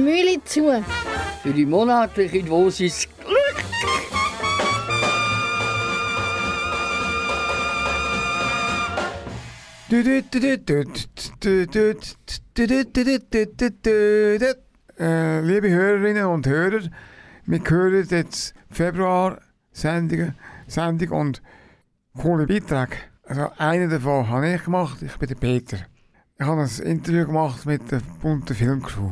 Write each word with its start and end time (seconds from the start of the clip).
Mühle 0.00 0.42
zu. 0.44 0.84
Für 1.42 1.52
die 1.52 1.66
monatliche 1.66 2.42
Dosis 2.42 3.06
Glück. 3.20 3.64
Äh, 14.98 15.40
liebe 15.40 15.70
Hörerinnen 15.70 16.26
und 16.26 16.46
Hörer, 16.46 16.82
wir 17.46 17.60
hören 17.66 18.06
jetzt 18.10 18.54
Februar-Sendung 18.70 20.34
Sendung 20.70 21.10
und 21.10 21.42
coole 22.16 22.46
Beiträge. 22.46 22.96
Also 23.24 23.50
einen 23.58 23.90
davon 23.90 24.28
habe 24.28 24.54
ich 24.54 24.64
gemacht, 24.64 25.02
ich 25.02 25.16
bin 25.18 25.28
der 25.28 25.34
Peter. 25.34 25.78
Ich 26.38 26.46
habe 26.46 26.62
ein 26.62 26.86
Interview 26.86 27.26
gemacht 27.26 27.66
mit 27.66 27.90
der 27.90 28.00
bunten 28.22 28.54
Filmcrew. 28.54 29.10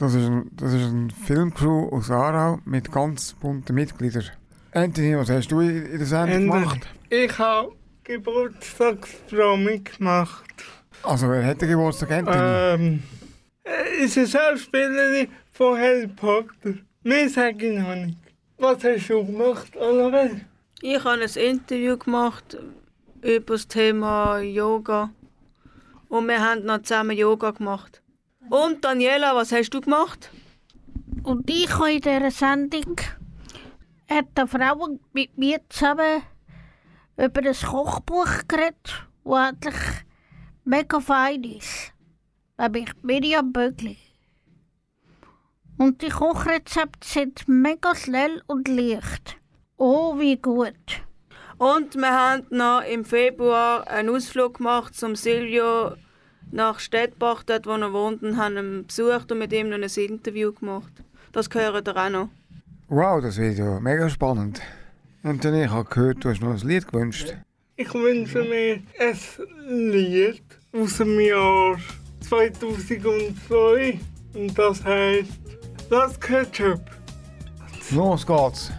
Das 0.00 0.14
ist, 0.14 0.24
ein, 0.24 0.50
das 0.56 0.72
ist 0.72 0.86
eine 0.86 1.08
Filmcrew 1.26 1.90
aus 1.90 2.10
Aarau 2.10 2.58
mit 2.64 2.90
ganz 2.90 3.34
bunten 3.34 3.74
Mitgliedern. 3.74 4.24
Anthony, 4.72 5.14
was 5.14 5.28
hast 5.28 5.48
du 5.52 5.60
in 5.60 5.84
in 5.84 5.98
der 5.98 6.06
Sendung 6.06 6.44
gemacht? 6.44 6.88
Ich 7.10 7.38
habe 7.38 7.72
Geburtstagspromi 8.04 9.80
gemacht. 9.80 10.54
Also, 11.02 11.28
wer 11.28 11.44
hat 11.44 11.60
den 11.60 11.68
Geburtstag, 11.68 12.12
Anthony? 12.12 12.38
Ähm, 12.38 13.02
äh, 13.62 14.04
ist 14.04 14.16
eine 14.16 14.26
Schauspielerin 14.26 15.28
von 15.52 15.78
Harry 15.78 16.08
Potter. 16.08 16.78
Mehr 17.02 17.28
sage 17.28 17.70
ich 17.70 17.78
noch 17.78 17.94
nicht. 17.94 18.16
Was 18.56 18.82
hast 18.82 19.10
du 19.10 19.26
gemacht, 19.26 19.76
Annabelle? 19.76 20.40
Ich 20.80 21.04
habe 21.04 21.20
ein 21.20 21.28
Interview 21.28 21.98
gemacht 21.98 22.56
über 23.20 23.52
das 23.54 23.68
Thema 23.68 24.38
Yoga. 24.38 25.10
Und 26.08 26.26
wir 26.26 26.40
haben 26.40 26.64
noch 26.64 26.80
zusammen 26.80 27.14
Yoga 27.14 27.50
gemacht. 27.50 27.99
Und 28.50 28.84
Daniela, 28.84 29.36
was 29.36 29.52
hast 29.52 29.70
du 29.70 29.80
gemacht? 29.80 30.28
Und 31.22 31.48
ich 31.48 31.70
habe 31.72 31.92
in 31.92 32.00
dieser 32.00 32.32
Sendung 32.32 32.96
hat 34.10 34.26
eine 34.34 34.48
Frau 34.48 34.98
mit 35.12 35.38
mir 35.38 35.60
zusammen 35.68 36.22
über 37.16 37.42
ein 37.42 37.54
Kochbuch 37.54 38.48
geredet, 38.48 39.06
das 39.24 39.34
eigentlich 39.34 39.80
mega 40.64 40.98
fein 40.98 41.44
ist. 41.44 41.92
Nämlich 42.58 42.88
Miriam 43.02 43.52
Bögli. 43.52 43.98
Und 45.78 46.02
die 46.02 46.08
Kochrezepte 46.08 47.06
sind 47.06 47.46
mega 47.46 47.94
schnell 47.94 48.42
und 48.48 48.66
leicht. 48.66 49.36
Oh, 49.76 50.18
wie 50.18 50.36
gut. 50.36 51.04
Und 51.56 51.94
wir 51.94 52.10
haben 52.10 52.46
noch 52.50 52.82
im 52.82 53.04
Februar 53.04 53.86
einen 53.86 54.08
Ausflug 54.08 54.56
gemacht 54.56 54.96
zum 54.96 55.14
Silvio 55.14 55.94
nach 56.52 56.80
Stettbach, 56.80 57.42
dort 57.42 57.66
wo 57.66 57.72
er 57.72 57.92
wohnt, 57.92 58.22
und 58.22 58.36
haben 58.36 58.56
ihn 58.56 58.86
besucht 58.86 59.30
und 59.32 59.38
mit 59.38 59.52
ihm 59.52 59.68
noch 59.68 59.76
ein 59.76 59.82
Interview 59.82 60.52
gemacht. 60.52 60.92
Das 61.32 61.48
gehört 61.48 61.88
ihr 61.88 61.96
auch 61.96 62.10
noch. 62.10 62.28
Wow, 62.88 63.22
das 63.22 63.36
ja 63.36 63.78
mega 63.80 64.08
spannend. 64.08 64.60
Anthony, 65.22 65.64
ich 65.64 65.70
habe 65.70 65.88
gehört, 65.88 66.24
du 66.24 66.30
hast 66.30 66.40
noch 66.40 66.50
ein 66.50 66.68
Lied 66.68 66.90
gewünscht. 66.90 67.34
Ich 67.76 67.94
wünsche 67.94 68.42
mir 68.42 68.80
ein 68.98 69.18
Lied 69.90 70.42
aus 70.72 70.96
dem 70.98 71.20
Jahr 71.20 71.78
2002. 72.20 74.00
Und 74.34 74.58
das 74.58 74.84
heißt 74.84 75.30
Das 75.88 76.18
Ketchup. 76.20 76.80
Los 77.90 78.26
geht's. 78.26 78.70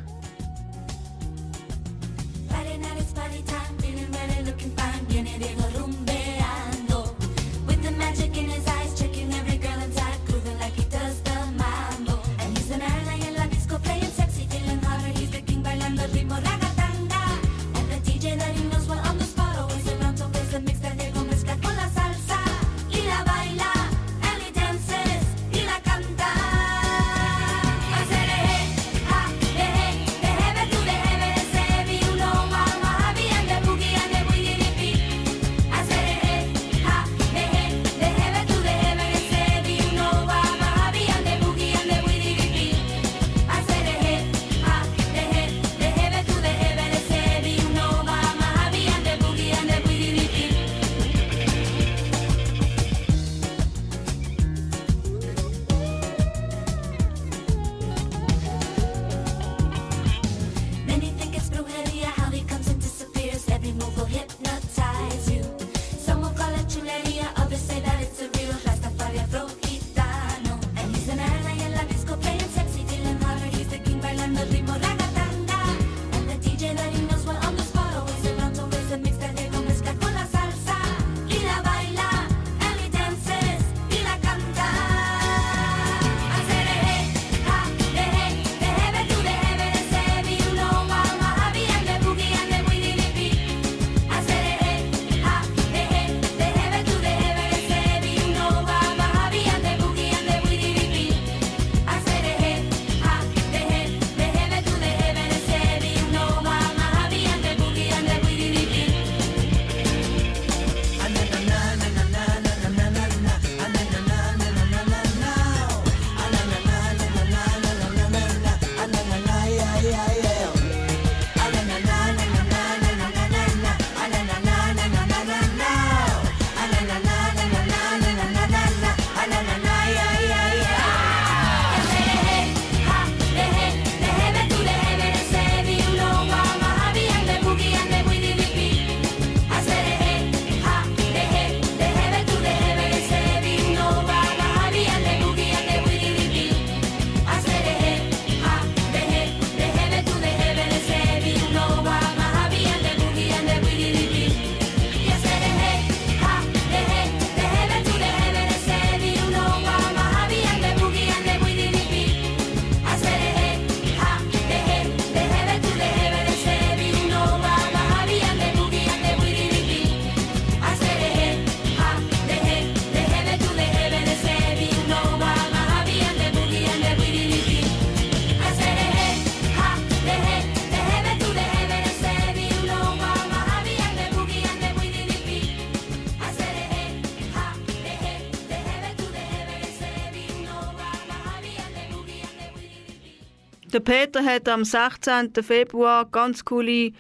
Der 193.73 193.79
Peter 193.79 194.23
hat 194.26 194.50
am 194.50 194.66
16. 194.66 195.32
Februar 195.41 196.06
ganz 196.06 196.44
coole 196.44 196.91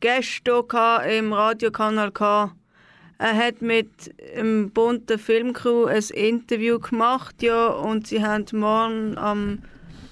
Gäste 0.00 0.64
im 1.18 1.32
Radiokanal 1.34 2.12
K. 2.12 2.50
Er 3.18 3.36
hat 3.36 3.60
mit 3.60 4.14
dem 4.34 4.70
bunten 4.70 5.18
Filmcrew 5.18 5.84
ein 5.84 6.02
Interview 6.14 6.78
gemacht, 6.78 7.42
ja, 7.42 7.66
und 7.66 8.06
sie 8.06 8.24
haben 8.24 8.46
morgen 8.52 9.18
am 9.18 9.58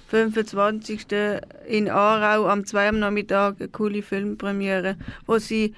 25. 0.09 1.07
in 1.67 1.89
Aarau 1.89 2.47
am 2.47 2.63
2 2.63 2.89
am 2.89 2.99
Nachmittag 2.99 3.55
eine 3.59 3.69
coole 3.69 4.03
Filmpremiere, 4.03 4.97
wo 5.25 5.39
sie 5.39 5.73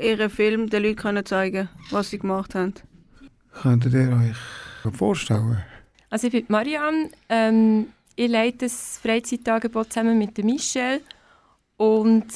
ihren 0.00 0.30
Film 0.30 0.70
den 0.70 0.82
Leuten 0.82 0.96
können 0.96 1.26
zeigen 1.26 1.68
was 1.90 2.08
sie 2.08 2.18
gemacht 2.18 2.54
haben. 2.54 2.72
Könntet 3.52 3.92
ihr 3.92 4.10
euch 4.10 4.96
vorstellen? 4.96 5.62
Also 6.08 6.28
ich 6.28 6.32
bin 6.32 6.44
Marianne, 6.48 7.10
ähm, 7.28 7.88
ich 8.16 8.28
leite 8.28 8.66
das 8.66 8.98
Freizeittagebuch 8.98 9.86
zusammen 9.86 10.18
mit 10.18 10.36
Michelle 10.44 11.00
und 11.76 12.26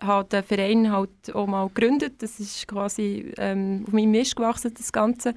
habe 0.00 0.28
den 0.28 0.42
Verein 0.42 0.92
halt 0.92 1.34
auch 1.34 1.46
mal 1.46 1.68
gegründet. 1.68 2.22
Das 2.22 2.38
ist 2.38 2.66
quasi 2.68 3.32
ähm, 3.38 3.84
auf 3.86 3.92
meinem 3.92 4.10
Mist 4.12 4.36
gewachsen, 4.36 4.74
das 4.76 4.92
Ganze. 4.92 5.34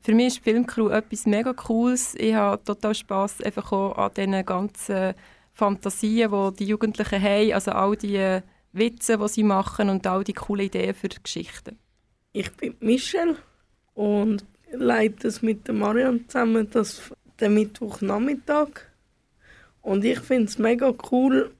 Für 0.00 0.14
mich 0.14 0.28
ist 0.28 0.44
Filmcrew 0.44 0.88
etwas 0.88 1.26
mega 1.26 1.52
Cooles. 1.52 2.14
Ich 2.16 2.34
habe 2.34 2.62
total 2.62 2.94
Spass 2.94 3.40
einfach 3.40 3.70
auch 3.72 3.96
an 3.96 4.10
diesen 4.16 4.44
ganzen 4.44 5.14
Fantasien, 5.52 6.30
die 6.30 6.56
die 6.56 6.66
Jugendlichen 6.66 7.22
haben, 7.22 7.52
also 7.52 7.72
all 7.72 7.96
die 7.96 8.40
Witze, 8.72 9.18
die 9.18 9.28
sie 9.28 9.44
machen 9.44 9.90
und 9.90 10.06
all 10.06 10.24
die 10.24 10.32
coolen 10.32 10.66
Ideen 10.66 10.94
für 10.94 11.08
Geschichten. 11.08 11.78
Ich 12.32 12.50
bin 12.52 12.74
Michelle 12.80 13.36
und 13.94 14.44
leite 14.72 15.28
es 15.28 15.42
mit 15.42 15.70
Marianne 15.72 16.26
zusammen, 16.26 16.68
das 16.70 17.12
den 17.40 17.54
Mittwochnachmittag. 17.54 18.91
Und 19.82 20.04
ich 20.04 20.20
finde 20.20 20.44
es 20.44 20.58
mega 20.58 20.94
cool, 21.10 21.52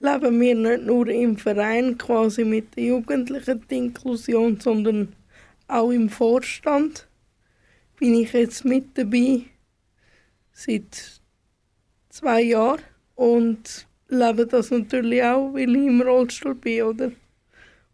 leben 0.00 0.40
wir 0.40 0.54
nicht 0.54 0.84
nur 0.84 1.08
im 1.08 1.36
Verein 1.36 1.96
quasi 1.96 2.44
mit 2.44 2.76
den 2.76 2.88
Jugendlichen 2.88 3.64
die 3.70 3.78
Inklusion, 3.78 4.60
sondern 4.60 5.14
auch 5.68 5.90
im 5.90 6.08
Vorstand 6.08 7.06
bin 7.98 8.14
ich 8.14 8.32
jetzt 8.32 8.64
mit 8.64 8.96
dabei 8.96 9.42
seit 10.52 11.20
zwei 12.08 12.42
Jahren 12.42 12.82
und 13.14 13.86
lebe 14.08 14.46
das 14.46 14.70
natürlich 14.70 15.22
auch, 15.22 15.52
weil 15.54 15.74
ich 15.74 15.86
im 15.86 16.02
Rollstuhl 16.02 16.54
bin, 16.54 16.82
oder? 16.82 17.12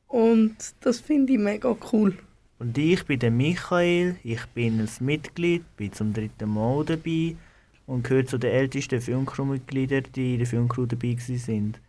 Und 0.06 0.56
das 0.80 1.00
finde 1.00 1.32
ich 1.32 1.38
mega 1.38 1.76
cool. 1.92 2.16
Und 2.58 2.78
ich 2.78 3.04
bin 3.04 3.18
der 3.18 3.30
Michael, 3.30 4.16
ich 4.22 4.44
bin 4.54 4.80
ein 4.80 4.88
Mitglied, 5.00 5.64
bin 5.76 5.92
zum 5.92 6.12
dritten 6.12 6.48
Mal 6.50 6.84
dabei 6.84 7.36
und 7.86 8.04
gehöre 8.04 8.26
zu 8.26 8.38
den 8.38 8.50
ältesten 8.50 9.00
Filmcrew-Mitgliedern, 9.00 10.04
die 10.14 10.34
in 10.34 10.38
der 10.38 10.46
Filmcrew 10.46 10.86
dabei 10.86 11.16
sind. 11.18 11.80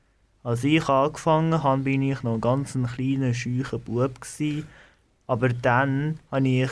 Als 0.44 0.64
ich 0.64 0.88
angefangen 0.88 1.64
habe, 1.64 1.84
bin 1.84 2.02
ich 2.04 2.22
noch 2.22 2.36
ein 2.36 2.42
ganz 2.42 2.76
ein 2.76 2.86
kleiner, 2.86 3.34
scheucher 3.34 3.80
Bub. 3.80 4.12
Aber 5.28 5.50
dann 5.50 6.20
habe 6.32 6.48
ich 6.48 6.70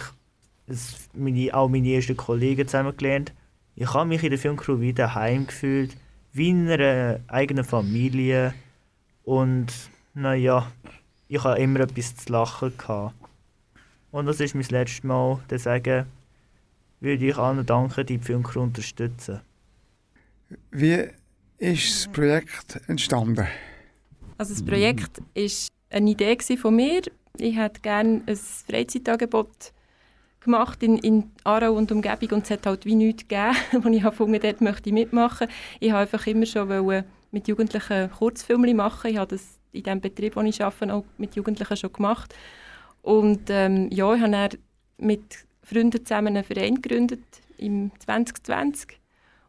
meine, 1.14 1.54
auch 1.54 1.70
meine 1.70 1.90
ersten 1.90 2.16
Kollegen 2.18 2.68
zusammengelernt. 2.68 3.34
Ich 3.76 3.92
habe 3.94 4.08
mich 4.08 4.24
in 4.24 4.30
der 4.30 4.40
Filmcrew 4.40 4.80
wieder 4.80 5.16
heim 5.16 5.48
gefühlt, 5.48 5.98
wie 6.34 6.50
in 6.50 6.70
einer 6.70 7.20
eigenen 7.28 7.64
Familie. 7.64 8.54
Und 9.24 9.74
naja, 10.14 10.72
ich 11.28 11.44
habe 11.44 11.60
immer 11.60 11.80
etwas 11.80 12.16
zu 12.16 12.32
lachen. 12.32 12.78
Gehabt. 12.78 13.16
Und 14.12 14.28
das 14.28 14.40
ist 14.40 14.54
mein 14.54 14.66
letztes 14.70 15.04
Mal, 15.04 15.40
zu 15.50 15.58
sagen, 15.58 16.06
würde 17.04 17.26
ich 17.26 17.38
allen 17.38 17.66
danken, 17.66 18.06
die 18.06 18.18
die 18.18 18.24
Filmcrew 18.24 18.62
unterstützen. 18.62 19.42
Wie 20.72 21.10
ist 21.58 22.06
das 22.06 22.14
Projekt 22.14 22.80
entstanden? 22.88 23.48
Also 24.38 24.54
das 24.54 24.64
Projekt 24.64 25.20
war 25.20 25.98
eine 25.98 26.10
Idee 26.10 26.38
von 26.58 26.76
mir. 26.76 27.02
Ich 27.38 27.56
hätte 27.56 27.82
gerne 27.82 28.22
ein 28.26 28.36
Freizeitangebot 28.36 29.74
gemacht 30.40 30.84
in, 30.84 30.98
in 31.00 31.32
Aarau 31.44 31.74
und 31.74 31.92
Umgebung 31.92 32.38
und 32.38 32.44
es 32.46 32.52
hat 32.52 32.66
halt 32.66 32.86
wie 32.86 32.96
nichts 32.96 33.28
gegeben, 33.28 33.56
wo 33.84 33.90
ich 33.90 34.04
gefunden 34.04 34.40
dort 34.42 34.62
möchte 34.62 34.90
ich 34.90 34.94
mitmachen. 34.94 35.48
Ich 35.80 35.92
wollte 35.92 36.02
einfach 36.02 36.28
immer 36.28 36.46
schon 36.46 36.70
wollen 36.70 37.06
mit 37.32 37.48
Jugendlichen 37.48 38.12
Kurzfilme 38.12 38.74
machen. 38.74 39.12
Ich 39.12 39.18
habe 39.18 39.36
das 39.36 39.60
in 39.72 39.84
dem 39.84 40.02
Betrieb, 40.02 40.36
wo 40.36 40.42
ich 40.42 40.64
arbeite, 40.64 40.94
auch 40.94 41.06
mit 41.18 41.36
Jugendlichen 41.36 41.78
schon 41.78 41.92
gemacht. 41.92 42.36
Und 43.02 43.50
ähm, 43.50 43.90
ja, 43.92 44.14
ich 44.14 44.22
habe 44.22 44.32
dann 44.32 44.50
mit 44.98 45.46
Freunden 45.64 46.06
zusammen 46.06 46.36
einen 46.36 46.44
Verein 46.44 46.82
gegründet 46.82 47.24
im 47.58 47.92
2020 48.00 49.00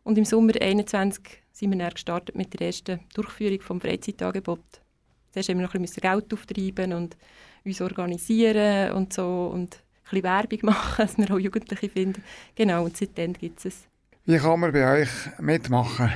und 0.05 0.17
im 0.17 0.25
Sommer 0.25 0.53
2021 0.53 1.43
sind 1.53 1.71
wir 1.71 1.79
dann 1.79 1.91
gestartet 1.91 2.37
mit 2.37 2.53
der 2.53 2.69
ersten 2.69 3.01
Durchführung 3.15 3.59
des 3.59 3.83
Freizeitangebot. 3.83 4.61
Zuerst 5.33 5.49
haben 5.49 5.59
wir 5.59 5.67
noch 5.67 5.75
ein 5.75 5.83
bisschen 5.83 6.01
Geld 6.01 6.33
auftreiben 6.33 6.93
und 6.93 7.17
uns 7.65 7.81
organisieren 7.81 8.93
und 8.93 9.13
so 9.13 9.51
und 9.53 9.75
ein 9.75 10.11
bisschen 10.11 10.23
Werbung 10.23 10.59
machen, 10.63 11.05
dass 11.05 11.19
wir 11.19 11.31
auch 11.31 11.39
Jugendliche 11.39 11.89
finden. 11.89 12.23
Genau, 12.55 12.85
und 12.85 12.97
seitdem 12.97 13.33
gibt 13.33 13.65
es 13.65 13.85
Wie 14.25 14.39
kann 14.39 14.61
man 14.61 14.73
bei 14.73 15.01
euch 15.01 15.11
mitmachen? 15.39 16.13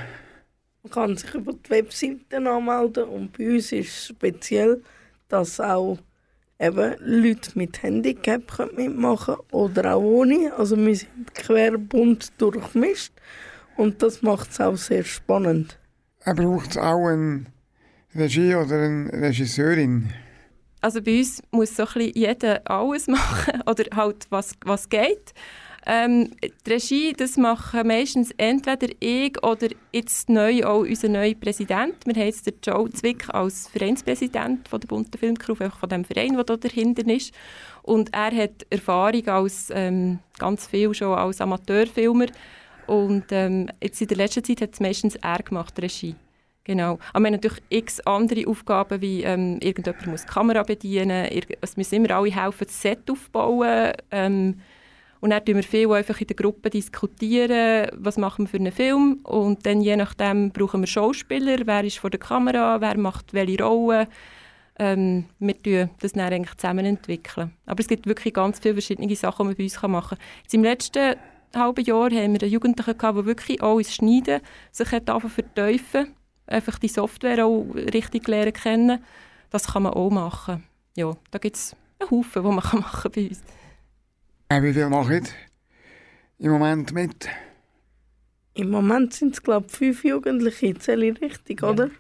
Man 0.83 0.93
kann 0.93 1.17
sich 1.17 1.35
über 1.35 1.53
die 1.53 1.71
Webseite 1.71 2.37
anmelden 2.37 3.05
und 3.05 3.37
bei 3.37 3.55
uns 3.55 3.73
ist 3.73 3.89
es 3.89 4.07
speziell, 4.09 4.83
dass 5.29 5.59
auch 5.61 5.99
eben 6.59 6.95
Leute 7.01 7.53
mit 7.55 7.83
Handicap 7.83 8.49
können 8.49 8.75
mitmachen 8.77 9.37
oder 9.53 9.95
auch 9.95 10.03
ohne. 10.03 10.53
Also 10.57 10.77
wir 10.77 10.97
sind 10.97 11.35
querbunt 11.35 12.33
durchmischt 12.39 13.13
und 13.77 14.03
das 14.03 14.23
macht 14.23 14.51
es 14.51 14.61
auch 14.61 14.77
sehr 14.77 15.05
spannend. 15.05 15.79
Er 16.25 16.35
braucht 16.35 16.77
auch 16.77 17.07
eine 17.07 17.47
Regie 18.15 18.55
oder 18.55 18.83
eine 18.83 19.13
Regisseurin. 19.13 20.13
Also 20.81 21.03
bei 21.03 21.19
uns 21.19 21.43
muss 21.51 21.77
so 21.77 21.85
ein 21.85 21.89
bisschen 21.95 22.13
jeder 22.15 22.61
alles 22.65 23.07
machen 23.09 23.63
oder 23.67 23.85
halt 23.95 24.27
was, 24.31 24.55
was 24.65 24.89
geht. 24.89 25.33
Ähm, 25.87 26.31
die 26.43 26.71
Regie, 26.71 27.13
das 27.13 27.37
machen 27.37 27.87
meistens 27.87 28.31
entweder 28.37 28.89
ich 29.01 29.43
oder 29.43 29.69
jetzt 29.93 30.29
neu 30.29 30.65
auch 30.65 30.81
unser 30.81 31.09
neuer 31.09 31.35
Präsident. 31.35 31.95
Wir 32.05 32.15
haben 32.15 32.27
jetzt 32.27 32.47
den 32.47 32.55
Joe 32.63 32.91
Zwick 32.91 33.29
als 33.33 33.69
Vereinspräsident 33.69 34.69
von 34.69 34.81
der 34.81 34.89
bunten 34.89 35.19
einfach 35.49 35.79
von 35.79 35.89
dem 35.89 36.05
Verein, 36.05 36.35
der 36.35 36.45
da 36.45 36.57
dahinter 36.57 37.07
ist. 37.07 37.33
Und 37.83 38.13
er 38.13 38.35
hat 38.37 38.67
Erfahrung 38.71 39.27
als 39.29 39.73
ähm, 39.75 40.19
ganz 40.39 40.67
viel 40.67 40.93
schon 40.93 41.17
als 41.17 41.41
Amateurfilmer. 41.41 42.27
Und 42.87 43.25
ähm, 43.31 43.71
jetzt 43.83 44.01
in 44.01 44.09
der 44.09 44.17
letzten 44.19 44.45
Zeit 44.45 44.61
hat 44.61 44.75
es 44.75 44.81
meistens 44.81 45.17
er 45.17 45.43
gemacht, 45.43 45.77
die 45.77 45.83
Regie. 45.83 46.15
Genau. 46.65 46.99
Aber 47.15 47.25
wir 47.25 47.27
haben 47.29 47.33
natürlich 47.33 47.63
x 47.71 48.01
andere 48.01 48.47
Aufgaben, 48.47 49.01
wie 49.01 49.23
ähm, 49.23 49.59
irgendjemand 49.63 50.07
muss 50.07 50.27
die 50.27 50.33
Kamera 50.33 50.63
bedienen, 50.63 51.27
es 51.63 51.77
müssen 51.79 51.95
immer 51.95 52.11
alle 52.11 52.31
helfen, 52.31 52.67
das 52.67 52.83
Set 52.83 53.11
aufbauen. 53.11 53.93
Ähm, 54.11 54.61
und 55.21 55.31
dann 55.31 55.45
diskutieren 55.45 55.57
wir 55.57 55.63
viel 55.63 55.93
einfach 55.93 56.21
in 56.21 56.27
der 56.27 56.37
Gruppe, 56.37 56.71
diskutieren, 56.71 57.89
was 57.95 58.19
machen 58.19 58.45
wir 58.45 58.49
für 58.49 58.57
einen 58.59 58.73
Film. 58.73 59.21
Und 59.25 59.67
dann 59.67 59.81
je 59.81 59.97
nachdem 59.97 60.51
brauchen 60.51 60.81
wir 60.81 60.87
Schauspieler, 60.87 61.59
wer 61.65 61.85
ist 61.85 61.99
vor 61.99 62.11
der 62.11 62.21
Kamera, 62.21 62.81
wer 62.81 62.97
macht 62.97 63.33
welche 63.33 63.63
Rolle. 63.63 64.09
Ähm, 64.79 65.25
wir 65.41 65.57
entwickeln 65.57 65.91
das 66.01 66.13
dann 66.13 66.33
eigentlich 66.33 66.57
zusammen. 66.57 66.87
Entwickeln. 66.87 67.53
Aber 67.67 67.81
es 67.81 67.89
gibt 67.89 68.07
wirklich 68.07 68.35
ganz 68.35 68.61
viele 68.61 68.75
verschiedene 68.75 69.15
Sachen, 69.17 69.45
die 69.45 69.49
man 69.49 69.57
bei 69.57 69.65
uns 69.65 69.83
machen 69.83 70.19
kann. 70.19 70.27
Jetzt 70.43 70.55
Im 70.55 70.63
letzten 70.63 71.17
halben 71.55 71.85
Jahr 71.85 72.05
haben 72.05 72.13
wir 72.13 72.43
einen 72.43 72.51
Jugendlichen 72.51 72.97
gehabt, 72.99 73.19
der 73.19 73.27
wirklich 73.27 73.61
auch 73.61 73.79
ins 73.79 73.95
Schneiden 73.95 74.41
sich 74.71 74.93
hat 74.93 75.11
vertiefen 75.11 76.15
einfach 76.49 76.79
die 76.79 76.89
Software 76.89 77.45
auch 77.45 77.67
richtig 77.75 78.27
lernen 78.27 78.53
kennen. 78.53 79.05
Das 79.51 79.69
kann 79.69 79.85
man 79.85 79.95
auch 79.95 80.11
machen. 80.11 80.65
Ja, 80.97 81.17
da 81.31 81.39
gibt 81.39 81.57
es 81.57 81.77
einen 82.01 82.11
Haufen, 82.11 82.43
die 82.43 82.49
man 82.49 82.61
kann 82.63 82.81
machen 82.81 83.11
bei 83.15 83.29
uns. 83.29 83.41
Äh, 83.41 83.58
wie 84.51 84.73
viel 84.73 84.89
macht 84.89 85.35
im 86.39 86.53
Moment 86.53 86.93
mit? 86.93 87.29
Im 88.55 88.71
Moment 88.71 89.13
sind 89.13 89.35
es, 89.35 89.43
glaube 89.43 89.67
ich, 89.67 89.77
fünf 89.77 90.05
Jugendliche. 90.05 90.79
Zähle 90.79 91.11
ich 91.11 91.21
richtig, 91.21 91.61
ja. 91.63 91.71
oder? 91.71 91.91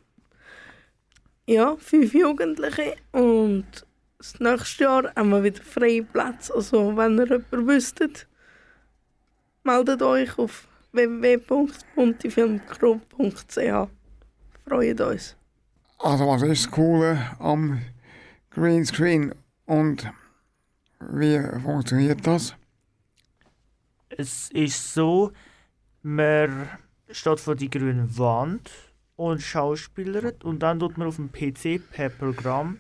Ja, 1.46 1.76
fünf 1.78 2.14
Jugendliche. 2.14 2.96
Und 3.12 3.66
das 4.16 4.40
nächste 4.40 4.84
Jahr 4.84 5.14
haben 5.14 5.28
wir 5.30 5.44
wieder 5.44 5.62
freie 5.62 6.02
Plätze. 6.02 6.54
Also, 6.54 6.96
wenn 6.96 7.18
ihr 7.18 7.26
jemanden 7.26 7.66
wüsstet, 7.66 8.26
meldet 9.62 10.00
euch 10.02 10.38
auf 10.38 10.66
www.buntifilmcrew.ch. 10.92 13.88
Freut 14.66 15.00
uns. 15.00 15.36
Also, 15.98 16.26
was 16.26 16.42
ist 16.42 16.64
das 16.64 16.70
Coole 16.70 17.18
am 17.38 17.82
Greenscreen 18.50 19.34
und 19.66 20.10
wie 21.00 21.40
funktioniert 21.60 22.26
das? 22.26 22.54
Es 24.08 24.50
ist 24.50 24.94
so, 24.94 25.32
man 26.02 26.68
steht 27.10 27.40
vor 27.40 27.54
die 27.54 27.70
grüne 27.70 28.06
Wand 28.18 28.70
und 29.16 29.42
schauspielert 29.42 30.44
und 30.44 30.60
dann 30.60 30.78
tut 30.78 30.96
man 30.96 31.08
auf 31.08 31.16
dem 31.16 31.30
PC 31.30 31.80
per 31.90 32.08
Programm 32.08 32.78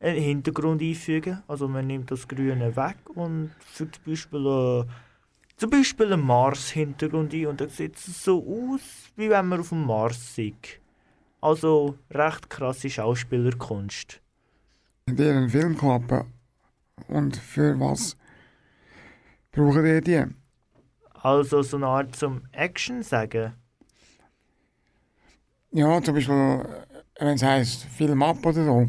einen 0.00 0.20
Hintergrund 0.20 0.82
einfügen. 0.82 1.42
Also 1.46 1.68
man 1.68 1.86
nimmt 1.86 2.10
das 2.10 2.26
Grüne 2.26 2.74
weg 2.76 2.96
und 3.14 3.50
fügt 3.58 3.96
zum 3.96 4.04
Beispiel, 4.04 4.46
äh, 4.46 4.84
zum 5.56 5.70
Beispiel 5.70 6.12
einen 6.12 6.24
Mars-Hintergrund 6.26 7.34
ein 7.34 7.46
und 7.46 7.60
dann 7.60 7.68
sieht 7.68 7.96
es 7.96 8.24
so 8.24 8.38
aus, 8.38 8.80
wie 9.16 9.28
wenn 9.28 9.46
man 9.46 9.60
auf 9.60 9.68
dem 9.68 9.84
Mars 9.84 10.34
sieht. 10.34 10.80
Also 11.40 11.98
recht 12.10 12.48
krasse 12.50 12.90
Schauspielerkunst. 12.90 14.20
Deren 15.06 15.48
Filmklappe. 15.48 16.26
Und 17.08 17.36
für 17.36 17.78
was 17.78 18.16
brauchen 19.52 19.86
ihr 19.86 20.00
die? 20.00 20.24
Also 21.22 21.62
so 21.62 21.76
eine 21.76 21.86
Art 21.86 22.16
zum 22.16 22.42
Action 22.52 23.02
sagen. 23.02 23.54
Ja, 25.72 26.02
zum 26.02 26.14
Beispiel, 26.14 26.64
wenn 27.18 27.34
es 27.34 27.42
heisst, 27.42 27.84
Film 27.84 28.22
ab 28.22 28.44
oder 28.44 28.64
so. 28.64 28.86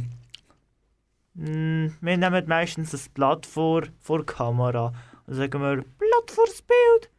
Mm, 1.33 1.87
wir 2.01 2.17
nehmen 2.17 2.47
meistens 2.47 2.91
das 2.91 3.09
Blatt 3.09 3.45
vor, 3.45 3.83
vor 3.99 4.25
Kamera 4.25 4.93
und 5.27 5.35
sagen 5.35 5.61
wir 5.61 5.75
Blatt 5.75 6.31
vor 6.31 6.45
das 6.45 6.61
Bild. 6.61 7.11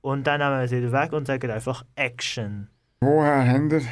Und 0.00 0.26
dann 0.26 0.40
nehmen 0.40 0.58
wir 0.58 0.64
es 0.64 0.70
wieder 0.70 0.92
weg 0.92 1.12
und 1.12 1.26
sagen 1.26 1.50
einfach 1.50 1.84
Action. 1.96 2.68
Woher 3.00 3.50
habt 3.50 3.72
ihr 3.72 3.82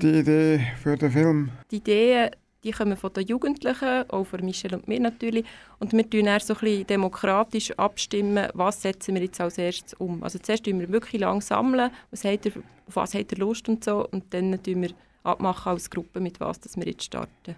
die 0.00 0.18
Idee 0.20 0.66
für 0.82 0.96
den 0.96 1.10
Film? 1.10 1.50
Die 1.70 1.76
Ideen 1.76 2.30
die 2.64 2.72
kommen 2.72 2.96
von 2.96 3.12
den 3.12 3.26
Jugendlichen, 3.26 4.10
auch 4.10 4.24
von 4.24 4.44
Michel 4.44 4.74
und 4.74 4.88
mir 4.88 4.98
natürlich. 4.98 5.44
Und 5.78 5.92
wir 5.92 6.08
tun 6.08 6.28
dann 6.28 6.40
so 6.40 6.54
ein 6.54 6.60
bisschen 6.60 6.86
demokratisch 6.86 7.70
abstimmen, 7.72 8.48
was 8.54 8.82
setzen 8.82 9.14
wir 9.14 9.22
jetzt 9.22 9.40
als 9.40 9.58
erstes 9.58 9.94
um. 9.94 10.22
Also 10.22 10.38
zuerst 10.38 10.66
sammeln 10.66 10.80
wir 10.80 10.88
wirklich 10.90 11.20
lang, 11.20 11.40
sammeln, 11.40 11.90
was 12.10 12.24
ihr, 12.24 12.52
auf 12.86 12.96
was 12.96 13.14
habt 13.14 13.32
ihr 13.32 13.38
Lust 13.38 13.68
und 13.68 13.84
so. 13.84 14.08
Und 14.08 14.32
dann 14.32 14.60
tun 14.62 14.82
wir 14.82 14.90
abmachen 15.22 15.72
als 15.72 15.90
Gruppe, 15.90 16.20
mit 16.20 16.40
was 16.40 16.58
dass 16.60 16.76
wir 16.76 16.86
jetzt 16.86 17.04
starten. 17.04 17.56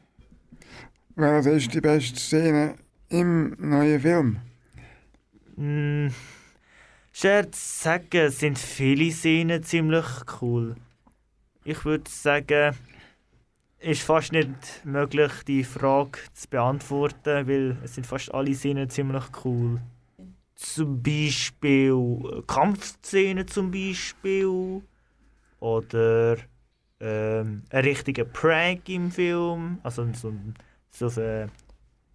Welche 1.14 1.50
ist 1.50 1.72
die 1.72 1.80
beste 1.80 2.18
Szene 2.18 2.74
im 3.08 3.56
neuen 3.58 4.00
Film? 4.00 4.36
Mm, 5.56 6.08
schwer 7.12 7.50
zu 7.50 7.60
sagen, 7.60 8.30
sind 8.30 8.58
viele 8.58 9.10
Szenen 9.10 9.62
ziemlich 9.62 10.04
cool. 10.40 10.76
Ich 11.64 11.84
würde 11.84 12.10
sagen, 12.10 12.76
ist 13.78 14.02
fast 14.02 14.32
nicht 14.32 14.84
möglich, 14.84 15.32
die 15.46 15.64
Frage 15.64 16.18
zu 16.32 16.48
beantworten, 16.48 17.46
weil 17.46 17.76
es 17.84 17.94
sind 17.94 18.06
fast 18.06 18.32
alle 18.32 18.54
Szenen 18.54 18.88
ziemlich 18.88 19.24
cool. 19.44 19.80
Zum 20.54 21.02
Beispiel 21.02 22.42
Kampfszenen 22.46 23.46
zum 23.46 23.70
Beispiel 23.70 24.82
oder 25.60 26.36
ähm, 27.00 27.62
ein 27.70 27.84
richtiger 27.84 28.24
Prank 28.24 28.88
im 28.88 29.10
Film, 29.10 29.78
also 29.82 30.06
so 30.14 30.32
so 30.90 31.20
ein, 31.20 31.50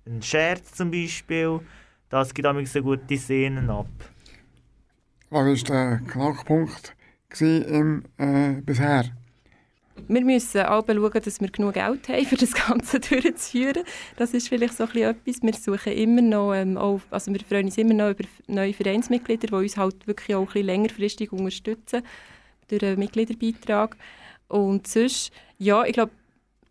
ein 0.07 0.21
Scherz 0.21 0.73
zum 0.73 0.89
Beispiel. 0.89 1.59
Das 2.09 2.33
gibt 2.33 2.47
auch 2.47 2.65
so 2.65 2.81
gute 2.81 3.17
Szenen 3.17 3.69
ab. 3.69 3.87
Was 5.29 5.45
war 5.45 5.53
der 5.55 6.01
Knackpunkt 6.07 6.95
im, 7.39 8.03
äh, 8.17 8.61
bisher? 8.61 9.05
Wir 10.07 10.21
müssen 10.21 10.61
auch 10.61 10.85
schauen, 10.85 11.21
dass 11.23 11.41
wir 11.41 11.49
genug 11.49 11.73
Geld 11.73 12.09
haben, 12.09 12.27
um 12.31 12.37
das 12.37 12.53
Ganze 12.53 12.99
durchzuführen. 13.09 13.83
Das 14.17 14.33
ist 14.33 14.49
vielleicht 14.49 14.77
so 14.77 14.83
ein 14.83 14.97
etwas. 14.97 15.41
Wir 15.41 15.53
suchen 15.53 15.93
immer 15.93 16.21
noch, 16.21 16.53
ähm, 16.53 16.77
auch, 16.77 17.01
also 17.09 17.33
wir 17.33 17.39
freuen 17.41 17.65
uns 17.65 17.77
immer 17.77 17.93
noch 17.93 18.09
über 18.11 18.23
neue 18.47 18.73
Vereinsmitglieder, 18.73 19.47
die 19.47 19.53
uns 19.53 19.77
halt 19.77 20.07
wirklich 20.07 20.35
auch 20.35 20.41
ein 20.41 20.45
bisschen 20.47 20.65
längerfristig 20.65 21.31
unterstützen 21.31 22.03
durch 22.67 22.83
einen 22.83 22.99
Mitgliederbeitrag. 22.99 23.97
Und 24.47 24.87
sonst, 24.87 25.31
ja, 25.57 25.83
ich 25.85 25.93
glaube, 25.93 26.11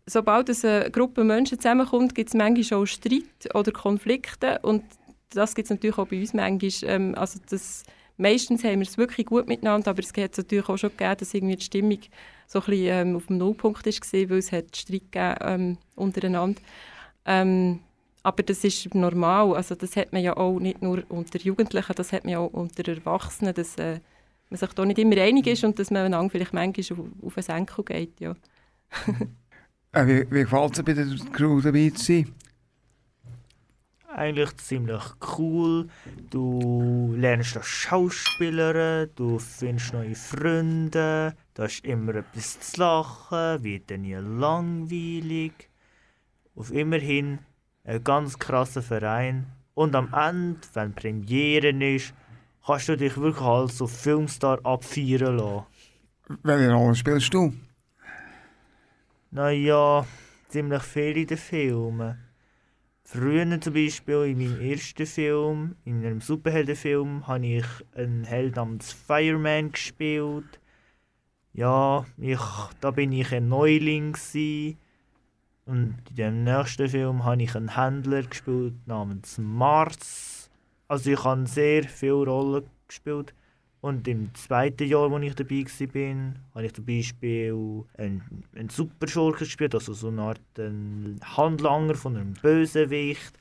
sobald 0.05 0.49
eine 0.65 0.91
Gruppe 0.91 1.23
Menschen 1.23 1.59
zusammenkommt, 1.59 2.15
gibt 2.15 2.29
es 2.29 2.35
manchmal 2.35 2.81
auch 2.81 2.85
Streit 2.85 3.55
oder 3.55 3.71
Konflikte 3.71 4.59
und 4.61 4.83
das 5.29 5.55
gibt 5.55 5.67
es 5.67 5.69
natürlich 5.69 5.97
auch 5.97 6.07
bei 6.07 6.19
uns 6.19 6.33
manchmal. 6.33 6.71
Ähm, 6.83 7.15
also 7.15 7.39
das, 7.49 7.83
meistens 8.17 8.63
haben 8.63 8.79
wir 8.79 8.87
es 8.87 8.97
wirklich 8.97 9.25
gut 9.27 9.47
miteinander, 9.47 9.91
aber 9.91 9.99
es 9.99 10.09
hat 10.09 10.37
natürlich 10.37 10.67
auch 10.67 10.77
schon 10.77 10.91
gegeben, 10.91 11.15
dass 11.17 11.33
irgendwie 11.33 11.55
die 11.55 11.65
Stimmung 11.65 11.99
so 12.51 12.59
ein 12.59 12.65
bisschen 12.65 13.07
ähm, 13.07 13.15
auf 13.15 13.27
dem 13.27 13.37
Nullpunkt 13.37 13.85
war, 13.85 14.29
weil 14.29 14.37
es 14.37 14.51
hat 14.51 14.75
Streit 14.75 15.11
gegeben 15.11 15.35
ähm, 15.41 15.77
untereinander. 15.95 16.61
Ähm, 17.25 17.79
aber 18.23 18.43
das 18.43 18.63
ist 18.65 18.93
normal, 18.93 19.55
also 19.55 19.73
das 19.73 19.95
hat 19.95 20.11
man 20.11 20.21
ja 20.21 20.35
auch 20.35 20.59
nicht 20.59 20.81
nur 20.81 21.03
unter 21.09 21.39
Jugendlichen, 21.39 21.93
das 21.95 22.11
hat 22.11 22.25
man 22.25 22.35
auch 22.35 22.51
unter 22.51 22.87
Erwachsenen, 22.91 23.53
dass 23.53 23.77
äh, 23.77 23.99
man 24.49 24.57
sich 24.57 24.73
da 24.73 24.85
nicht 24.85 24.99
immer 24.99 25.17
einig 25.17 25.47
ist 25.47 25.63
und 25.63 25.79
dass 25.79 25.91
man 25.91 26.05
einander 26.05 26.29
vielleicht 26.29 26.53
manchmal 26.53 26.99
auf, 27.23 27.33
den 27.33 27.43
Senkel 27.43 27.85
geht, 27.85 28.19
ja. 28.19 28.35
Äh, 29.93 30.07
wie, 30.07 30.31
wie 30.31 30.43
gefällt 30.43 30.71
es 30.71 30.77
dir 30.77 30.83
bei 30.83 30.93
der 30.93 31.05
Crew 31.33 31.59
dabei 31.59 31.89
zu 31.89 32.05
sein? 32.05 32.33
Eigentlich 34.15 34.57
ziemlich 34.57 35.03
cool. 35.37 35.87
Du 36.29 37.13
lernst 37.15 37.55
das 37.55 37.65
Schauspielern, 37.65 39.09
du 39.15 39.39
findest 39.39 39.93
neue 39.93 40.15
Freunde, 40.15 41.33
da 41.53 41.65
ist 41.65 41.85
immer 41.85 42.15
etwas 42.15 42.59
zu 42.59 42.81
lachen, 42.81 43.63
wird 43.63 43.89
dann 43.89 44.01
nie 44.01 44.15
langweilig. 44.15 45.69
Auf 46.55 46.71
immerhin 46.71 47.39
ein 47.85 48.03
ganz 48.03 48.37
krasser 48.37 48.81
Verein. 48.81 49.47
Und 49.73 49.95
am 49.95 50.13
Ende, 50.13 50.59
wenn 50.73 50.93
Premiere 50.93 51.69
ist, 51.69 52.13
kannst 52.65 52.89
du 52.89 52.97
dich 52.97 53.15
wirklich 53.17 53.45
als 53.45 53.77
so 53.77 53.87
Filmstar 53.87 54.59
abfeiern 54.65 55.37
lassen. 55.37 55.65
Welche 56.43 56.73
Rolle 56.73 56.95
spielst 56.95 57.33
du? 57.33 57.53
Naja, 59.31 60.05
ziemlich 60.49 60.83
viel 60.83 61.17
in 61.17 61.27
den 61.27 61.37
Filmen. 61.37 62.30
Früher 63.13 63.59
zum 63.59 63.73
Beispiel 63.73 64.23
in 64.23 64.37
meinem 64.37 64.61
ersten 64.61 65.05
Film, 65.05 65.75
in 65.83 65.97
einem 66.05 66.21
Superheldenfilm, 66.21 67.27
habe 67.27 67.45
ich 67.45 67.65
einen 67.93 68.23
Held 68.23 68.55
namens 68.55 68.93
Fireman 68.93 69.73
gespielt. 69.73 70.61
Ja, 71.51 72.05
ich, 72.17 72.39
da 72.79 72.91
bin 72.91 73.11
ich 73.11 73.33
ein 73.33 73.49
Neuling. 73.49 74.13
Gewesen. 74.13 74.77
Und 75.65 75.97
in 76.09 76.15
dem 76.15 76.43
nächsten 76.45 76.87
Film 76.87 77.25
habe 77.25 77.43
ich 77.43 77.53
einen 77.53 77.75
Händler 77.75 78.23
gespielt 78.23 78.75
namens 78.87 79.37
Mars. 79.37 80.49
Also 80.87 81.11
ich 81.11 81.21
habe 81.25 81.45
sehr 81.47 81.83
viele 81.83 82.13
Rollen 82.13 82.63
gespielt. 82.87 83.33
Und 83.81 84.07
im 84.07 84.33
zweiten 84.35 84.87
Jahr, 84.87 85.09
wo 85.09 85.17
ich 85.17 85.33
dabei 85.33 85.65
war, 85.65 86.33
habe 86.53 86.65
ich 86.65 86.73
zum 86.73 86.85
Beispiel 86.85 87.83
einen, 87.97 88.43
einen 88.55 88.69
Superschurken 88.69 89.39
gespielt, 89.39 89.73
also 89.73 89.93
so 89.93 90.09
eine 90.09 90.21
Art 90.21 90.41
ein 90.59 91.19
Handlanger 91.23 91.95
von 91.95 92.15
einem 92.15 92.33
Bösewicht, 92.33 93.33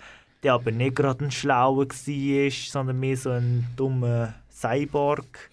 der 0.42 0.54
aber 0.54 0.70
nicht 0.70 0.96
gerade 0.96 1.26
ein 1.26 1.30
Schlauer 1.30 1.86
war, 1.86 2.50
sondern 2.50 2.98
mehr 2.98 3.16
so 3.18 3.30
ein 3.30 3.66
dummer 3.76 4.34
Cyborg. 4.50 5.50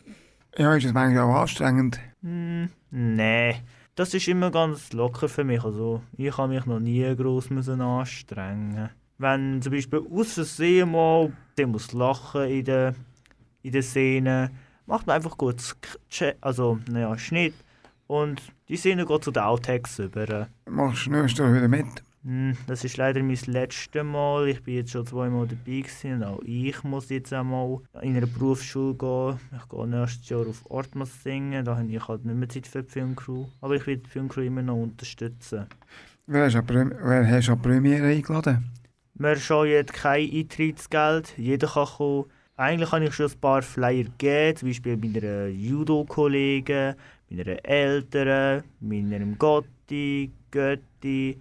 Ja, 0.58 0.74
ist 0.74 0.86
das 0.86 0.94
manchmal 0.94 1.24
auch 1.24 1.42
anstrengend? 1.42 2.00
Hm, 2.24 2.70
nee, 2.92 3.56
das 3.96 4.14
ist 4.14 4.30
immer 4.30 4.52
ganz 4.52 4.94
locker 4.94 5.28
für 5.28 5.44
mich. 5.44 5.64
Also 5.66 6.02
ich 6.16 6.38
habe 6.38 6.54
mich 6.54 6.66
noch 6.66 6.80
nie 6.80 7.14
gross 7.16 7.50
müssen 7.50 7.82
anstrengen. 7.82 8.90
Wenn 9.18 9.62
zum 9.62 9.74
Beispiel 9.74 10.02
aus 10.10 10.34
Versehen 10.34 10.92
mal 10.92 11.34
der 11.58 11.68
muss 11.68 11.92
lachen 11.92 12.44
in 12.44 12.64
der, 12.64 12.96
in 13.64 13.72
der 13.72 13.82
Szene, 13.82 14.52
macht 14.88 15.06
man 15.06 15.18
einfach 15.18 15.38
kurz 15.38 15.76
also, 16.42 16.80
naja, 16.90 17.18
Schnitt 17.18 17.54
und 18.08 18.42
die 18.70 18.78
Szene 18.78 19.06
geht 19.06 19.24
zu 19.24 19.32
den 19.32 19.44
Outtakes 19.44 20.00
über. 20.00 20.48
Machst 20.70 21.06
du 21.06 21.12
nächstes 21.12 21.40
Jahr 21.40 21.54
wieder 21.54 21.68
mit? 21.68 21.86
Hm, 22.24 22.58
Das 22.68 22.84
ist 22.84 22.98
leider 22.98 23.22
mein 23.24 23.38
letztes 23.46 24.04
Mal. 24.04 24.50
Ich 24.50 24.62
bin 24.64 24.76
jetzt 24.76 24.92
schon 24.92 25.06
zweimal 25.06 25.48
dabei 25.48 25.82
gewesen. 25.82 26.16
und 26.16 26.24
Auch 26.24 26.42
ich 26.44 26.84
muss 26.84 27.10
jetzt 27.10 27.32
einmal 27.32 27.80
in 28.02 28.18
eine 28.18 28.28
Berufsschule 28.28 28.96
gehen. 28.96 29.40
Ich 29.58 29.70
gehe 29.70 29.88
nächstes 29.88 30.28
Jahr 30.30 30.48
auf 30.48 30.70
Ortmas 30.70 31.24
singen. 31.24 31.64
Da 31.64 31.78
habe 31.78 31.88
ich 31.88 32.08
halt 32.08 32.26
nicht 32.26 32.36
mehr 32.36 32.50
Zeit 32.50 32.68
für 32.68 32.84
die 32.84 32.90
Filmcrew. 32.92 33.46
Aber 33.62 33.76
ich 33.76 33.88
will 33.88 33.98
die 33.98 34.10
Filmcrew 34.10 34.42
immer 34.42 34.62
noch 34.62 34.76
unterstützen. 34.76 35.68
Wer 36.26 36.46
hast 36.46 36.56
du 36.56 37.52
an 37.54 37.62
Premiere 37.62 38.08
eingeladen? 38.08 38.72
Wir 39.14 39.36
scheuen 39.38 39.86
kein 39.86 40.30
Eintrittsgeld. 40.30 41.34
Jeder 41.38 41.68
kann 41.68 41.88
kommen. 41.88 42.26
Eigentlich 42.60 42.92
habe 42.92 43.06
ich 43.06 43.14
schon 43.14 43.28
ein 43.28 43.40
paar 43.40 43.62
Flyer 43.62 44.06
gegeben, 44.06 44.58
zum 44.58 44.70
Beispiel 44.70 44.98
meiner 44.98 45.46
Judo-Kollegen, 45.46 46.96
meiner 47.30 47.64
Eltern, 47.64 48.64
meinem 48.80 49.38
Gotti, 49.38 50.32
Götti, 50.50 51.40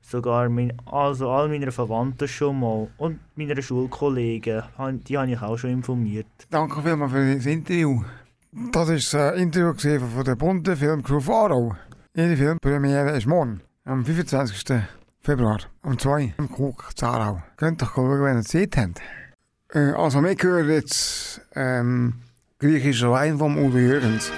sogar 0.00 0.48
mein, 0.48 0.72
also 0.86 1.30
all 1.30 1.48
meiner 1.48 1.70
Verwandten 1.70 2.26
schon 2.26 2.60
mal 2.60 2.88
und 2.96 3.20
meiner 3.34 3.60
Schulkollegen. 3.60 4.62
Die 5.06 5.18
habe 5.18 5.30
ich 5.30 5.42
auch 5.42 5.58
schon 5.58 5.70
informiert. 5.70 6.26
Danke 6.48 6.80
vielmals 6.80 7.12
für 7.12 7.34
das 7.34 7.44
Interview. 7.44 8.02
Das 8.72 8.88
war 9.12 9.32
das 9.32 9.38
Interview 9.38 9.74
von 9.74 10.24
der 10.24 10.36
bunten 10.36 10.74
Filmcrew 10.74 11.20
Faro. 11.20 11.76
Ihre 12.14 12.34
Filmpremiere 12.34 13.10
ist 13.10 13.26
morgen, 13.26 13.60
am 13.84 14.06
25. 14.06 14.80
Februar, 15.20 15.58
um 15.82 15.98
2 15.98 16.34
im 16.38 16.50
Krug 16.50 16.96
Zarau. 16.96 17.42
Könnt 17.58 17.82
doch 17.82 17.94
schauen, 17.94 18.22
wenn 18.22 18.38
ihr 18.38 18.42
Zeit 18.42 18.74
habt. 18.78 19.02
Äh, 19.72 19.92
also, 19.92 20.22
wir 20.22 20.36
hören 20.40 20.70
jetzt 20.70 21.40
ähm, 21.54 22.14
griechischer 22.58 23.10
Wein 23.10 23.38
vom 23.38 23.58
Udo 23.58 23.78
Jürgens. 23.78 24.30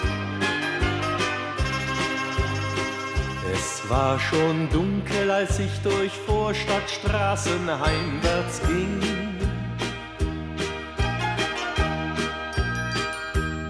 Es 3.52 3.90
war 3.90 4.18
schon 4.18 4.68
dunkel, 4.70 5.30
als 5.30 5.58
ich 5.58 5.78
durch 5.82 6.12
Vorstadtstraßen 6.26 7.68
heimwärts 7.68 8.60
ging. 8.66 9.00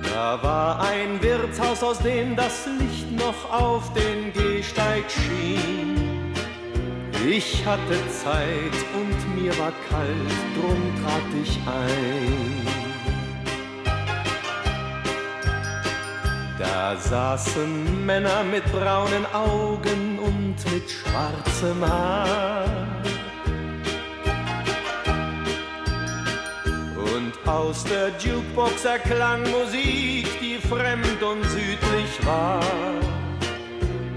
Da 0.02 0.42
war 0.42 0.80
ein 0.80 1.22
Wirtshaus, 1.22 1.82
aus 1.82 1.98
dem 2.00 2.36
das 2.36 2.66
Licht 2.78 3.10
noch 3.12 3.50
auf 3.52 3.92
den 3.94 4.32
Gehsteig 4.32 5.04
schien. 5.08 6.17
Ich 7.26 7.66
hatte 7.66 7.96
Zeit 8.10 8.78
und 8.94 9.42
mir 9.42 9.50
war 9.58 9.72
kalt, 9.90 10.10
drum 10.54 10.80
trat 11.02 11.22
ich 11.42 11.58
ein. 11.66 12.66
Da 16.58 16.96
saßen 16.96 18.06
Männer 18.06 18.44
mit 18.44 18.64
braunen 18.72 19.26
Augen 19.32 20.18
und 20.20 20.56
mit 20.72 20.88
schwarzem 20.88 21.84
Haar. 21.84 22.64
Und 26.96 27.48
aus 27.48 27.84
der 27.84 28.10
Jukebox 28.18 28.84
erklang 28.84 29.42
Musik, 29.50 30.26
die 30.40 30.58
fremd 30.68 31.22
und 31.22 31.44
südlich 31.44 32.26
war. 32.26 32.60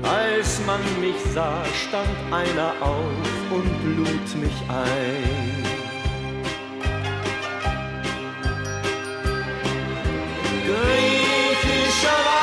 Als 0.03 0.59
man 0.65 0.81
mich 0.99 1.15
sah, 1.33 1.63
stand 1.73 2.09
einer 2.31 2.73
auf 2.81 3.51
und 3.51 3.97
lud 3.97 4.35
mich 4.41 4.61
ein. 4.69 5.61
Griechischer 10.65 12.25
Wein 12.25 12.40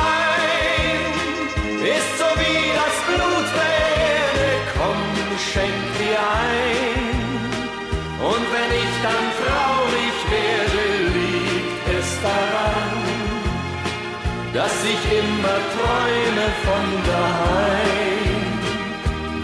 von 16.69 16.89
daheim. 17.11 18.59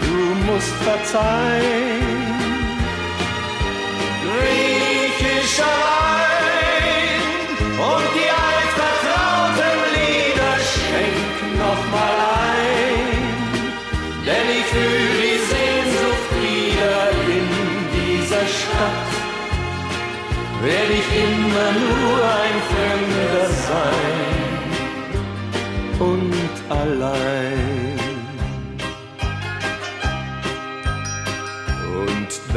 Du 0.05 0.51
musst 0.51 0.75
verzeihen. 0.87 2.34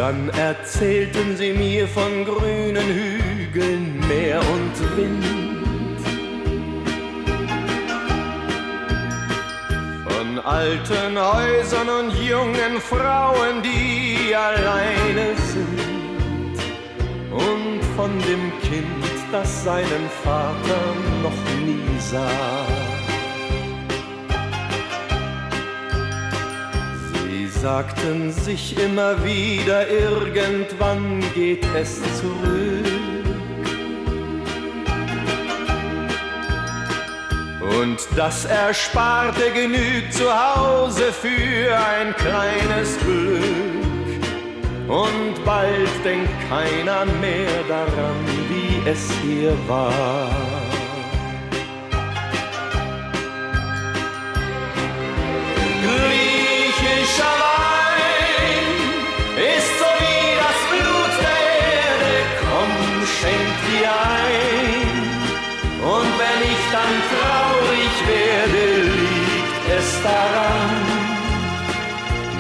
Dann 0.09 0.31
erzählten 0.31 1.37
sie 1.37 1.53
mir 1.53 1.87
von 1.87 2.25
grünen 2.25 2.89
Hügeln, 2.99 4.01
Meer 4.09 4.41
und 4.41 4.97
Wind. 4.97 6.01
Von 10.09 10.39
alten 10.39 11.19
Häusern 11.19 11.89
und 11.91 12.15
jungen 12.27 12.81
Frauen, 12.81 13.63
die 13.63 14.35
alleine 14.35 15.37
sind. 15.53 16.59
Und 17.31 17.85
von 17.95 18.11
dem 18.21 18.51
Kind, 18.63 19.05
das 19.31 19.65
seinen 19.65 20.09
Vater 20.25 20.81
noch 21.23 21.67
nie 21.67 22.01
sah. 22.01 22.88
Sagten 27.61 28.31
sich 28.31 28.79
immer 28.79 29.25
wieder, 29.25 29.89
irgendwann 29.89 31.23
geht 31.35 31.65
es 31.75 32.01
zurück. 32.19 32.87
Und 37.81 37.99
das 38.17 38.45
Ersparte 38.45 39.51
genügt 39.53 40.13
zu 40.13 40.25
Hause 40.27 41.13
für 41.13 41.77
ein 41.77 42.15
kleines 42.17 42.99
Glück. 42.99 43.69
Und 44.89 45.45
bald 45.45 45.91
denkt 46.05 46.31
keiner 46.49 47.05
mehr 47.21 47.63
daran, 47.69 48.17
wie 48.49 48.89
es 48.89 49.11
hier 49.23 49.53
war. 49.67 50.48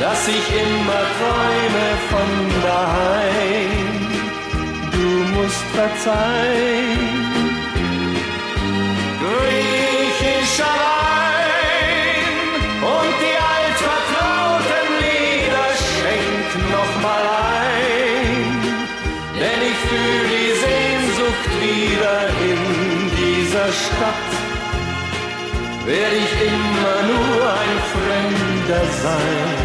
Dass 0.09 0.27
ich 0.27 0.47
immer 0.65 1.03
träume 1.19 1.87
von 2.11 2.31
daheim. 2.63 3.95
Du 4.97 5.09
musst 5.35 5.65
verzeihen. 5.79 7.01
Griechischer 9.23 10.77
Wein 10.87 12.35
und 12.95 13.15
die 13.25 13.39
altvertrauten 13.57 14.89
Lieder 15.05 15.69
schenk 15.89 16.49
noch 16.77 16.93
mal 17.07 17.25
ein, 17.67 18.43
denn 19.41 19.61
ich 19.71 19.79
fühl 19.89 20.23
die 20.37 20.53
Sehnsucht 20.65 21.47
wieder 21.67 22.19
in 22.51 22.61
dieser 23.21 23.71
Stadt. 23.85 24.31
Werd 25.85 26.15
ich 26.25 26.33
immer 26.53 26.99
nur 27.13 27.41
ein 27.63 27.77
Fremder 27.93 28.85
sein 29.03 29.58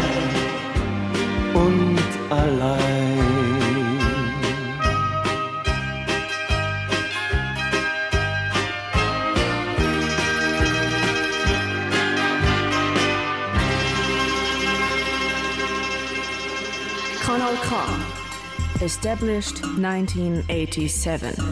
Established 18.84 19.64
1987. 19.64 21.42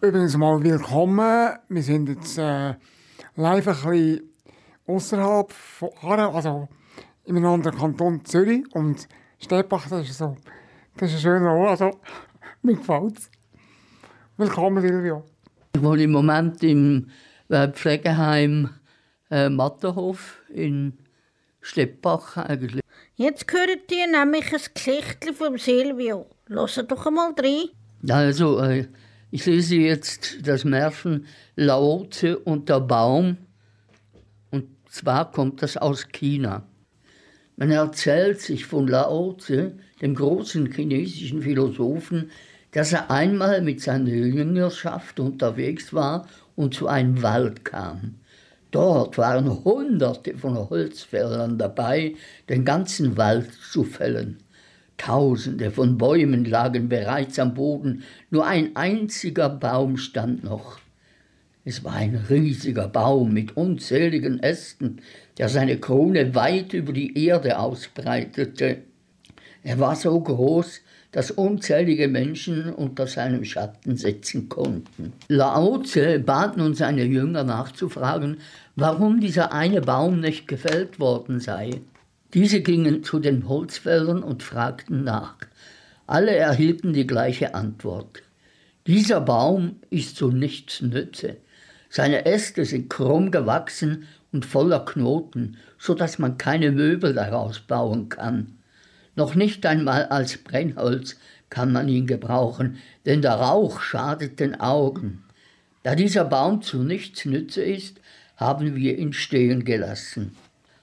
Übrigens 0.00 0.36
mal 0.36 0.60
willkommen. 0.60 1.56
Wir 1.68 1.82
sind 1.84 2.08
jetzt 2.08 2.38
äh, 2.38 2.74
live 3.36 3.68
ein 3.68 3.90
bisschen 3.90 4.30
außerhalb 4.88 5.52
von 5.52 5.90
Aarau, 6.02 6.34
also 6.34 6.68
in 7.24 7.36
einem 7.36 7.46
anderen 7.46 7.78
Kanton 7.78 8.24
Zürich. 8.24 8.64
Und 8.74 9.06
Steppach, 9.38 9.88
das 9.88 10.08
ist, 10.10 10.18
so, 10.18 10.34
das 10.96 11.10
ist 11.10 11.18
ein 11.18 11.20
schöner 11.20 11.52
Ort. 11.52 11.80
Also, 11.80 12.00
mir 12.62 12.74
gefällt's. 12.74 13.30
Willkommen, 14.36 14.82
Silvio. 14.82 15.22
Ich 15.72 15.80
wohne 15.80 16.02
im 16.02 16.10
Moment 16.10 16.64
im 16.64 17.10
äh, 17.48 17.68
Pflegeheim 17.68 18.70
äh, 19.30 19.48
Matterhof 19.48 20.42
in 20.48 20.98
Steppach 21.60 22.36
eigentlich. 22.38 22.82
Jetzt 23.14 23.52
hört 23.52 23.92
ihr 23.92 24.08
nämlich 24.08 24.52
ein 24.52 24.60
Geschichtchen 24.74 25.32
vom 25.32 25.58
Silvio. 25.58 26.26
Hört 26.48 26.90
doch 26.90 27.06
einmal 27.06 27.32
rein. 27.32 27.68
Also, 28.08 28.60
äh, 28.60 28.86
ich 29.30 29.44
lese 29.46 29.76
jetzt 29.76 30.46
das 30.46 30.64
Märchen 30.64 31.26
Laoze 31.56 32.38
und 32.38 32.68
der 32.68 32.80
Baum. 32.80 33.36
Und 34.50 34.68
zwar 34.88 35.32
kommt 35.32 35.62
das 35.62 35.76
aus 35.76 36.06
China. 36.08 36.62
Man 37.56 37.70
erzählt 37.70 38.40
sich 38.40 38.64
von 38.66 38.86
Laoze, 38.86 39.72
dem 40.00 40.14
großen 40.14 40.70
chinesischen 40.72 41.42
Philosophen, 41.42 42.30
dass 42.70 42.92
er 42.92 43.10
einmal 43.10 43.62
mit 43.62 43.80
seiner 43.80 44.10
Jüngerschaft 44.10 45.18
unterwegs 45.18 45.92
war 45.92 46.28
und 46.54 46.74
zu 46.74 46.86
einem 46.86 47.22
Wald 47.22 47.64
kam. 47.64 48.16
Dort 48.70 49.16
waren 49.16 49.64
Hunderte 49.64 50.36
von 50.36 50.56
Holzfällern 50.68 51.58
dabei, 51.58 52.14
den 52.48 52.64
ganzen 52.64 53.16
Wald 53.16 53.50
zu 53.72 53.84
fällen. 53.84 54.38
Tausende 54.96 55.70
von 55.70 55.98
Bäumen 55.98 56.44
lagen 56.44 56.88
bereits 56.88 57.38
am 57.38 57.54
Boden, 57.54 58.02
nur 58.30 58.46
ein 58.46 58.74
einziger 58.76 59.48
Baum 59.48 59.96
stand 59.96 60.44
noch. 60.44 60.78
Es 61.64 61.82
war 61.82 61.94
ein 61.94 62.14
riesiger 62.30 62.88
Baum 62.88 63.32
mit 63.32 63.56
unzähligen 63.56 64.40
Ästen, 64.40 65.00
der 65.36 65.48
seine 65.48 65.78
Krone 65.78 66.34
weit 66.34 66.72
über 66.72 66.92
die 66.92 67.26
Erde 67.26 67.58
ausbreitete. 67.58 68.78
Er 69.64 69.80
war 69.80 69.96
so 69.96 70.20
groß, 70.20 70.80
das 71.10 71.30
unzählige 71.30 72.08
Menschen 72.08 72.72
unter 72.72 73.06
seinem 73.06 73.44
Schatten 73.44 73.96
setzen 73.96 74.48
konnten. 74.48 75.12
Lao 75.28 75.82
bat 76.24 76.56
nun 76.56 76.74
seine 76.74 77.04
Jünger 77.04 77.42
nachzufragen, 77.42 78.36
warum 78.76 79.20
dieser 79.20 79.52
eine 79.52 79.80
Baum 79.80 80.20
nicht 80.20 80.46
gefällt 80.46 81.00
worden 81.00 81.40
sei. 81.40 81.70
Diese 82.36 82.60
gingen 82.60 83.02
zu 83.02 83.18
den 83.18 83.48
Holzfällern 83.48 84.22
und 84.22 84.42
fragten 84.42 85.04
nach. 85.04 85.36
Alle 86.06 86.36
erhielten 86.36 86.92
die 86.92 87.06
gleiche 87.06 87.54
Antwort. 87.54 88.22
Dieser 88.86 89.22
Baum 89.22 89.76
ist 89.88 90.16
zu 90.16 90.30
nichts 90.30 90.82
nütze. 90.82 91.38
Seine 91.88 92.26
Äste 92.26 92.66
sind 92.66 92.90
krumm 92.90 93.30
gewachsen 93.30 94.06
und 94.32 94.44
voller 94.44 94.84
Knoten, 94.84 95.56
so 95.78 95.94
dass 95.94 96.18
man 96.18 96.36
keine 96.36 96.72
Möbel 96.72 97.14
daraus 97.14 97.60
bauen 97.60 98.10
kann. 98.10 98.58
Noch 99.14 99.34
nicht 99.34 99.64
einmal 99.64 100.04
als 100.04 100.36
Brennholz 100.36 101.16
kann 101.48 101.72
man 101.72 101.88
ihn 101.88 102.06
gebrauchen, 102.06 102.76
denn 103.06 103.22
der 103.22 103.36
Rauch 103.36 103.80
schadet 103.80 104.40
den 104.40 104.60
Augen. 104.60 105.24
Da 105.84 105.94
dieser 105.94 106.26
Baum 106.26 106.60
zu 106.60 106.82
nichts 106.82 107.24
nütze 107.24 107.62
ist, 107.62 107.98
haben 108.36 108.76
wir 108.76 108.98
ihn 108.98 109.14
stehen 109.14 109.64
gelassen. 109.64 110.36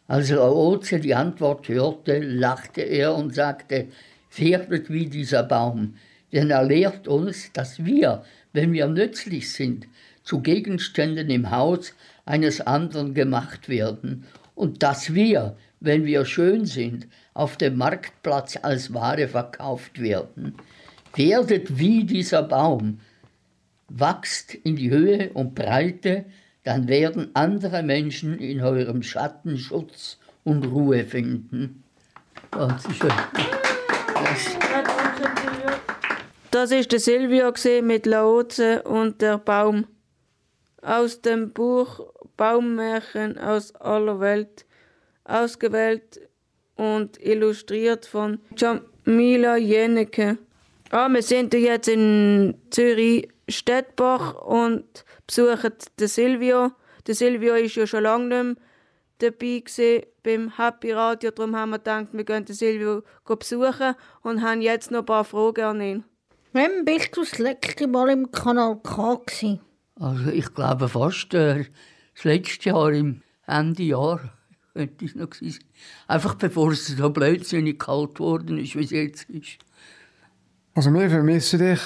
Als 0.07 0.29
Laoze 0.29 0.99
die 0.99 1.15
Antwort 1.15 1.67
hörte, 1.69 2.19
lachte 2.19 2.81
er 2.81 3.15
und 3.15 3.33
sagte, 3.33 3.87
werdet 4.35 4.89
wie 4.89 5.05
dieser 5.05 5.43
Baum, 5.43 5.95
denn 6.31 6.49
er 6.49 6.63
lehrt 6.63 7.07
uns, 7.07 7.51
dass 7.53 7.85
wir, 7.85 8.23
wenn 8.51 8.73
wir 8.73 8.87
nützlich 8.87 9.53
sind, 9.53 9.87
zu 10.23 10.41
Gegenständen 10.41 11.29
im 11.29 11.51
Haus 11.51 11.93
eines 12.25 12.61
anderen 12.61 13.13
gemacht 13.13 13.69
werden 13.69 14.25
und 14.55 14.83
dass 14.83 15.13
wir, 15.13 15.55
wenn 15.79 16.05
wir 16.05 16.25
schön 16.25 16.65
sind, 16.65 17.07
auf 17.33 17.57
dem 17.57 17.77
Marktplatz 17.77 18.57
als 18.61 18.93
Ware 18.93 19.27
verkauft 19.27 20.01
werden. 20.01 20.55
Werdet 21.15 21.77
wie 21.77 22.03
dieser 22.03 22.43
Baum, 22.43 22.99
wachst 23.89 24.53
in 24.53 24.75
die 24.75 24.89
Höhe 24.89 25.29
und 25.33 25.55
Breite, 25.55 26.25
dann 26.63 26.87
werden 26.87 27.31
andere 27.33 27.83
Menschen 27.83 28.39
in 28.39 28.61
eurem 28.61 29.03
Schatten 29.03 29.57
Schutz 29.57 30.17
und 30.43 30.65
Ruhe 30.65 31.05
finden. 31.05 31.83
Dankeschön. 32.51 33.11
Das 34.13 34.57
Das 36.51 36.71
ist 36.71 36.91
der 36.91 36.99
Silvio 36.99 37.51
mit 37.81 38.05
Laoze 38.05 38.83
und 38.83 39.21
der 39.21 39.37
Baum. 39.37 39.87
Aus 40.81 41.21
dem 41.21 41.51
Buch 41.51 41.99
Baummärchen 42.37 43.37
aus 43.37 43.75
aller 43.75 44.19
Welt. 44.19 44.65
Ausgewählt 45.25 46.21
und 46.75 47.19
illustriert 47.21 48.05
von 48.05 48.39
Jamila 48.57 49.57
Jennecke. 49.57 50.37
Ah, 50.89 51.09
wir 51.09 51.23
sind 51.23 51.53
jetzt 51.53 51.87
in 51.87 52.55
Zürich 52.69 53.29
Stettbach 53.47 54.35
und 54.35 55.05
besuchen 55.27 55.71
den 55.99 56.07
Silvio. 56.07 56.71
Der 57.07 57.15
Silvio 57.15 57.55
ist 57.55 57.75
ja 57.75 57.85
schon 57.85 58.03
lange 58.03 58.25
nicht 58.25 58.43
mehr 58.43 58.55
dabei 59.19 59.59
gewesen 59.59 60.03
beim 60.23 60.57
Happy 60.57 60.91
Radio. 60.91 61.31
Darum 61.31 61.55
haben 61.55 61.71
wir 61.71 61.79
gedacht, 61.79 62.07
wir 62.11 62.23
gehen 62.23 62.45
den 62.45 62.55
Silvio 62.55 63.03
besuchen 63.25 63.95
und 64.21 64.41
haben 64.41 64.61
jetzt 64.61 64.91
noch 64.91 64.99
ein 64.99 65.05
paar 65.05 65.23
Fragen 65.23 65.63
an 65.63 65.81
ihn. 65.81 66.03
Wann 66.53 66.85
bist 66.85 67.15
du 67.15 67.21
das 67.21 67.39
letzte 67.39 67.87
Mal 67.87 68.09
im 68.09 68.31
Kanal 68.31 68.79
K? 68.83 69.15
Gewesen? 69.25 69.59
Also 69.99 70.29
ich 70.29 70.53
glaube 70.53 70.87
fast 70.87 71.33
äh, 71.33 71.65
das 72.15 72.23
letzte 72.23 72.69
Jahr, 72.69 72.91
im 72.91 73.21
Ende 73.47 73.83
Jahr, 73.83 74.19
könnte 74.73 75.05
es 75.05 75.15
noch 75.15 75.29
gewesen. 75.29 75.63
Einfach 76.07 76.35
bevor 76.35 76.71
es 76.71 76.87
so 76.87 77.09
blödsinnig 77.09 77.79
kalt 77.79 78.15
geworden 78.15 78.57
ist, 78.57 78.75
wie 78.75 78.83
es 78.83 78.91
jetzt 78.91 79.29
ist. 79.29 79.59
Also 80.75 80.91
wir 80.93 81.09
vermissen 81.09 81.59
dich 81.59 81.81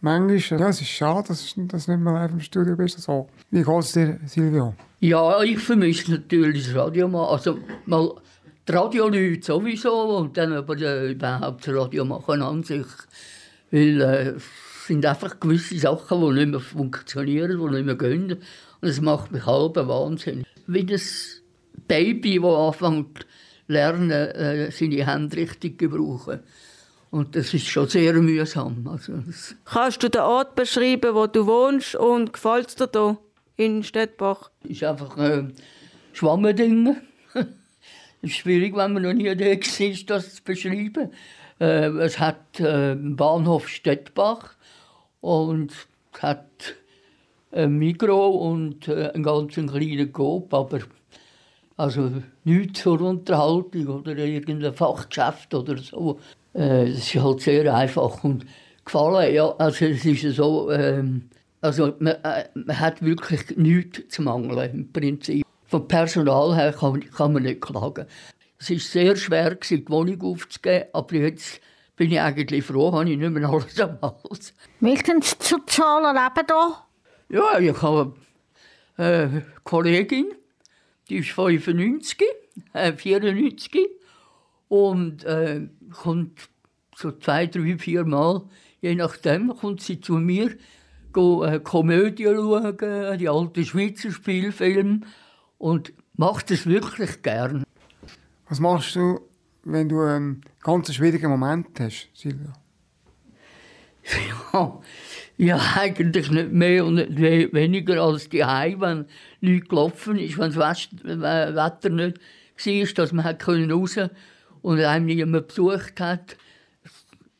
manchmal. 0.00 0.60
Ja, 0.60 0.68
es 0.68 0.80
ist 0.80 0.88
schade, 0.88 1.28
dass 1.28 1.54
du 1.54 1.62
nicht 1.62 1.88
mehr 1.88 2.12
live 2.12 2.32
im 2.32 2.40
Studio 2.40 2.76
bist. 2.76 2.96
Also, 2.96 3.28
wie 3.50 3.62
geht 3.62 3.78
es 3.78 3.92
dir, 3.92 4.20
Silvio? 4.26 4.74
Ja, 5.00 5.42
ich 5.42 5.58
vermisse 5.58 6.12
natürlich 6.12 6.66
das 6.66 6.74
Radio 6.74 7.08
mal. 7.08 7.28
Also 7.28 7.58
mal 7.86 8.14
die 8.68 8.72
Radioleute 8.72 9.42
sowieso 9.42 10.18
und 10.18 10.36
dann 10.36 10.52
aber 10.52 10.78
äh, 10.78 11.12
überhaupt 11.12 11.66
das 11.66 11.74
Radio 11.74 12.04
machen 12.04 12.42
an 12.42 12.62
sich. 12.62 12.86
Weil 13.70 14.00
äh, 14.00 14.28
es 14.36 14.42
sind 14.86 15.06
einfach 15.06 15.40
gewisse 15.40 15.78
Sachen, 15.78 16.20
die 16.20 16.40
nicht 16.40 16.50
mehr 16.50 16.60
funktionieren, 16.60 17.58
die 17.58 17.74
nicht 17.74 17.86
mehr 17.86 17.96
gehen. 17.96 18.32
Und 18.80 18.88
es 18.88 19.00
macht 19.00 19.32
mich 19.32 19.46
halb 19.46 19.76
Wahnsinn. 19.76 20.44
Wie 20.66 20.84
das 20.84 21.40
Baby, 21.88 22.40
das 22.40 22.54
anfängt 22.54 23.20
zu 23.20 23.24
lernen, 23.68 24.10
äh, 24.10 24.70
seine 24.70 25.06
Hände 25.06 25.36
richtig 25.36 25.80
zu 25.80 25.88
gebrauchen. 25.88 26.40
Und 27.10 27.34
das 27.34 27.52
ist 27.52 27.66
schon 27.66 27.88
sehr 27.88 28.14
mühsam. 28.14 28.86
Also, 28.86 29.14
Kannst 29.64 30.02
du 30.02 30.08
den 30.08 30.20
Ort 30.20 30.54
beschreiben, 30.54 31.14
wo 31.14 31.26
du 31.26 31.46
wohnst 31.46 31.96
und 31.96 32.32
gefällt 32.32 32.68
es 32.68 32.76
dir 32.76 32.86
da 32.86 33.18
in 33.56 33.82
Stettbach? 33.82 34.50
ist 34.62 34.84
einfach 34.84 35.16
äh, 35.18 35.48
Schwammending. 36.12 36.96
Es 37.34 37.44
ist 38.22 38.36
schwierig, 38.36 38.76
wenn 38.76 38.92
man 38.92 39.02
noch 39.02 39.12
nie 39.12 39.34
da 39.34 39.44
war, 39.44 40.06
das 40.06 40.34
zu 40.36 40.42
beschreiben. 40.44 41.10
Äh, 41.58 41.88
es 41.98 42.18
hat 42.20 42.60
äh, 42.60 42.92
einen 42.92 43.16
Bahnhof 43.16 43.68
Stettbach 43.68 44.54
und 45.20 45.72
es 46.12 46.22
hat 46.22 46.76
ein 47.52 47.76
Mikro 47.76 48.28
und 48.28 48.86
äh, 48.86 49.10
einen 49.10 49.24
ganz 49.24 49.54
kleinen 49.54 50.12
Coop, 50.12 50.54
aber 50.54 50.80
also 51.76 52.12
nichts 52.44 52.82
zur 52.82 53.00
Unterhaltung 53.00 53.86
oder 53.86 54.16
irgendein 54.16 54.74
Fachgeschäft 54.74 55.54
oder 55.54 55.76
so. 55.78 56.20
Äh, 56.52 56.90
das 56.90 56.98
ist 56.98 57.16
halt 57.16 57.40
sehr 57.40 57.74
einfach 57.74 58.24
und 58.24 58.44
gefallen. 58.84 59.34
Ja, 59.34 59.54
also 59.56 59.86
es 59.86 60.04
ist 60.04 60.36
so, 60.36 60.70
ähm, 60.70 61.30
also 61.60 61.94
man, 61.98 62.14
äh, 62.22 62.48
man 62.54 62.80
hat 62.80 63.02
wirklich 63.02 63.56
nichts 63.56 64.08
zu 64.08 64.22
mangeln 64.22 64.70
im 64.72 64.92
Prinzip. 64.92 65.44
Vom 65.66 65.86
Personal 65.86 66.56
her 66.56 66.72
kann, 66.72 67.00
kann 67.10 67.32
man 67.32 67.44
nicht 67.44 67.60
klagen. 67.60 68.06
Es 68.58 68.70
war 68.70 68.78
sehr 68.78 69.16
schwer, 69.16 69.54
die 69.54 69.88
Wohnung 69.88 70.20
aufzugeben, 70.22 70.86
aber 70.92 71.14
jetzt 71.14 71.60
bin 71.96 72.10
ich 72.10 72.20
eigentlich 72.20 72.64
froh, 72.64 72.92
habe 72.92 73.08
ich 73.10 73.16
nicht 73.16 73.30
mehr 73.30 73.48
alles 73.48 73.78
am 73.80 73.98
Hals. 74.02 74.54
Wie 74.80 74.96
sind 74.96 75.24
die 75.24 75.44
sozialen 75.44 76.16
Leben 76.16 76.46
da? 76.46 76.86
Ja, 77.28 77.58
ich 77.58 77.80
habe 77.80 78.14
eine 78.96 79.46
Kollegin, 79.64 80.32
die 81.08 81.18
ist 81.18 81.30
95, 81.30 82.22
äh, 82.72 82.92
94 82.92 83.99
und 84.70 85.24
äh, 85.24 85.66
kommt 85.92 86.48
so 86.96 87.10
zwei, 87.10 87.46
drei, 87.46 87.76
vier 87.76 88.04
Mal, 88.04 88.42
je 88.80 88.94
nachdem, 88.94 89.54
kommt 89.56 89.82
sie 89.82 90.00
zu 90.00 90.14
mir, 90.14 90.56
go, 91.12 91.42
äh, 91.42 91.58
Komödie 91.58 92.24
schauen, 92.24 93.18
die 93.18 93.28
alten 93.28 93.64
Schweizer 93.64 94.12
Spielfilme 94.12 95.00
und 95.58 95.92
macht 96.16 96.52
es 96.52 96.66
wirklich 96.66 97.20
gern. 97.22 97.64
Was 98.48 98.60
machst 98.60 98.94
du, 98.94 99.20
wenn 99.64 99.88
du 99.88 100.02
einen 100.02 100.42
ganz 100.62 100.94
schwierigen 100.94 101.30
Moment 101.30 101.78
hast, 101.80 102.08
Silvio? 102.14 102.52
Ja, 104.52 104.80
ja, 105.36 105.74
eigentlich 105.76 106.30
nicht 106.30 106.52
mehr 106.52 106.84
und 106.84 106.94
nicht 106.94 107.16
we 107.18 107.52
weniger 107.52 108.02
als 108.02 108.28
die 108.28 108.44
Heim, 108.44 108.80
wenn 108.80 109.06
nichts 109.40 109.68
gelaufen 109.68 110.18
ist, 110.18 110.38
wenn 110.38 110.52
das 110.52 110.88
Wetter 111.04 111.90
nicht 111.90 112.18
war, 112.18 112.94
dass 112.94 113.12
man 113.12 113.70
raus 113.70 113.96
und 114.62 114.80
einem 114.80 115.06
niemand 115.06 115.48
besucht 115.48 116.00
hat. 116.00 116.36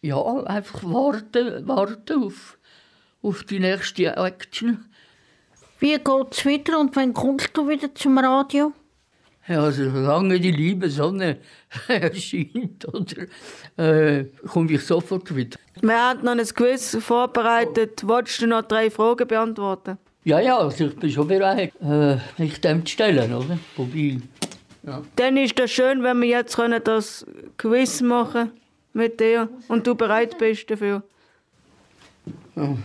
Ja, 0.02 0.22
einfach 0.44 0.82
warten, 0.84 1.66
warten 1.68 2.24
auf, 2.24 2.58
auf 3.22 3.44
die 3.44 3.60
nächste 3.60 4.16
Action. 4.16 4.86
Wie 5.78 5.96
geht 5.96 6.26
es 6.32 6.46
weiter 6.46 6.78
und 6.78 6.94
wann 6.96 7.14
kommst 7.14 7.56
du 7.56 7.68
wieder 7.68 7.94
zum 7.94 8.18
Radio? 8.18 8.72
Ja, 9.48 9.62
also 9.62 9.90
solange 9.90 10.38
die 10.38 10.52
liebe 10.52 10.88
Sonne 10.90 11.38
erscheint, 11.88 12.86
oder, 12.86 13.26
äh, 13.76 14.24
komme 14.46 14.72
ich 14.72 14.84
sofort 14.84 15.34
wieder. 15.34 15.58
Wir 15.80 15.96
haben 15.96 16.24
noch 16.24 16.32
ein 16.32 16.46
Quiz 16.46 16.96
vorbereitet. 17.00 18.06
Wolltest 18.06 18.42
du 18.42 18.46
noch 18.46 18.62
drei 18.62 18.90
Fragen 18.90 19.26
beantworten? 19.26 19.98
Ja, 20.22 20.38
ja, 20.38 20.58
also 20.58 20.84
ich 20.84 20.96
bin 20.96 21.10
schon 21.10 21.26
bereit, 21.26 21.72
äh, 21.80 22.16
mich 22.36 22.60
dem 22.60 22.84
zu 22.84 22.92
stellen, 22.92 23.34
oder? 23.34 23.58
Wobei, 23.76 24.18
ja. 24.82 25.02
Dann 25.16 25.36
ist 25.36 25.58
das 25.58 25.70
schön, 25.70 26.02
wenn 26.02 26.20
wir 26.20 26.28
jetzt 26.28 26.56
können 26.56 26.80
das 26.82 27.26
Quiz 27.58 28.00
machen 28.00 28.52
mit 28.92 29.20
dir 29.20 29.48
und 29.68 29.86
du 29.86 29.94
bereit 29.94 30.38
bist 30.38 30.70
dafür. 30.70 31.02
Ja. 32.56 32.76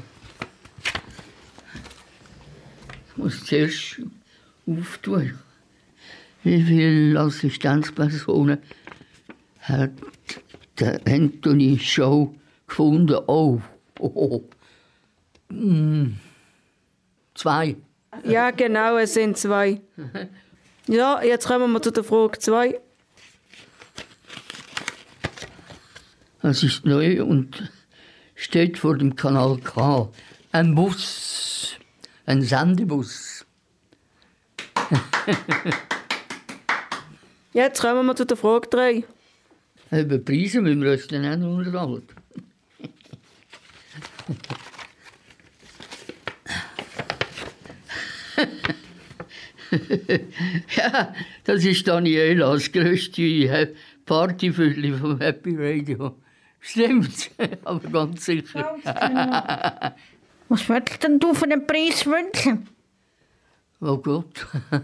Ich 3.10 3.18
muss 3.18 3.46
zuerst 3.46 4.02
auftun. 4.68 5.40
Wie 6.44 6.62
viele 6.62 7.20
Assistenzpersonen 7.20 8.60
hat 9.62 9.92
der 10.80 11.00
Anthony 11.08 11.80
Show 11.80 12.36
gefunden? 12.68 13.18
Oh, 13.28 13.62
oh. 14.00 14.44
Hm. 15.50 16.18
Zwei. 17.34 17.76
Ja, 18.24 18.52
genau, 18.52 18.98
es 18.98 19.14
sind 19.14 19.38
zwei. 19.38 19.82
Ja, 20.88 21.24
jetzt 21.24 21.48
kommen 21.48 21.72
wir 21.72 21.82
zu 21.82 21.92
der 21.92 22.04
Frage 22.04 22.38
zwei. 22.40 22.80
Das 26.42 26.62
ist 26.62 26.86
neu 26.86 27.24
und 27.24 27.72
steht 28.36 28.78
vor 28.78 28.96
dem 28.98 29.16
Kanal 29.16 29.58
K. 29.58 30.12
Ein 30.52 30.76
Bus, 30.76 31.76
ein 32.28 32.44
Sendebus. 32.44 33.46
Jetzt 37.54 37.82
kommen 37.82 38.06
wir 38.06 38.16
zu 38.16 38.26
der 38.26 38.38
Frage 38.38 38.68
3. 38.70 39.04
Über 39.92 40.18
Preise 40.20 40.62
müssen 40.62 40.84
wir 40.84 40.92
uns 40.92 41.08
dann 41.08 41.26
auch 41.26 41.38
noch 41.38 41.58
unterhalten. 41.58 42.08
ja, 50.76 51.14
das 51.44 51.64
ist 51.66 51.88
Daniela, 51.88 52.54
das 52.54 52.72
grösste 52.72 53.74
Partyfülle 54.06 54.98
vom 54.98 55.20
Happy 55.20 55.56
Radio. 55.58 56.16
Stimmt, 56.60 57.32
aber 57.64 57.90
ganz 57.90 58.26
sicher. 58.26 58.76
Was 60.50 60.70
würdest 60.70 61.04
denn 61.04 61.20
du 61.20 61.34
für 61.34 61.46
einen 61.46 61.66
Preis 61.66 62.06
wünschen? 62.06 62.68
Oh 63.82 63.98
Gott. 63.98 64.48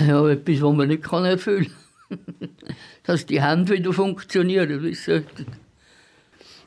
Ja, 0.00 0.28
etwas, 0.28 0.62
was 0.62 0.76
man 0.76 0.86
nicht 0.86 1.02
kann 1.02 1.24
erfüllen 1.24 1.72
kann. 2.08 2.50
Dass 3.02 3.26
die 3.26 3.42
Hände 3.42 3.72
wieder 3.72 3.92
funktionieren, 3.92 4.80
wie 4.84 4.94
sie 4.94 5.02
sollten. 5.02 5.46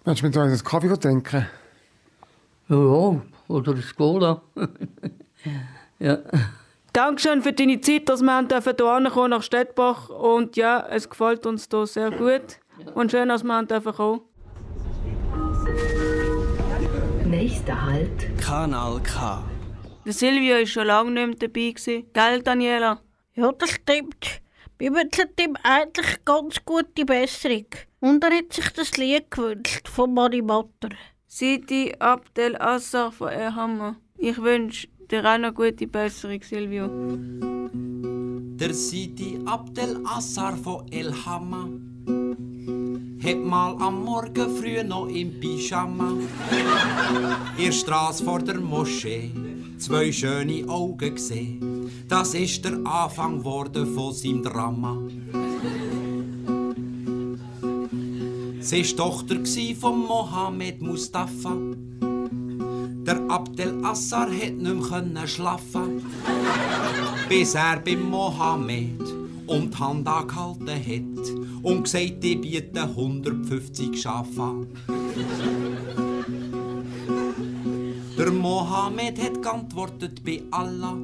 Willst 0.04 0.22
du 0.22 0.26
mit 0.26 0.36
uns 0.36 0.52
einen 0.52 0.64
Kaffee 0.66 1.00
trinken? 1.00 1.46
Ja, 2.68 2.76
ja, 2.76 3.22
oder 3.48 3.72
ein 3.72 3.84
Cola. 3.96 4.42
ja. 6.00 6.18
Dankeschön 6.94 7.42
für 7.42 7.54
deine 7.54 7.80
Zeit, 7.80 8.10
dass 8.10 8.22
wir 8.22 8.48
hierher 8.48 9.12
kommen 9.12 9.30
nach 9.30 9.44
Stettbach. 9.44 10.10
Und 10.10 10.58
ja, 10.58 10.86
es 10.90 11.10
gefällt 11.10 11.46
uns 11.46 11.70
hier 11.72 11.88
sehr 11.88 12.12
gut. 12.12 12.60
Und 12.96 13.12
schön, 13.12 13.30
dass 13.30 13.44
wir 13.44 13.66
hierher 13.66 13.94
kommen. 13.94 14.22
Nächster 17.26 17.82
Halt. 17.82 18.38
Kanal 18.42 19.00
K. 19.04 19.42
Der 20.06 20.12
Silvio 20.12 20.56
war 20.56 20.66
schon 20.66 20.88
lange 20.88 21.12
nicht 21.12 21.40
mehr 21.40 21.50
dabei. 21.50 22.04
Gell, 22.12 22.44
Daniela? 22.44 23.00
Ja, 23.36 23.54
das 23.54 23.70
stimmt. 23.70 24.42
Wir 24.78 24.92
wünschen 24.92 25.30
ihm 25.40 25.56
eigentlich 25.64 26.26
ganz 26.26 26.58
gute 26.66 27.06
Besserung. 27.06 27.68
Und 28.02 28.22
er 28.22 28.38
hat 28.38 28.52
sich 28.52 28.70
das 28.72 28.98
Lied 28.98 29.32
gewünscht 29.32 29.88
von 29.88 30.14
Mari 30.14 30.42
Matter. 30.42 30.90
Sidi 31.26 31.96
Abdel 32.00 32.58
Assar 32.58 33.14
von 33.14 33.30
Erhammer. 33.30 33.96
Ich 34.18 34.42
wünsche 34.42 34.90
dir 35.12 35.26
auch 35.26 35.38
noch 35.38 35.54
gute 35.54 35.88
Besserung, 35.88 36.42
Silvio. 36.42 36.88
Der 38.60 38.74
Sidi 38.74 39.40
Abdel 39.46 40.00
Assar 40.06 40.56
von 40.56 40.86
El 40.92 41.14
Hamma 41.26 41.68
hat 43.24 43.38
mal 43.44 43.76
am 43.80 44.04
Morgen 44.04 44.56
früh 44.56 44.84
noch 44.84 45.08
im 45.08 45.40
Pyjama 45.40 46.14
in 47.58 47.66
der 47.66 47.72
Straße 47.72 48.24
vor 48.24 48.40
der 48.40 48.60
Moschee 48.60 49.32
zwei 49.78 50.12
schöne 50.12 50.68
Augen 50.70 51.16
gesehen. 51.16 51.92
Das 52.08 52.34
ist 52.34 52.64
der 52.64 52.78
Anfang 52.86 53.44
worden 53.44 53.94
von 53.94 54.14
seinem 54.14 54.44
Drama. 54.44 54.98
Sie 58.60 58.84
war 58.84 58.98
Tochter 58.98 59.38
von 59.80 60.00
Mohammed 60.00 60.82
Mustafa. 60.82 61.58
Der 63.06 63.20
Abdel 63.30 63.84
Assar 63.84 64.30
hat 64.30 64.54
nicht 64.54 65.14
mehr 65.14 65.28
schlafen, 65.28 66.04
bis 67.28 67.56
er 67.56 67.80
beim 67.80 68.10
Mohammed 68.10 69.02
um 69.48 69.72
die 69.72 69.78
Hand 69.78 70.08
angehalten 70.08 70.70
hat 70.70 71.64
und 71.64 71.84
gesagt, 71.84 72.24
ich 72.24 72.42
biete 72.42 72.82
150 72.82 74.00
Schafe. 74.00 74.68
Der 78.18 78.32
Mohammed 78.32 79.20
hat 79.20 79.42
geantwortet 79.42 80.24
bei 80.24 80.44
Allah. 80.52 80.98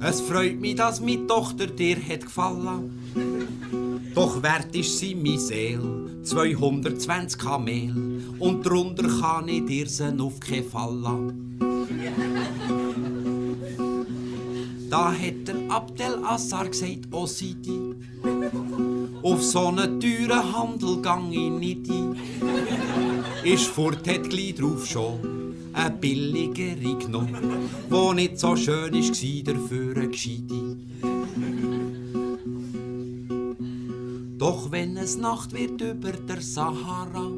Es 0.00 0.22
freut 0.22 0.60
mich, 0.60 0.76
dass 0.76 1.00
meine 1.00 1.26
Tochter 1.26 1.66
dir 1.66 1.96
hat 1.96 2.22
gefallen. 2.22 3.83
Doch 4.14 4.42
wert 4.42 4.74
ist 4.74 4.98
sie 4.98 5.14
mi 5.14 5.38
Seel, 5.38 6.20
220 6.22 7.38
Kamel. 7.38 8.20
Und 8.38 8.66
drunter 8.66 9.08
kann 9.20 9.48
ich 9.48 9.64
dir 9.66 9.86
sie 9.86 10.18
auf 10.18 10.40
keinen 10.40 10.64
Fall. 10.64 11.34
Da 14.90 15.12
hat 15.12 15.48
der 15.48 15.56
Abdel 15.70 16.24
Assar 16.24 16.68
gesagt, 16.68 17.08
oh 17.10 17.26
Sidi, 17.26 17.94
auf 19.22 19.42
so 19.42 19.68
einen 19.68 20.00
teuren 20.00 20.52
Handel 20.52 21.02
gang 21.02 21.32
ich 21.32 21.50
nicht 21.50 21.90
ein. 21.90 22.16
Ist 23.42 23.66
fort, 23.66 24.06
hat 24.08 24.30
gleich 24.30 24.54
drauf 24.54 24.86
schon 24.86 25.34
eine 25.74 25.90
billigere 25.90 26.96
genommen, 26.96 27.68
wo 27.90 28.12
nicht 28.12 28.38
so 28.38 28.54
schön 28.56 28.94
war, 28.94 29.54
dafür 29.54 29.96
eine 29.96 30.08
gescheite. 30.08 30.76
Doch 34.44 34.70
wenn 34.70 34.98
es 34.98 35.16
Nacht 35.16 35.54
wird 35.54 35.80
über 35.80 36.12
der 36.12 36.42
Sahara, 36.42 37.30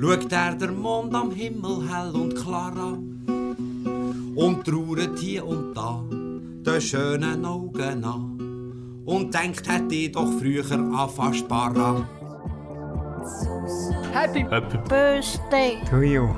schaut 0.00 0.32
er 0.32 0.56
der 0.56 0.72
Mond 0.72 1.14
am 1.14 1.30
Himmel 1.30 1.88
hell 1.88 2.10
und 2.10 2.34
klar 2.34 2.76
an 2.76 4.34
und 4.34 4.64
trauert 4.64 5.16
hier 5.20 5.46
und 5.46 5.72
da 5.74 6.02
den 6.10 6.80
schönen 6.80 7.44
Augen 7.44 8.04
an 8.04 9.02
und 9.06 9.32
denkt, 9.32 9.68
hätte 9.70 9.94
ich 9.94 10.10
doch 10.10 10.26
früher 10.40 10.68
anfangen 10.72 11.34
sparen. 11.34 12.04
Happy, 14.12 14.40
Happy 14.50 14.76
Birthday. 14.88 15.78
To 15.88 16.02
you. 16.02 16.28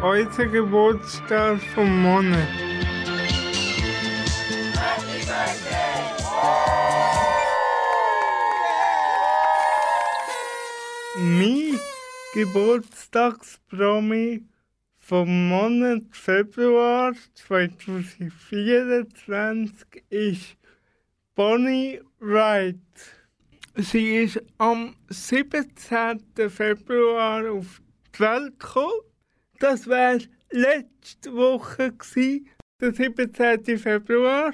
Heute 0.00 0.48
Geburtstag 0.48 1.58
vom 1.74 2.02
Monat. 2.02 2.63
Geburtstagspromi 12.34 14.42
vom 14.98 15.48
Monat 15.50 16.02
Februar 16.10 17.14
2024 17.34 20.02
ist 20.10 20.56
Bonnie 21.36 22.00
Wright. 22.18 22.74
Sie 23.76 24.24
ist 24.24 24.42
am 24.58 24.96
17. 25.10 26.24
Februar 26.50 27.52
auf 27.52 27.80
die 28.12 28.18
Welt 28.18 28.58
gekommen. 28.58 29.00
Das 29.60 29.86
war 29.86 30.18
letzte 30.50 31.32
Woche, 31.36 31.92
der 32.80 32.94
17. 32.94 33.78
Februar, 33.78 34.52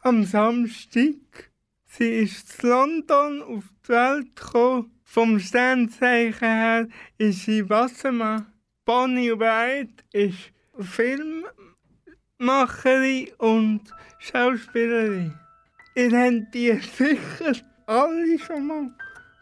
am 0.00 0.24
Samstag. 0.24 1.50
Sie 1.86 2.24
ist 2.24 2.62
in 2.62 2.68
London 2.68 3.42
auf 3.42 3.64
die 3.86 3.88
Welt 3.88 4.36
gekommen. 4.36 4.99
Vom 5.12 5.40
Sternzeichen 5.40 6.38
her 6.38 6.86
ist 7.18 7.42
sie 7.42 7.68
Wassermann. 7.68 8.46
Bonnie 8.84 9.36
Wright 9.36 10.04
ist 10.12 10.52
Filmmacherin 10.78 11.50
und 13.38 13.80
Schauspielerin. 14.20 15.36
Ihr 15.96 16.12
habt 16.12 16.54
die 16.54 16.78
sicher 16.78 17.56
alle 17.86 18.38
schon 18.38 18.68
mal 18.68 18.88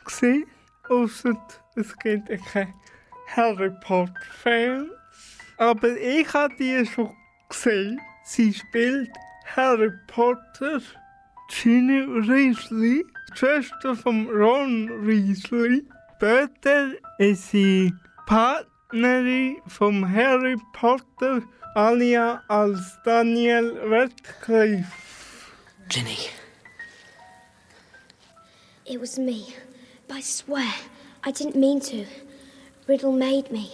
gesehen, 0.07 0.47
außer 0.89 1.37
es 1.77 1.95
gibt 1.99 2.31
ja 2.31 2.39
keine 2.39 2.73
Harry 3.37 3.71
Potter 3.83 4.15
Fans. 4.43 4.89
Aber 5.59 5.95
ich 5.99 6.33
habe 6.33 6.57
die 6.57 6.87
schon 6.87 7.15
gesehen. 7.51 8.01
Sie 8.25 8.55
spielt 8.55 9.11
Harry 9.55 9.93
Potter, 10.07 10.81
Ginny 11.49 12.07
Weasley, 12.07 13.05
die 13.05 13.39
Schwester 13.39 13.97
von 13.97 14.29
Ron 14.29 15.07
Weasley. 15.07 15.83
Später 16.17 16.93
ist 17.19 17.51
sie 17.51 17.93
Partnerin 18.27 19.57
von 19.67 20.07
Harry 20.13 20.57
Potter, 20.73 21.43
Alia 21.75 22.43
als 22.49 22.99
Daniel 23.05 23.79
Radcliffe. 23.85 24.87
Ginny. 25.89 26.19
It 28.85 29.01
was 29.01 29.19
me. 29.19 29.55
But 30.07 30.19
I 30.19 30.21
swear, 30.21 30.75
I 31.25 31.31
didn't 31.31 31.57
mean 31.57 31.81
to. 31.81 32.05
Riddle 32.87 33.13
made 33.13 33.51
me. 33.51 33.71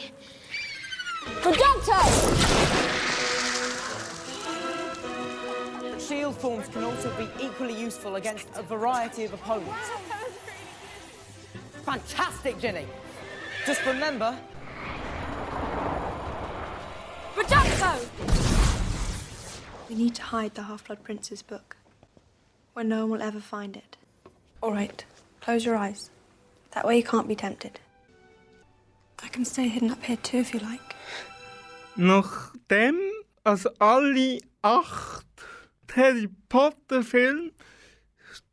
Projecto! 1.43 2.94
Shield 6.09 6.37
forms 6.37 6.69
can 6.69 6.85
also 6.85 7.11
be 7.17 7.29
equally 7.43 7.75
useful 7.81 8.17
against 8.17 8.47
a 8.57 8.63
variety 8.63 9.25
of 9.25 9.33
opponents. 9.33 9.73
Fantastic, 11.85 12.59
Ginny! 12.59 12.87
Just 13.67 13.85
remember, 13.87 14.37
Projecto! 17.35 18.07
We 19.89 19.95
need 19.95 20.15
to 20.17 20.23
hide 20.23 20.55
the 20.55 20.63
Half 20.65 20.87
Blood 20.87 21.03
Prince's 21.03 21.43
book, 21.43 21.77
where 22.75 22.85
no 22.85 23.07
one 23.07 23.19
will 23.19 23.23
ever 23.23 23.41
find 23.41 23.77
it. 23.77 23.97
All 24.63 24.73
right. 24.73 25.05
Close 25.41 25.65
your 25.65 25.77
eyes. 25.77 26.11
That 26.73 26.87
way 26.87 26.97
you 26.97 27.03
can't 27.03 27.29
be 27.29 27.37
tempted. 27.37 27.81
I 29.23 29.29
can 29.29 29.45
stay 29.45 29.69
hidden 29.69 29.91
up 29.91 30.03
here 30.03 30.17
too 30.17 30.39
if 30.39 30.55
you 30.55 30.61
like. 30.61 30.95
Nachdem 31.97 32.99
also 33.45 33.71
alle 33.81 34.41
acht 34.63 35.25
Harry 35.93 36.29
Potter 36.49 37.03
Filme 37.03 37.51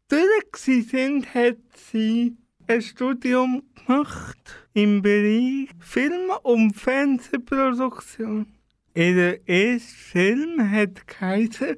durch 0.07 0.55
sind, 0.55 1.33
hat 1.33 1.57
sie 1.91 2.35
ein 2.67 2.81
Studium 2.81 3.63
gemacht 3.75 4.67
im 4.73 5.01
Bereich 5.01 5.69
Film- 5.79 6.31
und 6.43 6.75
Fernsehproduktion. 6.75 8.47
Ihr 8.93 9.47
erster 9.47 9.95
Film 9.95 10.71
hat 10.71 11.07
geheißen, 11.07 11.77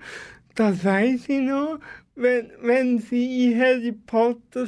das 0.55 0.83
weiß 0.83 1.29
ich 1.29 1.41
noch, 1.41 1.79
wenn, 2.15 2.51
wenn 2.61 2.99
sie 2.99 3.51
in 3.51 3.59
Harry 3.59 3.91
Potter 3.91 4.67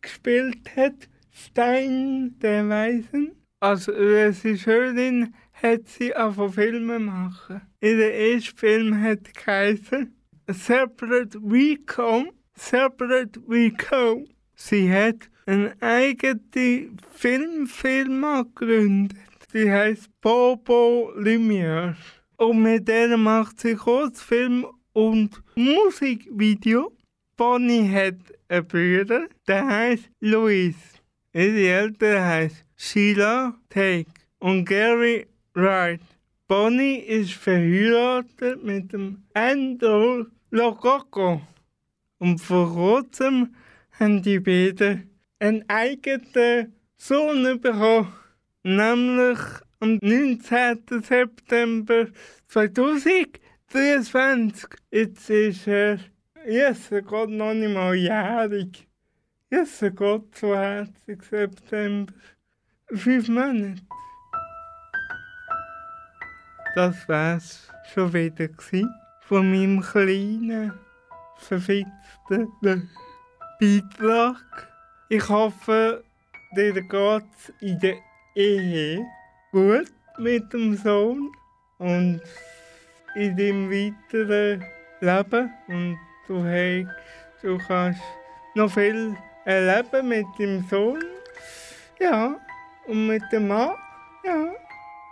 gespielt 0.00 0.70
hat, 0.76 1.08
Stein 1.32 2.38
der 2.40 2.68
Weisen. 2.68 3.32
Als 3.60 3.88
Regisseurin 3.88 5.34
hat 5.64 5.88
sie 5.88 6.14
auch 6.14 6.52
Filme 6.52 6.98
machen. 6.98 7.62
Ihr 7.80 8.12
erster 8.12 8.56
Film 8.56 9.00
hat 9.00 9.32
geheißen 9.32 10.14
Separate 10.48 11.38
We 11.42 11.78
Come, 11.86 12.32
Separate 12.54 13.40
We 13.46 13.70
Come. 13.70 14.26
Sie 14.54 14.92
hat 14.92 15.30
eine 15.46 15.74
eigene 15.80 16.90
Filmfirma 17.12 18.42
gegründet. 18.42 19.18
Die 19.54 19.70
heißt 19.70 20.10
Bobo 20.20 21.12
Lumière. 21.16 21.96
Und 22.36 22.62
mit 22.62 22.86
der 22.86 23.16
macht 23.16 23.60
sie 23.60 23.74
Kurzfilm 23.74 24.66
und 24.92 25.42
Musikvideo. 25.54 26.92
Bonnie 27.36 27.88
hat 27.88 28.18
einen 28.48 28.66
Bruder, 28.66 29.28
der 29.48 29.66
heißt 29.66 30.10
Louis. 30.20 30.76
Ihre 31.32 31.68
Eltern 31.68 32.22
heißen 32.22 32.64
Sheila 32.76 33.54
Take 33.70 34.10
und 34.40 34.66
Gary 34.66 35.26
Wright. 35.56 36.00
Bonnie 36.48 36.96
ist 36.96 37.34
verheiratet 37.34 38.64
mit 38.64 38.92
dem 38.92 39.22
Andrew 39.34 40.24
Lococo. 40.50 41.42
Und 42.18 42.40
vor 42.40 42.74
kurzem 42.74 43.54
haben 43.92 44.20
die 44.20 44.40
beiden 44.40 45.08
einen 45.38 45.64
eigenen 45.68 46.74
Sohn 46.96 47.60
bekommen, 47.60 48.12
nämlich 48.64 49.38
am 49.78 50.00
19. 50.02 51.02
September 51.02 52.08
2023. 52.48 54.58
Jetzt 54.90 55.30
ist 55.30 55.68
er, 55.68 56.00
Jesus 56.48 57.06
Gott, 57.06 57.30
noch 57.30 57.54
nicht 57.54 57.72
mal 57.72 57.94
jährig. 57.94 58.88
Jesus 59.52 59.94
Gott, 59.94 60.34
20. 60.34 61.22
September. 61.22 62.12
Fünf 62.88 63.28
Monate. 63.28 63.82
Das 66.74 67.08
wär's 67.08 67.68
schon 67.92 68.12
wieder 68.12 68.48
von 69.20 69.48
meinem 69.48 69.80
kleinen, 69.80 70.72
verfitzten 71.36 72.90
Beitrag. 73.60 74.68
Ich 75.08 75.28
hoffe, 75.28 76.02
dir 76.56 76.72
geht's 76.72 77.52
in 77.60 77.78
der 77.78 77.98
Ehe 78.34 79.06
gut 79.52 79.92
mit 80.18 80.52
dem 80.52 80.74
Sohn 80.76 81.30
und 81.78 82.20
in 83.14 83.36
deinem 83.36 83.70
weiteren 83.70 84.64
Leben. 85.00 85.52
Und 85.68 85.98
du, 86.26 86.42
hast, 86.42 86.88
du 87.40 87.58
kannst 87.68 88.02
noch 88.56 88.72
viel 88.72 89.16
erleben 89.44 90.08
mit 90.08 90.26
dem 90.40 90.64
Sohn. 90.68 91.04
Ja, 92.00 92.36
und 92.88 93.06
mit 93.06 93.22
dem 93.30 93.46
Mann. 93.46 93.76
Ja, 94.24 94.54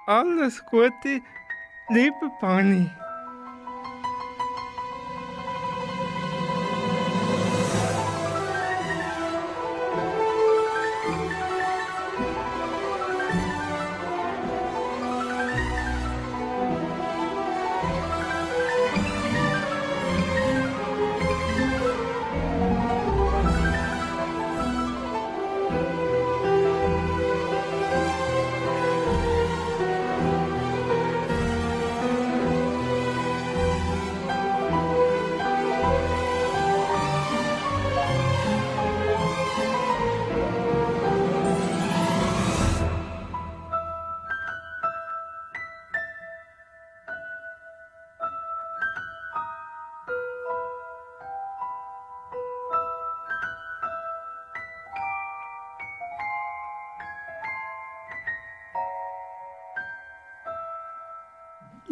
alles 0.06 0.64
Gute, 0.66 1.20
liebe 1.90 2.30
Bunny. 2.40 2.90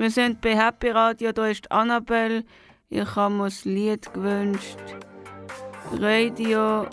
Wir 0.01 0.11
sind 0.11 0.41
bei 0.41 0.57
Happy 0.57 0.89
Radio, 0.89 1.31
da 1.31 1.47
ist 1.47 1.71
Annabelle. 1.71 2.45
Ich 2.89 3.17
habe 3.17 3.35
mir 3.35 3.45
das 3.45 3.67
Lied 3.67 4.11
gewünscht. 4.15 4.79
Radio 5.93 6.87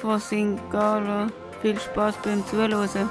von. 0.00 0.60
Gallen. 0.70 1.32
Viel 1.60 1.76
Spaß 1.76 2.14
beim 2.22 2.46
Zuhören. 2.46 3.08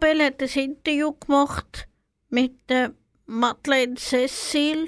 Annabelle 0.00 0.26
hat 0.26 0.40
ein 0.40 0.48
Interview 0.48 1.12
gemacht 1.12 1.88
mit 2.28 2.70
der 2.70 2.92
Madeleine 3.26 3.96
Cecil. 3.96 4.86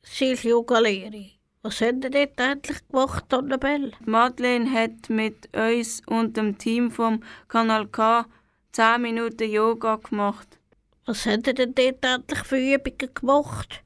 Sie 0.00 0.32
ist 0.32 0.44
Yogalehrerin. 0.44 1.32
Was 1.60 1.82
hat 1.82 2.02
ihr 2.02 2.10
dort 2.10 2.40
eigentlich 2.40 2.88
gemacht, 2.88 3.34
Annabelle? 3.34 3.92
Madeleine 4.06 4.70
hat 4.72 5.10
mit 5.10 5.54
uns 5.54 6.00
und 6.06 6.38
dem 6.38 6.56
Team 6.56 6.90
vom 6.90 7.22
Kanal 7.48 7.86
K 7.88 8.24
10 8.72 9.02
Minuten 9.02 9.50
Yoga 9.50 9.96
gemacht. 9.96 10.58
Was 11.04 11.26
hat 11.26 11.46
ihr 11.48 11.52
denn 11.52 11.74
dort 11.74 12.06
eigentlich 12.06 12.42
für 12.44 12.56
Übungen 12.56 13.14
gemacht? 13.14 13.82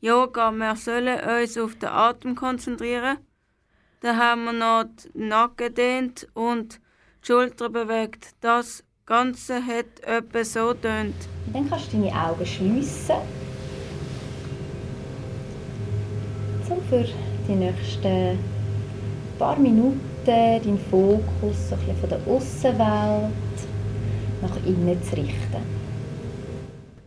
Yoga, 0.00 0.50
wir 0.50 0.74
sollen 0.74 1.20
uns 1.20 1.56
auf 1.56 1.76
den 1.76 1.90
Atem 1.90 2.34
konzentrieren. 2.34 3.18
Dann 4.00 4.16
haben 4.16 4.44
wir 4.44 4.52
noch 4.54 4.86
den 5.14 5.28
Nacken 5.28 5.72
dehnt 5.72 6.26
und 6.34 6.80
die 7.22 7.26
Schultern 7.28 7.72
bewegt. 7.72 8.34
Das 8.40 8.82
Ganze 9.08 9.64
hat 9.64 10.00
etwa 10.02 10.44
so 10.44 10.74
tönt. 10.74 11.14
Dann 11.54 11.66
kannst 11.70 11.90
du 11.90 11.96
deine 11.96 12.12
Augen 12.14 12.44
schliessen. 12.44 13.16
So 16.68 16.76
für 16.90 17.06
die 17.48 17.54
nächsten 17.54 18.38
paar 19.38 19.58
Minuten 19.58 19.98
deinen 20.26 20.78
Fokus 20.90 21.70
so 21.70 21.74
ein 21.74 21.80
bisschen 21.80 21.96
von 21.96 22.08
der 22.10 22.20
Außenwelt 22.26 23.32
nach 24.42 24.56
innen 24.66 25.02
zu 25.02 25.16
richten. 25.16 25.78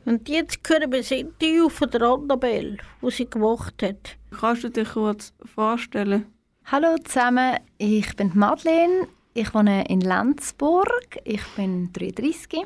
Und 0.06 0.28
jetzt 0.28 0.58
hören 0.68 0.92
wir 0.92 1.02
das 1.02 1.12
Interview 1.12 1.70
von 1.70 1.92
der 1.92 2.02
Annabelle, 2.02 2.78
das 3.04 3.18
sie 3.18 3.30
gemacht 3.30 3.84
hat. 3.84 4.18
Kannst 4.40 4.64
du 4.64 4.70
dich 4.70 4.90
kurz 4.90 5.34
vorstellen? 5.54 6.26
Hallo 6.66 6.96
zusammen, 7.04 7.60
ich 7.78 8.16
bin 8.16 8.32
Madeleine. 8.34 9.08
Ich 9.34 9.54
wohne 9.54 9.86
in 9.88 10.02
Lenzburg. 10.02 11.20
Ich 11.24 11.46
bin 11.56 11.94
33 11.94 12.66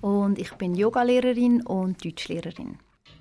und 0.00 0.38
ich 0.38 0.52
bin 0.52 0.76
Yogalehrerin 0.76 1.66
und 1.66 2.04
Deutschlehrerin. 2.04 2.78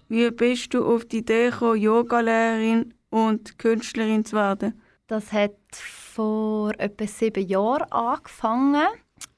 Wie 0.08 0.30
bist 0.30 0.72
du 0.76 0.86
auf 0.86 1.06
die 1.06 1.18
Idee 1.18 1.50
gekommen, 1.50 1.82
Yogalehrerin 1.82 2.94
und 3.10 3.58
Künstlerin 3.58 4.24
zu 4.24 4.36
werden? 4.36 4.80
Das 5.08 5.34
hat 5.34 5.56
vor 5.72 6.74
etwa 6.78 7.08
sieben 7.08 7.48
Jahren 7.48 7.92
angefangen. 7.92 8.88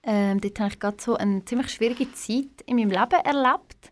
Ähm, 0.04 0.42
dort 0.42 0.60
habe 0.60 0.74
ich 0.74 0.80
gerade 0.80 0.98
so 1.00 1.16
eine 1.16 1.46
ziemlich 1.46 1.70
schwierige 1.70 2.12
Zeit 2.12 2.64
in 2.66 2.76
meinem 2.76 2.90
Leben 2.90 3.24
erlebt. 3.24 3.89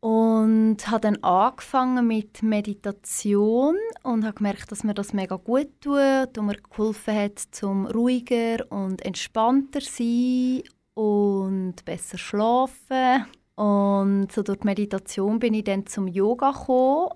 Und 0.00 0.78
habe 0.88 1.00
dann 1.00 1.22
angefangen 1.22 2.06
mit 2.06 2.42
Meditation 2.42 3.76
und 4.02 4.24
habe 4.24 4.34
gemerkt, 4.34 4.72
dass 4.72 4.82
mir 4.82 4.94
das 4.94 5.12
mega 5.12 5.36
gut 5.36 5.68
tut 5.80 6.38
und 6.38 6.46
mir 6.46 6.56
geholfen 6.56 7.14
hat, 7.14 7.38
zum 7.38 7.86
ruhiger 7.86 8.64
und 8.70 9.04
entspannter 9.04 9.80
zu 9.80 10.02
sein 10.02 10.62
und 10.94 11.84
besser 11.84 12.16
schlafen. 12.16 13.26
Und 13.56 14.32
so 14.32 14.42
durch 14.42 14.60
die 14.60 14.66
Meditation 14.66 15.38
bin 15.38 15.52
ich 15.52 15.64
dann 15.64 15.84
zum 15.84 16.08
Yoga 16.08 16.52
gekommen 16.52 17.10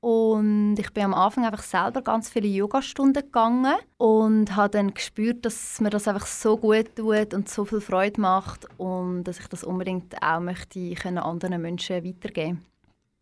und 0.00 0.76
ich 0.78 0.90
bin 0.92 1.04
am 1.04 1.14
Anfang 1.14 1.44
einfach 1.44 1.62
selber 1.62 2.00
ganz 2.00 2.30
viele 2.30 2.48
Yogastunden 2.48 3.22
gegangen 3.22 3.76
und 3.98 4.56
habe 4.56 4.70
dann 4.70 4.94
gespürt, 4.94 5.44
dass 5.44 5.80
mir 5.80 5.90
das 5.90 6.08
einfach 6.08 6.26
so 6.26 6.56
gut 6.56 6.96
tut 6.96 7.34
und 7.34 7.48
so 7.48 7.66
viel 7.66 7.80
Freude 7.80 8.20
macht 8.20 8.66
und 8.78 9.24
dass 9.24 9.38
ich 9.38 9.46
das 9.48 9.62
unbedingt 9.62 10.22
auch 10.22 10.40
möchte 10.40 10.94
können 10.94 11.18
anderen 11.18 11.60
Menschen 11.60 12.04
weitergeben. 12.04 12.64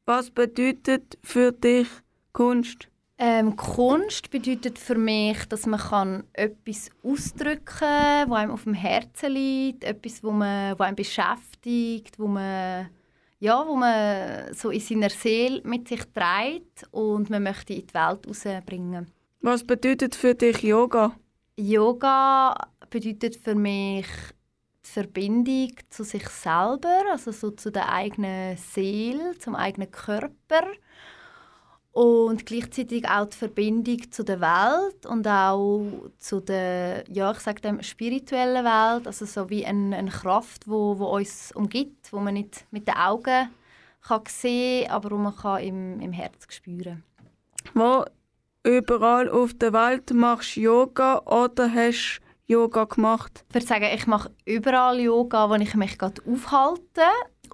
Was 0.07 0.31
bedeutet 0.31 1.19
für 1.23 1.53
dich 1.53 1.89
Kunst? 2.33 2.89
Ähm, 3.21 3.57
Kunst 3.57 4.31
bedeutet 4.31 4.79
für 4.79 4.95
mich, 4.95 5.45
dass 5.47 5.67
man 5.67 5.81
kann 5.81 6.25
etwas 6.33 6.91
ausdrücken 7.03 7.65
kann, 7.65 8.31
was 8.31 8.39
einem 8.39 8.53
auf 8.53 8.63
dem 8.63 8.75
Herzen 8.75 9.33
liegt, 9.33 9.83
etwas, 9.83 10.23
wo 10.23 10.31
man, 10.31 10.79
wo 10.79 10.85
einem 10.85 10.95
beschäftigt, 10.95 12.17
wo 12.21 12.29
man 12.29 12.89
ja, 13.41 13.65
wo 13.67 13.77
man 13.77 14.53
so 14.55 14.71
in 14.71 14.81
seiner 14.81 15.11
Seele 15.11 15.61
mit 15.65 15.89
sich 15.89 16.03
trägt 16.13 16.87
und 16.91 17.31
man 17.31 17.43
möchte 17.43 17.75
in 17.75 17.87
die 17.87 17.95
Welt 17.95 18.27
rausbringen. 18.27 19.11
Was 19.41 19.65
bedeutet 19.65 20.15
für 20.15 20.35
dich 20.35 20.63
Yoga? 20.63 21.15
Yoga 21.57 22.55
bedeutet 22.91 23.37
für 23.37 23.55
mich 23.55 24.07
die 24.85 24.91
Verbindung 24.91 25.73
zu 25.91 26.03
sich 26.05 26.29
selber, 26.29 27.03
also 27.11 27.31
so 27.31 27.51
zu 27.51 27.71
der 27.71 27.93
eigenen 27.93 28.57
Seele, 28.57 29.39
zum 29.39 29.55
eigenen 29.55 29.91
Körper 29.91 30.67
und 31.99 32.47
gleichzeitig 32.47 33.09
auch 33.09 33.27
die 33.27 33.37
Verbindung 33.37 34.13
zu 34.13 34.23
der 34.23 34.41
Welt 34.41 35.05
und 35.05 35.27
auch 35.27 35.85
zu 36.19 36.39
der, 36.39 37.03
ja, 37.11 37.33
ich 37.33 37.41
sage 37.41 37.61
dem, 37.61 37.83
spirituellen 37.83 38.65
Welt, 38.65 39.09
also 39.09 39.27
so 39.27 39.51
wie 39.51 39.67
eine, 39.67 39.97
eine 39.97 40.11
Kraft, 40.11 40.69
wo, 40.69 40.97
wo 41.01 41.17
uns 41.17 41.51
umgibt, 41.51 42.13
wo 42.13 42.21
man 42.21 42.35
nicht 42.35 42.67
mit 42.71 42.87
den 42.87 42.95
Augen 42.95 43.51
kann 44.07 44.23
sehen, 44.29 44.89
aber 44.93 45.11
wo 45.11 45.17
man 45.17 45.35
kann 45.35 45.61
im, 45.61 46.01
im 46.01 46.13
Herz 46.13 46.47
spüren. 46.49 47.03
Wo 47.75 48.05
überall 48.63 49.29
auf 49.29 49.55
der 49.55 49.73
Welt 49.73 50.13
machst 50.13 50.55
du 50.55 50.61
Yoga 50.61 51.19
oder 51.27 51.69
hast 51.69 52.21
du 52.47 52.53
Yoga 52.53 52.85
gemacht? 52.85 53.45
Ich 53.49 53.55
würde 53.57 53.67
sagen, 53.67 53.89
ich 53.93 54.07
mache 54.07 54.31
überall 54.45 55.01
Yoga, 55.01 55.51
wo 55.51 55.57
ich 55.57 55.75
mich 55.75 55.99
gerade 55.99 56.23
aufhalte. 56.25 57.03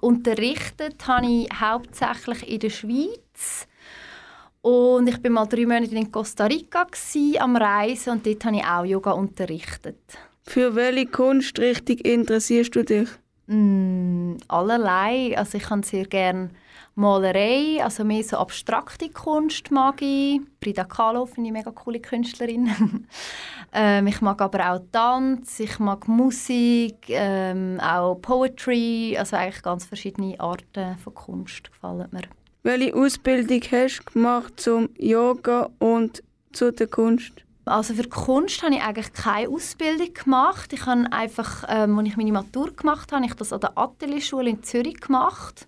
Unterrichtet 0.01 1.07
habe 1.07 1.25
ich 1.25 1.49
hauptsächlich 1.59 2.47
in 2.47 2.59
der 2.59 2.69
Schweiz. 2.69 3.67
Und 4.65 5.07
ich 5.07 5.23
war 5.23 5.29
mal 5.29 5.45
drei 5.45 5.67
Monate 5.67 5.93
in 5.93 6.11
Costa 6.11 6.47
Rica 6.47 6.85
gewesen, 6.85 7.39
am 7.39 7.55
Reisen 7.55 8.13
und 8.13 8.25
dort 8.25 8.45
habe 8.45 8.55
ich 8.55 8.65
auch 8.65 8.83
Yoga 8.83 9.11
unterrichtet. 9.11 9.99
Für 10.41 10.73
welche 10.73 11.05
Kunstrichtung 11.05 11.97
interessierst 11.97 12.75
du 12.75 12.83
dich? 12.83 13.07
Mm, 13.45 14.37
allerlei. 14.47 15.37
Also 15.37 15.59
ich 15.59 15.65
kann 15.65 15.83
sehr 15.83 16.05
gerne 16.05 16.49
Malerei, 16.95 17.83
also 17.83 18.03
mehr 18.03 18.23
so 18.23 18.37
abstrakte 18.37 19.09
Kunst 19.09 19.69
mag 19.69 20.01
ich. 20.01 20.41
Frida 20.63 20.85
Kahlo 20.85 21.27
finde 21.27 21.49
ich 21.49 21.49
eine 21.49 21.59
mega 21.59 21.69
coole 21.71 21.99
Künstlerin. 21.99 22.71
ähm, 23.71 24.07
ich 24.07 24.19
mag 24.21 24.41
aber 24.41 24.71
auch 24.71 24.81
Tanz, 24.91 25.59
ich 25.59 25.77
mag 25.77 26.07
Musik, 26.07 27.05
ähm, 27.09 27.79
auch 27.79 28.15
Poetry, 28.15 29.15
also 29.15 29.35
eigentlich 29.35 29.61
ganz 29.61 29.85
verschiedene 29.85 30.39
Arten 30.39 30.97
von 30.97 31.13
Kunst 31.13 31.71
gefallen 31.71 32.07
mir. 32.11 32.23
Welche 32.65 32.95
Ausbildung 32.95 33.61
hast 33.69 33.99
du 33.99 34.11
gemacht 34.11 34.59
zum 34.59 34.89
Yoga 34.97 35.69
und 35.77 36.23
zu 36.51 36.71
der 36.71 36.87
Kunst? 36.87 37.45
Also 37.63 37.93
für 37.93 38.09
Kunst 38.09 38.63
habe 38.63 38.73
ich 38.73 38.81
eigentlich 38.81 39.13
keine 39.13 39.49
Ausbildung 39.49 40.11
gemacht. 40.11 40.73
Ich 40.73 40.83
habe 40.87 41.05
einfach, 41.11 41.63
ähm, 41.69 41.99
als 41.99 42.07
ich 42.07 42.17
meine 42.17 42.31
Matur 42.31 42.75
gemacht 42.75 43.11
habe, 43.11 43.21
habe 43.21 43.31
ich 43.31 43.35
das 43.35 43.53
an 43.53 43.59
der 43.59 43.77
Atelierschule 43.77 44.49
in 44.49 44.63
Zürich 44.63 44.99
gemacht. 44.99 45.67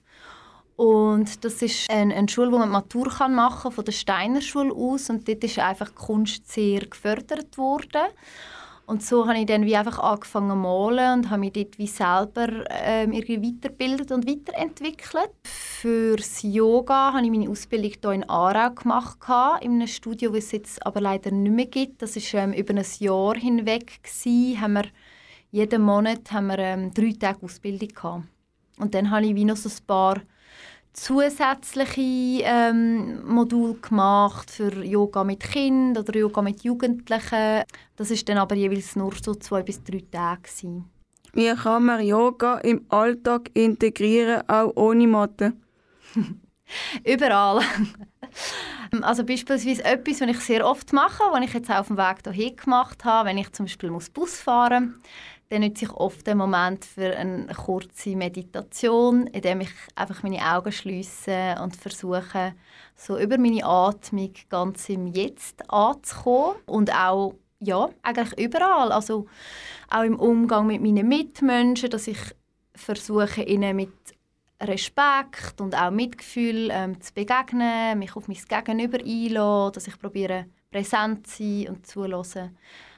Und 0.76 1.46
das 1.46 1.62
ist 1.62 1.88
eine, 1.92 2.16
eine 2.16 2.30
Schule, 2.30 2.52
wo 2.52 2.58
man 2.58 2.70
die 2.70 2.74
Matur 2.74 3.10
kann 3.10 3.36
machen 3.36 3.62
kann, 3.62 3.72
von 3.74 3.86
der 3.86 3.92
Steiner 3.92 4.42
Schule 4.42 4.74
aus. 4.74 5.12
Und 5.12 5.28
dort 5.28 5.44
ist 5.44 5.60
einfach 5.60 5.94
Kunst 5.94 6.52
sehr 6.52 6.80
gefördert 6.80 7.60
worden. 7.60 8.08
Und 8.88 9.04
so 9.04 9.28
habe 9.28 9.38
ich 9.38 9.46
dann 9.46 9.66
wie 9.66 9.76
einfach 9.76 10.00
angefangen 10.00 10.50
zu 10.50 10.56
malen 10.56 11.20
und 11.20 11.30
habe 11.30 11.42
mich 11.42 11.52
dort 11.52 11.78
wie 11.78 11.88
selber 11.88 12.64
ähm, 12.70 13.12
irgendwie 13.12 13.44
weitergebildet 13.44 14.14
und 14.14 14.26
weiterentwickelt. 14.26 15.30
Fürs 15.44 16.42
Yoga 16.42 17.12
habe 17.12 17.26
ich 17.26 17.30
meine 17.30 17.50
Ausbildung 17.50 17.92
hier 18.02 18.12
in 18.14 18.30
Aarau 18.30 18.74
gemacht, 18.74 19.18
in 19.60 19.74
einem 19.74 19.88
Studio, 19.88 20.32
das 20.32 20.46
es 20.46 20.52
jetzt 20.54 20.86
aber 20.86 21.02
leider 21.02 21.32
nicht 21.32 21.52
mehr 21.54 21.66
gibt. 21.66 22.02
Das 22.02 22.16
war 22.16 22.44
ähm, 22.44 22.54
über 22.54 22.74
ein 22.74 22.86
Jahr 23.00 23.36
hinweg. 23.36 24.02
Gewesen. 24.02 24.62
Haben 24.62 24.74
wir, 24.76 24.86
jeden 25.52 25.82
Monat 25.82 26.32
haben 26.32 26.48
wir 26.48 26.58
ähm, 26.58 26.94
drei 26.94 27.12
Tage 27.12 27.44
Ausbildung. 27.44 27.90
Gehabt. 27.90 28.24
Und 28.80 28.94
dann 28.94 29.12
habe 29.12 29.26
ich 29.26 29.36
wie 29.36 29.44
noch 29.44 29.58
so 29.58 29.68
ein 29.68 29.86
paar 29.86 30.22
zusätzliche 30.98 32.44
ähm, 32.44 33.24
Module 33.26 33.76
gemacht 33.76 34.50
für 34.50 34.84
Yoga 34.84 35.24
mit 35.24 35.40
Kindern 35.42 36.04
oder 36.04 36.20
Yoga 36.20 36.42
mit 36.42 36.64
Jugendlichen. 36.64 37.64
Das 37.96 38.12
ist 38.12 38.28
dann 38.28 38.40
aber 38.40 38.56
jeweils 38.56 38.96
nur 38.96 39.14
so 39.22 39.36
zwei 39.36 39.62
bis 39.62 39.84
drei 39.84 40.04
Tage. 40.12 40.42
Gewesen. 40.42 40.90
Wie 41.34 41.54
kann 41.54 41.86
man 41.86 42.04
Yoga 42.04 42.58
im 42.60 42.86
Alltag 42.90 43.52
integrieren, 43.54 44.48
auch 44.50 44.74
ohne 44.76 45.08
Matte? 45.08 45.54
Überall. 47.06 47.62
also 49.02 49.24
beispielsweise 49.24 49.86
etwas, 49.86 50.22
was 50.22 50.30
ich 50.30 50.40
sehr 50.40 50.66
oft 50.66 50.92
mache, 50.94 51.24
was 51.32 51.46
ich 51.46 51.54
jetzt 51.54 51.70
auch 51.70 51.80
auf 51.80 51.88
dem 51.88 51.98
Weg 51.98 52.24
hierhin 52.24 52.56
gemacht 52.56 53.06
habe, 53.06 53.30
wenn 53.30 53.38
ich 53.38 53.52
zum 53.54 53.66
Beispiel 53.68 53.92
Bus 54.14 54.40
fahren 54.40 54.96
muss, 54.98 55.10
dann 55.50 55.62
nutze 55.62 55.86
ich 55.86 55.92
oft 55.92 56.28
den 56.28 56.38
Moment 56.38 56.84
für 56.84 57.16
eine 57.16 57.48
kurze 57.48 58.16
Meditation, 58.16 59.28
in 59.28 59.42
dem 59.42 59.62
ich 59.62 59.72
einfach 59.96 60.24
meine 60.24 60.42
Augen 60.42 60.72
schließe 60.72 61.56
und 61.64 61.76
versuche, 61.76 62.54
so 62.96 63.18
über 63.18 63.38
meine 63.38 63.64
Atmung 63.64 64.34
ganz 64.50 64.90
im 64.90 65.08
Jetzt 65.08 65.70
anzukommen 65.70 66.58
und 66.66 66.94
auch 66.94 67.36
ja, 67.60 67.90
eigentlich 68.04 68.38
überall, 68.38 68.92
also 68.92 69.26
auch 69.90 70.04
im 70.04 70.20
Umgang 70.20 70.68
mit 70.68 70.82
meinen 70.82 71.08
Mitmenschen, 71.08 71.90
dass 71.90 72.08
ich 72.08 72.20
versuche, 72.76 73.42
ihnen 73.42 73.76
mit 73.76 73.94
Respekt 74.62 75.62
und 75.62 75.76
auch 75.76 75.92
Mitgefühl 75.92 76.70
ähm, 76.72 77.00
zu 77.02 77.14
begegnen, 77.14 78.00
mich 78.00 78.16
auf 78.16 78.28
mein 78.28 78.38
Gegenüber 78.38 79.00
einlassen, 79.00 79.74
dass 79.74 79.88
ich 79.88 80.00
probiere 80.00 80.46
präsent 80.72 81.28
zu 81.28 81.44
sein 81.44 81.70
und 81.70 81.88
zuhören. 81.88 82.58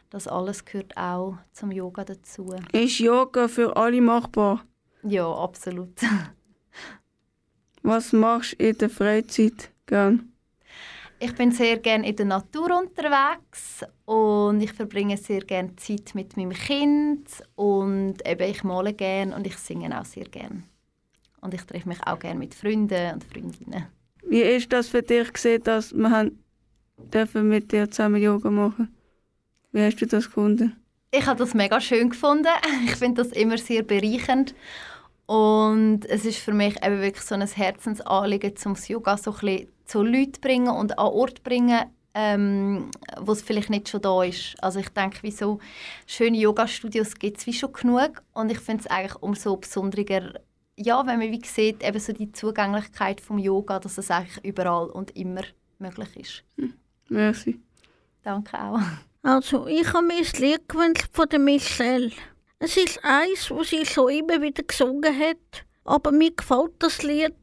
Das 0.10 0.28
alles 0.28 0.66
gehört 0.66 0.98
auch 0.98 1.38
zum 1.52 1.72
Yoga 1.72 2.04
dazu. 2.04 2.56
Ist 2.72 3.00
Yoga 3.00 3.48
für 3.48 3.76
alle 3.78 4.02
machbar? 4.02 4.66
Ja, 5.04 5.32
absolut. 5.32 6.00
Was 7.84 8.12
machst 8.12 8.54
du 8.54 8.68
in 8.68 8.78
der 8.78 8.90
Freizeit 8.90 9.72
gern? 9.86 10.34
Ich 11.20 11.36
bin 11.36 11.52
sehr 11.52 11.78
gerne 11.78 12.08
in 12.08 12.16
der 12.16 12.26
Natur 12.26 12.80
unterwegs 12.80 13.84
und 14.06 14.62
ich 14.62 14.72
verbringe 14.74 15.18
sehr 15.18 15.42
gerne 15.42 15.76
Zeit 15.76 16.16
mit 16.16 16.38
meinem 16.38 16.52
Kind 16.52 17.28
und 17.56 18.16
eben 18.26 18.50
ich 18.50 18.64
male 18.64 18.94
gerne 18.94 19.36
und 19.36 19.46
ich 19.46 19.58
singe 19.58 20.00
auch 20.00 20.06
sehr 20.06 20.26
gerne. 20.26 20.64
Und 21.42 21.54
ich 21.54 21.64
treffe 21.64 21.90
mich 21.90 22.00
auch 22.06 22.20
gerne 22.20 22.40
mit 22.40 22.56
Freunden 22.56 23.14
und 23.14 23.24
Freundinnen. 23.24 23.88
Wie 24.24 24.42
ist 24.42 24.72
das 24.72 24.88
für 24.88 25.04
dich 25.04 25.32
gesehen, 25.34 25.64
dass 25.64 25.94
wir 25.94 26.32
dürfen 27.14 27.50
mit 27.50 27.72
dir 27.72 27.90
zusammen 27.92 28.22
Yoga 28.22 28.50
machen? 28.50 28.96
Wie 29.72 29.82
hast 29.82 29.98
du 29.98 30.06
das 30.06 30.26
gefunden? 30.26 30.76
Ich 31.12 31.26
habe 31.26 31.40
das 31.40 31.54
mega 31.54 31.82
schön 31.82 32.10
gefunden. 32.10 32.48
Ich 32.86 32.96
finde 32.96 33.24
das 33.24 33.32
immer 33.32 33.58
sehr 33.58 33.84
bereichernd. 33.84 34.54
Und 35.26 36.06
es 36.06 36.26
ist 36.26 36.40
für 36.40 36.54
mich 36.54 36.84
eben 36.84 37.02
wirklich 37.02 37.24
so 37.24 37.36
ein 37.36 37.46
Herzensanliegen, 37.46 38.54
um 38.66 38.74
das 38.74 38.88
Yoga 38.88 39.16
so 39.18 39.32
ein 39.32 39.40
bisschen 39.40 39.68
zu 39.86 40.04
Leuten 40.04 40.34
zu 40.34 40.42
bringen 40.42 40.70
und 40.70 40.98
an 40.98 41.06
Ort 41.06 41.38
zu 41.38 41.44
bringen, 41.44 41.86
ähm, 42.16 42.90
wo 43.20 43.32
es 43.32 43.44
vielleicht 43.44 43.70
nicht 43.70 43.90
schon 43.90 44.02
da 44.02 44.24
ist. 44.24 44.56
Also 44.64 44.80
ich 44.80 44.90
denke, 44.90 45.22
wie 45.22 45.32
so 45.32 45.60
schöne 46.08 46.38
Yoga-Studios 46.38 47.14
gibt 47.16 47.38
es 47.38 47.46
wie 47.46 47.54
schon 47.54 47.74
genug. 47.74 48.24
Und 48.34 48.52
ich 48.52 48.60
finde 48.60 48.82
es 48.82 48.88
eigentlich 48.90 49.22
umso 49.22 49.58
besonderer, 49.58 50.34
ja, 50.76 51.06
wenn 51.06 51.20
man 51.20 51.32
wie 51.32 51.46
sieht, 51.46 51.84
eben 51.84 52.00
so 52.00 52.12
die 52.12 52.32
Zugänglichkeit 52.32 53.22
vom 53.22 53.38
Yoga, 53.38 53.80
dass 53.80 54.00
es 54.00 54.10
eigentlich 54.10 54.44
überall 54.44 54.90
und 54.90 55.16
immer 55.16 55.44
möglich 55.78 56.16
ist. 56.16 56.44
Merci. 57.08 57.60
Danke 58.24 58.60
auch. 58.60 58.80
Also, 59.22 59.68
ich 59.68 59.92
habe 59.92 60.08
mir 60.08 60.20
das 60.20 60.40
Lied 60.40 60.70
gewünscht 60.70 61.10
von 61.12 61.28
der 61.28 61.40
Michelle. 61.40 62.12
Es 62.60 62.78
ist 62.78 63.04
eins, 63.04 63.52
wo 63.52 63.64
sie 63.64 63.86
schon 63.86 64.12
immer 64.12 64.42
wieder 64.42 64.64
gesungen 64.64 65.20
hat. 65.20 65.66
Aber 65.84 66.12
mir 66.12 66.32
gefällt 66.32 66.74
das 66.80 67.04
Lied, 67.04 67.36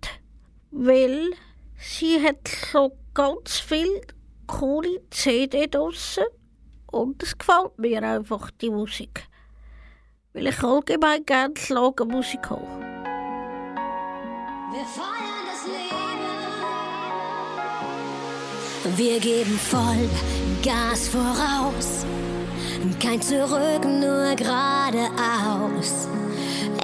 weil 0.70 1.30
sie 1.78 2.22
hat 2.22 2.48
so 2.72 2.96
ganz 3.12 3.58
viel 3.58 4.00
coole 4.46 5.02
CD 5.10 5.66
draussen. 5.66 6.24
Und 6.90 7.22
es 7.22 7.36
gefällt 7.36 7.78
mir 7.78 8.02
einfach, 8.02 8.50
die 8.52 8.70
Musik. 8.70 9.28
Weil 10.32 10.46
ich 10.46 10.62
allgemein 10.62 11.26
gerne 11.26 11.56
Schlagermusik 11.56 12.48
höre. 12.48 12.80
Wir 14.72 14.84
feiern 14.84 15.15
Wir 18.94 19.18
geben 19.18 19.58
voll 19.58 20.08
Gas 20.62 21.08
voraus. 21.08 22.06
Kein 23.02 23.20
Zurück, 23.20 23.84
nur 23.84 24.34
geradeaus. 24.36 26.08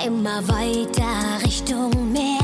Immer 0.04 0.46
weiter 0.48 1.44
Richtung 1.44 2.12
Meer. 2.12 2.40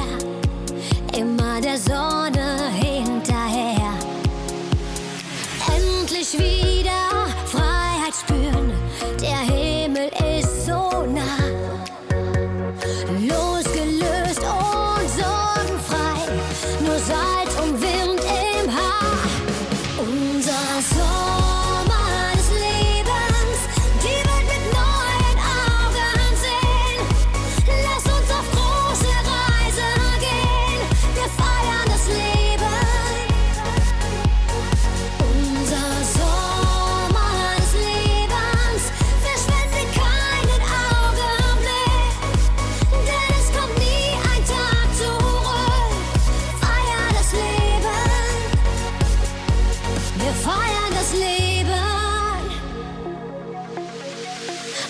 Immer 1.18 1.60
der 1.60 1.76
Sonne 1.76 2.70
hinterher. 2.72 2.87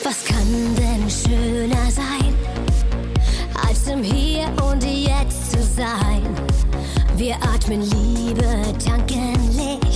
Was 0.04 0.24
kann 0.24 0.74
denn 0.76 1.10
schöner 1.10 1.90
sein, 1.90 2.34
als 3.66 3.88
im 3.88 4.02
Hier 4.02 4.46
und 4.64 4.82
Jetzt 4.84 5.52
zu 5.52 5.62
sein? 5.62 6.22
Wir 7.16 7.34
atmen 7.36 7.82
Liebe, 7.82 8.44
tanken 8.84 9.34
Licht, 9.56 9.87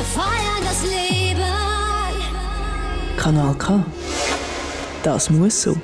Wir 0.00 0.06
feiern 0.06 0.64
das 0.64 0.82
Leben. 0.82 1.42
Kanal 3.18 3.54
K. 3.58 3.84
Das 5.02 5.28
muss 5.28 5.60
so. 5.60 5.76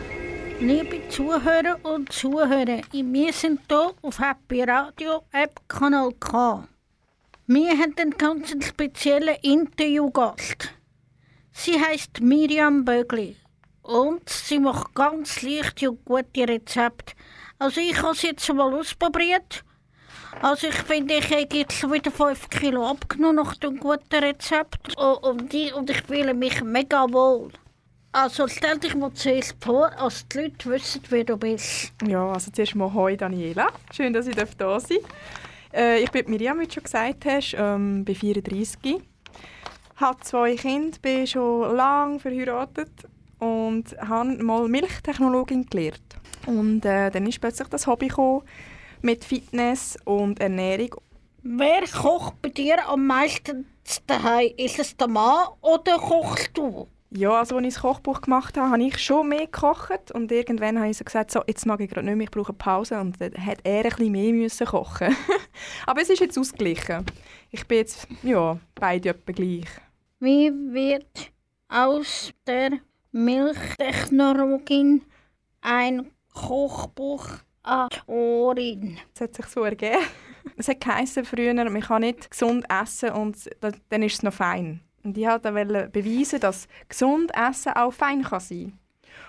Liebe 0.59 1.07
Zuhörer 1.11 1.79
und 1.83 2.11
Zuhörer, 2.11 2.81
wir 2.93 3.33
sind 3.35 3.61
hier 3.69 3.93
auf 4.01 4.19
Happy 4.19 4.63
Radio 4.63 5.23
App 5.33 5.61
Kanal 5.69 6.13
K. 6.19 6.67
Wir 7.47 7.73
haben 7.73 7.95
einen 7.99 8.13
ganz 8.13 8.55
speziellen 8.65 9.37
Interviewgast. 9.43 10.71
Sie 11.53 11.79
heißt 11.79 12.23
Miriam 12.23 12.87
Bögli 12.87 13.37
und 13.83 14.27
sie 14.31 14.61
macht 14.61 14.95
ganz 14.95 15.43
leichte 15.43 15.91
und 15.91 16.03
gute 16.07 16.49
Rezepte. 16.49 17.13
Also 17.59 17.83
ich 17.83 18.01
habe 18.01 18.17
sie 18.17 18.29
jetzt 18.29 18.51
mal 18.51 18.73
ausprobiert 18.73 19.63
also 20.43 20.69
ich 20.69 20.75
finde, 20.75 21.15
ich 21.15 21.31
habe 21.31 21.49
jetzt 21.53 21.83
wieder 21.91 22.11
5 22.11 22.51
Kilo 22.51 22.87
abgenommen 22.87 23.37
nach 23.37 23.57
dem 23.57 23.79
guten 23.79 24.15
Rezept 24.15 24.95
Oh, 24.97 25.19
und 25.23 25.53
ich, 25.53 25.75
und 25.75 25.89
ich 25.91 26.03
fühle 26.03 26.35
mich 26.35 26.63
mega 26.63 27.11
wohl. 27.11 27.51
Also 28.13 28.47
stell 28.47 28.79
dich 28.79 28.95
mal 28.95 29.13
zuerst 29.13 29.57
vor, 29.61 29.91
als 29.99 30.27
die 30.29 30.39
Leute 30.39 30.71
wissen, 30.71 31.03
wer 31.09 31.25
du 31.25 31.37
bist. 31.37 31.93
Ja, 32.07 32.33
also 32.33 32.51
zuerst 32.51 32.75
mal 32.75 32.93
Hoi 32.93 33.17
Daniela. 33.17 33.69
Schön, 33.93 34.13
dass 34.13 34.27
ich 34.27 34.35
da 34.35 34.47
sein 34.47 34.57
darf. 34.59 34.91
Äh, 35.75 36.03
ich 36.03 36.11
bin 36.11 36.31
Miriam, 36.31 36.61
wie 36.61 36.67
du 36.67 36.73
schon 36.73 36.85
gesagt 36.85 37.25
hast, 37.27 37.55
ähm, 37.59 38.05
bin 38.05 38.15
34. 38.15 39.01
Habe 39.97 40.21
zwei 40.21 40.55
Kinder, 40.57 40.99
bin 41.01 41.27
schon 41.27 41.77
lange 41.77 42.19
verheiratet 42.19 42.91
und 43.39 43.85
habe 43.99 44.43
mal 44.43 44.69
Milchtechnologin 44.69 45.67
gelernt. 45.67 46.17
Und 46.47 46.85
äh, 46.85 47.11
dann 47.11 47.27
ist 47.27 47.41
plötzlich 47.41 47.69
das 47.69 47.87
Hobby 47.87 48.09
gekommen 48.09 48.43
mit 49.03 49.25
Fitness 49.25 49.97
und 50.05 50.41
Ernährung. 50.41 50.97
Wer 51.43 51.83
kocht 51.83 52.43
bei 52.43 52.49
dir 52.49 52.89
am 52.89 53.07
meisten 53.07 53.67
daheim? 54.07 54.51
Ist 54.57 54.79
es 54.79 54.97
der 54.97 55.09
Mann 55.09 55.47
oder 55.61 55.97
kochst 55.99 56.51
du? 56.55 56.89
Ja, 57.11 57.39
also 57.39 57.57
als 57.57 57.67
ich 57.67 57.75
das 57.75 57.83
Kochbuch 57.83 58.21
gemacht 58.21 58.57
habe, 58.57 58.71
habe 58.71 58.83
ich 58.83 58.99
schon 58.99 59.29
mehr 59.29 59.47
gekocht 59.47 60.11
und 60.13 60.33
irgendwann 60.33 60.79
habe 60.79 60.91
ich 60.91 60.97
so 60.97 61.05
gesagt, 61.05 61.31
so, 61.31 61.41
jetzt 61.47 61.65
mag 61.65 61.81
ich 61.81 61.89
gerade 61.89 62.05
nicht 62.05 62.17
mehr, 62.17 62.25
ich 62.25 62.31
brauche 62.31 62.49
eine 62.49 62.59
Pause 62.59 62.99
und 63.01 63.21
dann 63.21 63.33
hat 63.47 63.59
er 63.63 63.85
ein 63.85 63.91
bisschen 63.91 64.13
mehr 64.13 64.33
müssen 64.33 64.67
kochen. 64.67 65.17
Aber 65.87 66.03
es 66.03 66.11
ist 66.11 66.21
jetzt 66.21 66.37
ausgeglichen. 66.37 67.07
Ich 67.53 67.67
bin 67.67 67.79
jetzt, 67.79 68.09
ja, 68.23 68.59
beide 68.75 69.11
etwa 69.11 69.33
gleich. 69.33 69.69
Wie 70.19 70.51
wird 70.51 71.31
aus 71.69 72.33
der 72.47 72.73
Milchtechnologin 73.13 75.03
ein 75.61 76.11
Kochbuchautorin? 77.67 78.99
Es 79.15 79.21
hat 79.21 79.35
sich 79.35 79.47
so 79.47 79.65
ergeben. 79.65 79.99
Es 80.57 80.69
hat 80.69 80.81
geheißen 80.81 81.25
früher, 81.25 81.53
man 81.55 81.81
kann 81.81 82.03
nicht 82.03 82.31
gesund 82.31 82.65
essen 82.71 83.11
und 83.11 83.37
da- 83.61 83.73
dann 83.89 84.03
ist 84.05 84.15
es 84.15 84.23
noch 84.23 84.33
fein. 84.33 84.81
Und 85.03 85.19
ich 85.19 85.27
wollte 85.27 85.51
beweisen, 85.93 86.39
dass 86.41 86.69
gesund 86.89 87.33
essen 87.35 87.73
auch 87.73 87.93
fein 87.93 88.23
kann 88.23 88.39
sein 88.41 88.79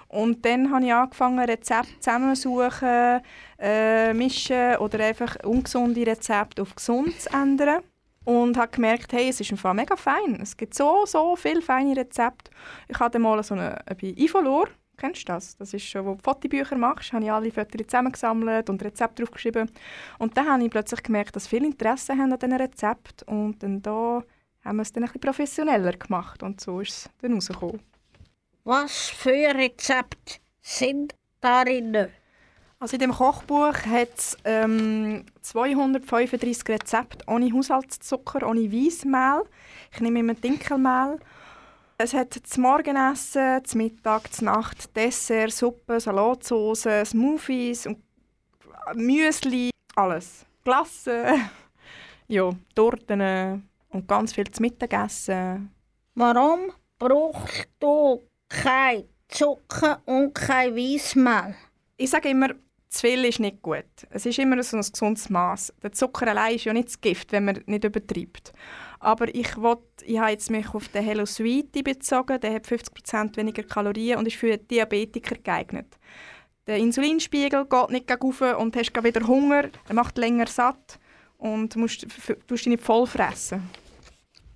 Und 0.09 0.45
dann 0.45 0.71
habe 0.71 0.85
ich 0.85 0.93
angefangen, 0.93 1.39
Rezepte 1.39 1.99
zusammensuchen, 1.99 3.21
äh, 3.59 4.13
mischen 4.13 4.77
oder 4.77 5.03
einfach 5.03 5.35
ungesunde 5.43 6.05
Rezepte 6.05 6.61
auf 6.61 6.75
gesund 6.75 7.19
zu 7.19 7.29
ändern. 7.33 7.81
Und 8.23 8.57
habe 8.57 8.71
gemerkt, 8.71 9.11
hey, 9.13 9.29
es 9.29 9.39
ist 9.41 9.51
im 9.51 9.57
Fall 9.57 9.73
mega 9.73 9.95
fein. 9.95 10.39
Es 10.41 10.55
gibt 10.55 10.75
so, 10.75 11.05
so 11.05 11.35
viele 11.35 11.61
feine 11.61 11.95
Rezepte. 11.95 12.51
Ich 12.89 12.99
hatte 12.99 13.19
mal 13.19 13.41
so 13.41 13.55
eine, 13.55 13.79
bei 13.87 14.13
Ifolor, 14.17 14.67
kennst 14.97 15.21
du 15.21 15.25
das? 15.33 15.55
Das 15.57 15.73
ist 15.73 15.85
schon, 15.85 16.05
wo 16.05 16.15
du 16.15 16.21
Fotobücher 16.23 16.75
machst, 16.77 17.13
habe 17.13 17.23
ich 17.23 17.31
alle 17.31 17.51
Fotos 17.51 17.87
zusammengesammelt 17.87 18.69
und 18.69 18.83
Rezepte 18.83 19.23
draufgeschrieben. 19.23 19.69
Und 20.17 20.37
dann 20.37 20.49
habe 20.49 20.63
ich 20.63 20.69
plötzlich 20.69 21.03
gemerkt, 21.03 21.35
dass 21.35 21.47
viele 21.47 21.67
Interesse 21.67 22.13
haben 22.13 22.33
an 22.33 22.39
diesen 22.39 22.53
Rezepten. 22.53 23.27
Und 23.27 23.63
dann 23.63 23.81
da 23.81 24.23
haben 24.63 24.75
wir 24.77 24.81
es 24.81 24.91
dann 24.91 25.03
ein 25.03 25.07
bisschen 25.07 25.21
professioneller 25.21 25.93
gemacht. 25.93 26.43
Und 26.43 26.59
so 26.59 26.81
ist 26.81 26.89
es 26.89 27.09
dann 27.21 27.33
rausgekommen. 27.33 27.79
Was 28.63 29.09
für 29.09 29.55
Rezepte 29.55 30.39
sind 30.61 31.15
darin? 31.39 32.09
Also 32.79 32.95
in 32.95 32.99
dem 32.99 33.11
Kochbuch 33.11 33.73
hat 33.87 34.15
es 34.15 34.37
ähm, 34.43 35.25
235 35.41 36.67
Rezepte 36.69 37.25
ohne 37.27 37.51
Haushaltszucker, 37.51 38.47
ohne 38.47 38.71
Weissmehl. 38.71 39.43
Ich 39.91 39.99
nehme 39.99 40.19
immer 40.19 40.35
Dinkelmehl. 40.35 41.17
Es 41.99 42.13
hat 42.13 42.39
das 42.43 42.59
Morgenessen, 42.59 43.63
das 43.63 43.73
Mittag, 43.73 44.29
die 44.29 44.45
Nacht, 44.45 44.95
Dessert, 44.95 45.51
Suppe, 45.51 45.99
Salatsauce, 45.99 46.87
Smoothies 47.05 47.87
und 47.87 47.97
Müsli, 48.93 49.71
alles. 49.95 50.45
Glasse, 50.63 51.33
ja, 52.27 52.51
Torten 52.75 53.63
und 53.89 54.07
ganz 54.07 54.33
viel 54.33 54.45
zu 54.51 54.61
Mittagessen. 54.61 55.71
Warum 56.13 56.71
brauchst 56.99 57.67
du 57.79 58.21
kein 58.47 59.05
Zucker 59.27 59.99
und 60.05 60.35
kein 60.35 60.75
Weissmehl? 60.75 61.55
Ich 61.95 62.11
sage 62.11 62.29
immer, 62.29 62.49
zu 62.89 63.07
viel 63.07 63.25
ist 63.25 63.39
nicht 63.39 63.63
gut. 63.63 63.85
Es 64.11 64.27
ist 64.27 64.37
immer 64.37 64.61
so 64.61 64.77
ein 64.77 64.83
gesundes 64.83 65.31
Maß. 65.31 65.73
Der 65.81 65.91
Zucker 65.93 66.27
allein 66.27 66.57
ist 66.57 66.65
ja 66.65 66.73
nicht 66.73 66.89
das 66.89 67.01
Gift, 67.01 67.31
wenn 67.31 67.45
man 67.45 67.63
nicht 67.65 67.83
übertreibt. 67.83 68.53
Aber 68.99 69.33
ich, 69.33 69.57
will, 69.57 69.77
ich 70.03 70.17
habe 70.17 70.31
jetzt 70.31 70.49
mich 70.49 70.73
auf 70.73 70.87
den 70.89 71.03
Hello 71.03 71.25
Sweetie 71.25 71.83
bezogen. 71.83 72.39
Der 72.39 72.53
hat 72.53 72.65
50% 72.65 73.37
weniger 73.37 73.63
Kalorien 73.63 74.17
und 74.19 74.27
ist 74.27 74.37
für 74.37 74.57
Diabetiker 74.57 75.35
geeignet. 75.35 75.97
Der 76.65 76.77
Insulinspiegel 76.77 77.65
geht 77.65 77.89
nicht 77.89 78.11
rauf 78.11 78.41
und 78.41 78.75
hast 78.75 79.03
wieder 79.03 79.25
Hunger. 79.25 79.69
Er 79.87 79.95
macht 79.95 80.17
länger 80.17 80.47
satt 80.47 80.99
und 81.37 81.73
du 81.73 81.79
musst, 81.79 82.05
tust 82.47 82.65
dich 82.65 82.67
nicht 82.67 82.83
voll 82.83 83.07
fressen. 83.07 83.69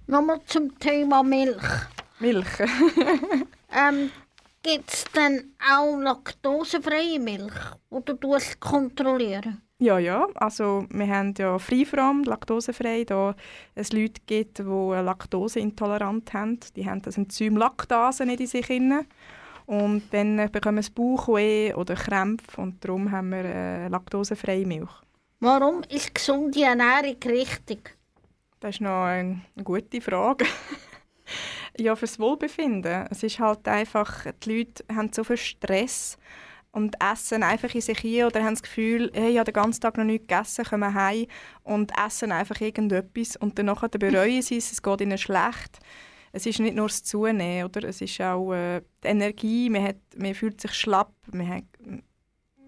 Nochmal 0.08 0.42
zum 0.46 0.78
Thema 0.78 1.24
Milch. 1.24 1.64
Milch. 2.20 2.60
ähm, 3.72 4.12
Gibt 4.64 4.94
es 4.94 5.06
denn 5.16 5.56
auch 5.72 5.98
laktosefreie 5.98 7.20
Milch, 7.20 7.54
die 7.90 8.20
du 8.20 8.38
kontrollieren 8.60 9.62
Ja, 9.82 9.98
ja. 9.98 10.28
Also 10.36 10.86
wir 10.92 11.08
haben 11.08 11.34
ja 11.40 11.58
Freifrom, 11.58 12.24
laktosefrei, 12.24 13.04
da 13.04 13.36
es 13.74 13.92
Leute 13.92 14.22
gibt, 14.28 14.60
die 14.60 14.64
Laktoseintolerant 14.64 16.32
haben. 16.36 16.60
Die 16.76 16.88
haben 16.88 17.02
das 17.02 17.18
Enzym 17.18 17.58
Laktase 17.58 18.28
nicht 18.28 18.42
in 18.42 18.46
sich 18.46 18.70
inne 18.70 19.08
und 19.66 20.04
dann 20.12 20.52
bekommen 20.52 20.84
sie 20.84 20.92
Bauchweh 20.92 21.74
oder 21.74 21.96
Krämpfe 21.96 22.62
und 22.62 22.86
darum 22.86 23.12
haben 23.12 23.32
wir 23.32 23.44
äh, 23.44 23.88
laktosefreie 23.88 24.68
Milch. 24.68 24.92
Warum 25.40 25.82
ist 25.90 26.14
gesunde 26.14 26.64
Ernährung 26.64 27.18
richtig? 27.26 27.98
Das 28.60 28.76
ist 28.76 28.82
noch 28.82 29.06
eine, 29.06 29.42
eine 29.56 29.64
gute 29.64 30.00
Frage. 30.00 30.46
ja, 31.80 31.96
fürs 31.96 32.20
Wohlbefinden. 32.20 33.08
Es 33.10 33.24
ist 33.24 33.40
halt 33.40 33.68
einfach, 33.68 34.28
die 34.46 34.58
Leute 34.58 34.84
haben 34.96 35.12
so 35.12 35.24
viel 35.24 35.38
Stress 35.38 36.20
und 36.72 36.96
essen 37.02 37.44
einfach 37.44 37.74
in 37.76 37.82
sich 37.82 38.00
hin 38.00 38.26
oder 38.26 38.44
haben 38.44 38.54
das 38.54 38.64
Gefühl, 38.64 39.12
hey, 39.14 39.32
ich 39.32 39.38
habe 39.38 39.52
den 39.52 39.62
ganzen 39.62 39.82
Tag 39.82 39.98
noch 39.98 40.06
nichts 40.06 40.28
gegessen, 40.28 40.66
kommen 40.66 40.94
heim 40.94 41.28
und 41.64 41.92
essen 41.98 42.32
einfach 42.32 42.60
irgendetwas 42.62 43.36
und 43.36 43.60
dann 43.60 43.76
bereuen 44.00 44.42
sie 44.42 44.58
es, 44.58 44.72
es 44.72 44.82
geht 44.82 45.02
ihnen 45.02 45.18
schlecht. 45.18 45.80
Es 46.32 46.46
ist 46.46 46.60
nicht 46.60 46.76
nur 46.76 46.88
das 46.88 47.04
Zunehmen, 47.04 47.66
oder? 47.66 47.90
es 47.90 48.00
ist 48.00 48.22
auch 48.22 48.54
äh, 48.54 48.82
die 49.04 49.08
Energie, 49.08 49.70
man, 49.70 49.84
hat, 49.84 49.98
man 50.16 50.34
fühlt 50.34 50.62
sich 50.62 50.74
schlapp, 50.74 51.14
man 51.34 51.48
hat, 51.48 51.66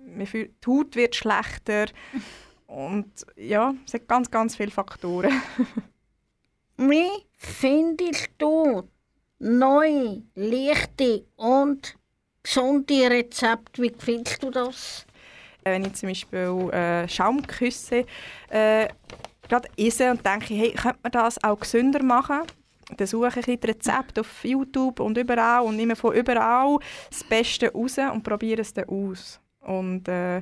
man 0.05 0.25
fühlt, 0.25 0.51
die 0.63 0.69
Haut 0.69 0.95
wird 0.97 1.15
schlechter 1.15 1.85
und 2.67 3.09
ja, 3.37 3.73
es 3.85 3.93
hat 3.93 4.07
ganz, 4.09 4.29
ganz 4.29 4.57
viele 4.57 4.71
Faktoren. 4.71 5.31
Wie 6.77 7.09
findest 7.37 8.31
du 8.37 8.89
neue, 9.39 10.23
leichte 10.35 11.25
und 11.37 11.95
gesunde 12.43 13.09
Rezepte? 13.09 13.81
Wie 13.81 13.93
findest 13.97 14.43
du 14.43 14.49
das? 14.49 15.05
wenn 15.63 15.85
ich 15.85 15.93
zum 15.93 16.09
Beispiel 16.09 16.69
äh, 16.71 17.07
Schaumküsse 17.07 18.05
äh, 18.49 18.87
gerade 19.47 19.69
esse 19.77 20.11
und 20.11 20.25
denke, 20.25 20.53
hey, 20.53 20.71
könnte 20.71 20.99
man 21.03 21.11
das 21.11 21.43
auch 21.43 21.59
gesünder 21.59 22.03
machen? 22.03 22.41
Dann 22.97 23.07
suche 23.07 23.39
ich 23.39 23.47
ein 23.47 23.59
die 23.59 23.67
Rezepte 23.67 24.21
auf 24.21 24.43
YouTube 24.43 24.99
und 24.99 25.17
überall 25.17 25.63
und 25.63 25.77
nehme 25.77 25.95
von 25.95 26.13
überall 26.13 26.79
das 27.09 27.23
Beste 27.23 27.71
raus 27.71 27.97
und 27.97 28.23
probiere 28.23 28.61
es 28.61 28.73
dann 28.73 28.89
aus. 28.89 29.39
Und 29.61 30.07
äh, 30.07 30.41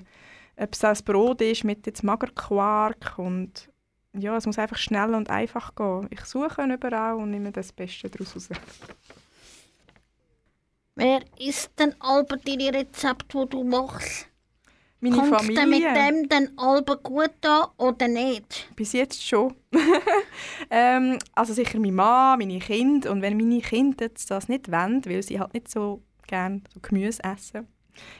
ob 0.58 0.74
es 0.74 0.80
das 0.80 1.02
Brot 1.02 1.41
ist 1.41 1.64
mit 1.64 1.86
jetzt 1.86 2.04
Magerquark 2.04 3.14
und 3.18 3.70
ja, 4.14 4.36
es 4.36 4.45
muss 4.45 4.60
einfach 4.60 4.78
schnell 4.78 5.14
und 5.14 5.30
einfach 5.30 5.74
gehen. 5.76 6.08
Ich 6.10 6.22
suche 6.22 6.64
überall 6.64 7.16
und 7.16 7.32
nehme 7.32 7.52
das 7.52 7.72
Beste 7.72 8.10
daraus 8.10 8.36
raus. 8.36 8.49
Wer 10.96 11.22
isst 11.39 11.72
denn 11.80 11.96
aber 12.00 12.38
deine 12.38 12.74
Rezepte, 12.74 13.46
die 13.46 13.50
du 13.50 13.64
machst? 13.64 14.28
Meine 15.00 15.16
Kommt 15.16 15.36
Familie. 15.36 15.66
mit 15.66 15.82
dem 15.82 16.30
dann 16.30 16.50
alle 16.58 16.84
gut 16.84 17.44
an 17.44 17.70
oder 17.78 18.08
nicht? 18.08 18.70
Bis 18.76 18.94
jetzt 18.94 19.26
schon. 19.26 19.56
ähm, 20.70 21.18
also 21.34 21.54
sicher 21.54 21.80
meine 21.80 21.92
Mann, 21.92 22.38
meine 22.38 22.60
Kinder. 22.60 23.12
Und 23.12 23.24
wenn 23.24 23.36
meine 23.36 23.62
Kinder 23.62 24.06
jetzt 24.06 24.30
das 24.30 24.48
nicht 24.48 24.72
wollen, 24.72 25.04
weil 25.06 25.24
sie 25.24 25.39
halt 25.39 25.56
nicht 25.56 25.72
so 25.72 26.04
gerne 26.28 26.62
so 26.72 26.80
Gemüse 26.82 27.24
essen, 27.24 27.68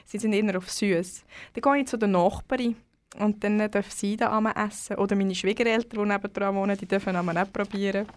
sie 0.04 0.18
sind 0.18 0.32
eher 0.32 0.56
auf 0.56 0.70
süß, 0.70 1.24
dann 1.54 1.62
gehe 1.62 1.82
ich 1.82 1.88
zu 1.88 1.96
der 1.96 2.08
Nachbarin 2.08 2.74
und 3.16 3.44
dann 3.44 3.58
dürfen 3.58 3.92
sie 3.94 4.16
da 4.16 4.40
essen. 4.56 4.96
Oder 4.96 5.14
meine 5.14 5.36
Schwiegereltern, 5.36 6.02
die 6.02 6.12
nebenan 6.12 6.54
wohnen, 6.56 6.76
die 6.76 6.86
dürfen 6.86 7.16
auch 7.16 7.52
probieren. 7.52 8.08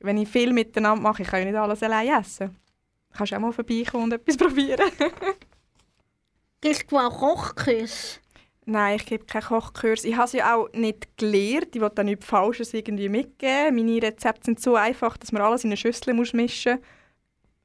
Wenn 0.00 0.18
ich 0.18 0.28
viel 0.28 0.52
miteinander 0.52 1.00
mache, 1.00 1.22
ich 1.22 1.28
kann 1.28 1.40
ja 1.40 1.46
nicht 1.46 1.56
alles 1.56 1.82
allein 1.82 2.20
essen. 2.20 2.54
Kannst 3.16 3.32
du 3.32 3.36
auch 3.36 3.40
mal 3.40 3.52
vorbeikommen 3.52 4.04
und 4.04 4.12
etwas 4.12 4.36
probieren. 4.38 4.90
Gibst 6.60 6.90
du 6.90 6.98
auch 6.98 7.18
Kochkurs? 7.18 8.20
Nein, 8.66 8.96
ich 8.96 9.06
gebe 9.06 9.24
keinen 9.26 9.42
Kochkurs. 9.42 10.04
Ich 10.04 10.16
habe 10.16 10.28
sie 10.28 10.42
auch 10.42 10.72
nicht 10.72 11.16
gelernt. 11.18 11.74
Ich 11.74 11.80
will 11.80 11.90
da 11.94 12.02
nichts 12.02 12.26
Falsches 12.26 12.72
irgendwie 12.72 13.08
mitgeben. 13.08 13.76
Meine 13.76 14.02
Rezepte 14.02 14.46
sind 14.46 14.60
so 14.60 14.74
einfach, 14.74 15.16
dass 15.16 15.32
man 15.32 15.42
alles 15.42 15.64
in 15.64 15.68
eine 15.68 15.76
Schüssel 15.76 16.14
muss 16.14 16.32
mischen 16.32 16.78
muss. 16.78 16.86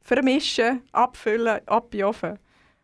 Vermischen, 0.01 0.81
abfüllen, 0.91 1.61
ab 1.67 1.93
in 1.93 1.99
den 1.99 2.05
Ofen. 2.05 2.39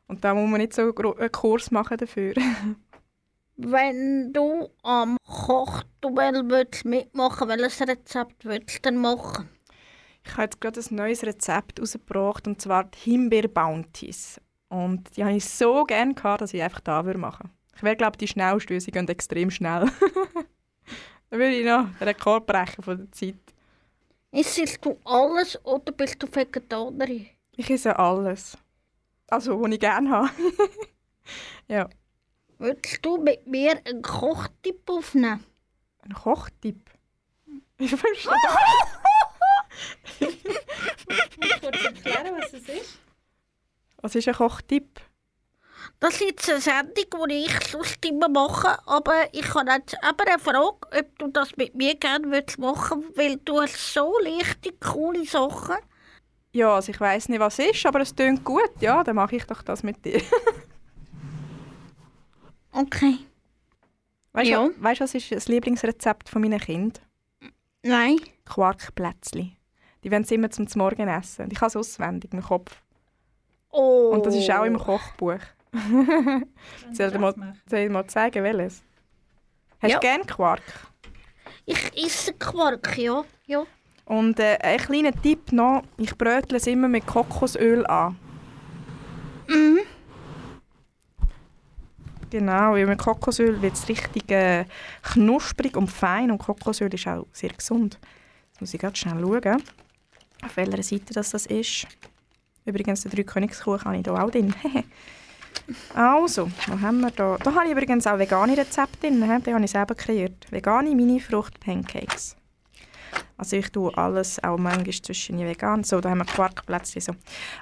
Und 0.08 0.24
da 0.24 0.34
muss 0.34 0.50
man 0.50 0.62
nicht 0.62 0.74
so 0.74 0.94
einen 0.94 1.32
Kurs 1.32 1.72
machen 1.72 1.98
dafür. 1.98 2.34
Wenn 3.58 4.34
du 4.34 4.70
am 4.84 5.18
Kochduell 5.26 6.44
willst 6.50 6.86
mitmachen 6.86 7.48
welches 7.48 7.82
Rezept 7.82 8.44
willst 8.44 8.78
du 8.78 8.82
denn 8.82 8.98
machen? 8.98 9.50
Ich 10.26 10.34
habe 10.34 10.44
jetzt 10.44 10.60
gerade 10.60 10.80
ein 10.80 10.96
neues 10.96 11.24
Rezept 11.24 11.80
rausgebracht, 11.80 12.48
und 12.48 12.62
zwar 12.62 12.86
die 12.86 12.98
Himbeer-Bounties. 13.12 14.42
Und 14.70 15.16
die 15.16 15.24
habe 15.24 15.36
ich 15.36 15.46
so 15.46 15.84
gerne 15.84 16.14
gehabt, 16.14 16.42
dass 16.42 16.54
ich 16.54 16.62
einfach 16.62 16.82
da 16.82 17.06
würde 17.06 17.20
machen 17.20 17.52
Ich 17.76 17.84
wäre, 17.84 17.96
glaube 17.96 18.18
die 18.18 18.28
schnellste, 18.28 18.80
sie 18.80 18.92
gehen 18.92 19.08
extrem 19.08 19.52
schnell. 19.52 19.86
Dann 21.30 21.40
würde 21.40 21.56
ich 21.56 21.66
noch 21.66 21.88
den 22.00 22.08
Rekord 22.08 22.46
brechen 22.46 22.84
von 22.84 22.98
der 22.98 23.12
Zeit. 23.12 23.36
Isst 24.32 24.84
du 24.84 24.98
alles 25.06 25.64
oder 25.64 25.92
bist 25.92 26.22
du 26.22 26.28
Vegetarierin? 26.28 27.28
Ich 27.56 27.70
esse 27.70 27.98
alles. 27.98 28.58
Also, 29.28 29.62
was 29.62 29.72
ich 29.72 29.80
gerne 29.80 30.10
habe. 30.10 30.30
ja. 31.68 31.90
Willst 32.58 33.06
du 33.06 33.18
mit 33.18 33.48
mir 33.48 33.80
einen 33.86 34.02
Kochtipp 34.02 34.90
aufnehmen? 34.90 35.44
Ein 36.02 36.14
Kochtipp? 36.14 36.90
Ich 37.78 37.96
verstehe. 37.96 38.34
Kurz 41.62 41.84
erklären, 41.84 42.36
was 42.38 42.54
es 42.54 42.70
ist? 42.70 43.00
Was 44.02 44.16
ist 44.16 44.28
ein 44.28 44.36
Kochtipp? 44.36 45.02
Das 46.00 46.16
ist 46.16 46.22
jetzt 46.22 46.50
eine 46.50 46.62
Sendung, 46.62 47.30
die 47.30 47.46
ich 47.46 47.68
sonst 47.68 48.04
immer 48.06 48.30
mache, 48.30 48.78
aber 48.88 49.34
ich 49.34 49.54
habe 49.54 49.72
jetzt 49.72 49.94
eben 49.94 50.28
eine 50.28 50.40
Frage, 50.40 51.00
ob 51.00 51.20
du 51.20 51.28
das 51.28 51.56
mit 51.58 51.76
mir 51.76 51.96
gerne 51.96 52.30
willst 52.32 52.60
machen 52.60 53.04
weil 53.16 53.38
du 53.38 53.62
hast 53.62 53.94
so 53.94 54.14
leichte, 54.22 54.74
coole 54.74 55.26
Sachen. 55.26 55.78
Ja, 56.52 56.76
also 56.76 56.92
ich 56.92 57.00
weiß 57.00 57.30
nicht, 57.30 57.40
was 57.40 57.60
es 57.60 57.72
ist, 57.72 57.86
aber 57.86 58.02
es 58.02 58.16
klingt 58.16 58.44
gut. 58.44 58.72
Ja, 58.80 59.04
dann 59.04 59.16
mache 59.16 59.36
ich 59.36 59.46
doch 59.46 59.62
das 59.62 59.84
mit 59.84 60.04
dir. 60.06 60.22
Okay. 62.76 63.20
Weißt 64.34 64.52
du, 64.52 64.84
weißt, 64.84 65.00
was 65.00 65.16
ist 65.16 65.32
das 65.32 65.48
Lieblingsrezept 65.48 66.28
von 66.28 66.42
meinen 66.42 66.60
Kindern? 66.60 67.02
Nein. 67.84 68.20
Quarkplätzli. 68.44 69.56
Die 70.06 70.12
wollen 70.12 70.24
sie 70.24 70.36
immer 70.36 70.52
zum 70.52 70.68
Morgen 70.76 71.08
essen. 71.08 71.46
Und 71.46 71.52
Ich 71.52 71.58
habe 71.60 71.68
es 71.68 71.76
auswendig 71.76 72.32
im 72.32 72.44
Kopf. 72.44 72.80
Oh. 73.72 74.12
Und 74.14 74.24
das 74.24 74.36
ist 74.36 74.52
auch 74.52 74.64
im 74.64 74.78
Kochbuch. 74.78 75.40
soll, 76.94 77.08
ich 77.12 77.18
mal, 77.18 77.34
soll 77.68 77.80
ich 77.80 77.90
mal 77.90 78.06
zeigen, 78.06 78.44
welches? 78.44 78.84
Hast 79.82 79.92
Ja. 79.92 79.98
du 79.98 80.08
gerne 80.08 80.24
Quark? 80.26 80.62
Ich 81.66 82.06
esse 82.06 82.34
Quark, 82.34 82.96
ja. 83.00 83.26
ja. 83.48 83.64
Und 84.06 84.40
äh, 84.40 84.60
ein 84.62 84.78
kleiner 84.78 85.12
Tipp 85.12 85.52
noch, 85.52 85.82
ich 85.98 86.16
brötle 86.16 86.58
es 86.58 86.68
immer 86.68 86.88
mit 86.88 87.08
Kokosöl 87.08 87.84
an. 87.88 88.16
Mhm. 89.48 89.80
Genau, 92.30 92.74
weil 92.74 92.86
mit 92.86 93.00
Kokosöl 93.00 93.60
wird 93.60 93.74
es 93.74 93.90
richtig 93.90 94.30
äh, 94.30 94.66
knusprig 95.02 95.76
und 95.76 95.88
fein 95.92 96.30
und 96.30 96.38
Kokosöl 96.38 96.94
ist 96.94 97.08
auch 97.08 97.26
sehr 97.32 97.50
gesund. 97.50 98.00
Jetzt 98.52 98.62
muss 98.62 98.74
ich 98.74 98.80
ganz 98.80 99.00
schnell 99.00 99.20
schauen, 99.20 99.64
auf 100.46 100.58
welcher 100.58 100.84
Seite 100.84 101.14
das, 101.14 101.32
das 101.32 101.46
ist. 101.46 101.88
Übrigens, 102.66 103.02
den 103.02 103.12
Drei-Königskuchen 103.12 103.86
habe 103.86 103.98
ich 103.98 104.04
hier 104.04 104.14
auch 104.14 104.32
drin. 104.32 104.54
also, 105.94 106.50
was 106.68 106.82
haben 106.82 107.02
wir 107.02 107.12
da? 107.12 107.38
Da 107.38 107.54
habe 107.54 107.66
ich 107.66 107.72
übrigens 107.72 108.08
auch 108.08 108.18
vegane 108.18 108.58
Rezepte 108.58 109.08
drin, 109.08 109.44
die 109.46 109.54
habe 109.54 109.64
ich 109.64 109.72
selber 109.72 109.96
kreiert. 109.96 110.52
Vegane 110.52 110.96
Mini-Frucht-Pancakes. 110.96 112.36
Also 113.38 113.58
ich 113.58 113.70
tue 113.72 113.96
alles 113.98 114.44
auch 114.44 114.58
manchmal 114.58 114.94
zwischen 114.94 115.40
vegan. 115.40 115.84
So, 115.84 116.02
da 116.02 116.10
haben 116.10 116.20
wir 116.20 116.26
Quarkplätzchen. 116.26 117.02
So. 117.02 117.14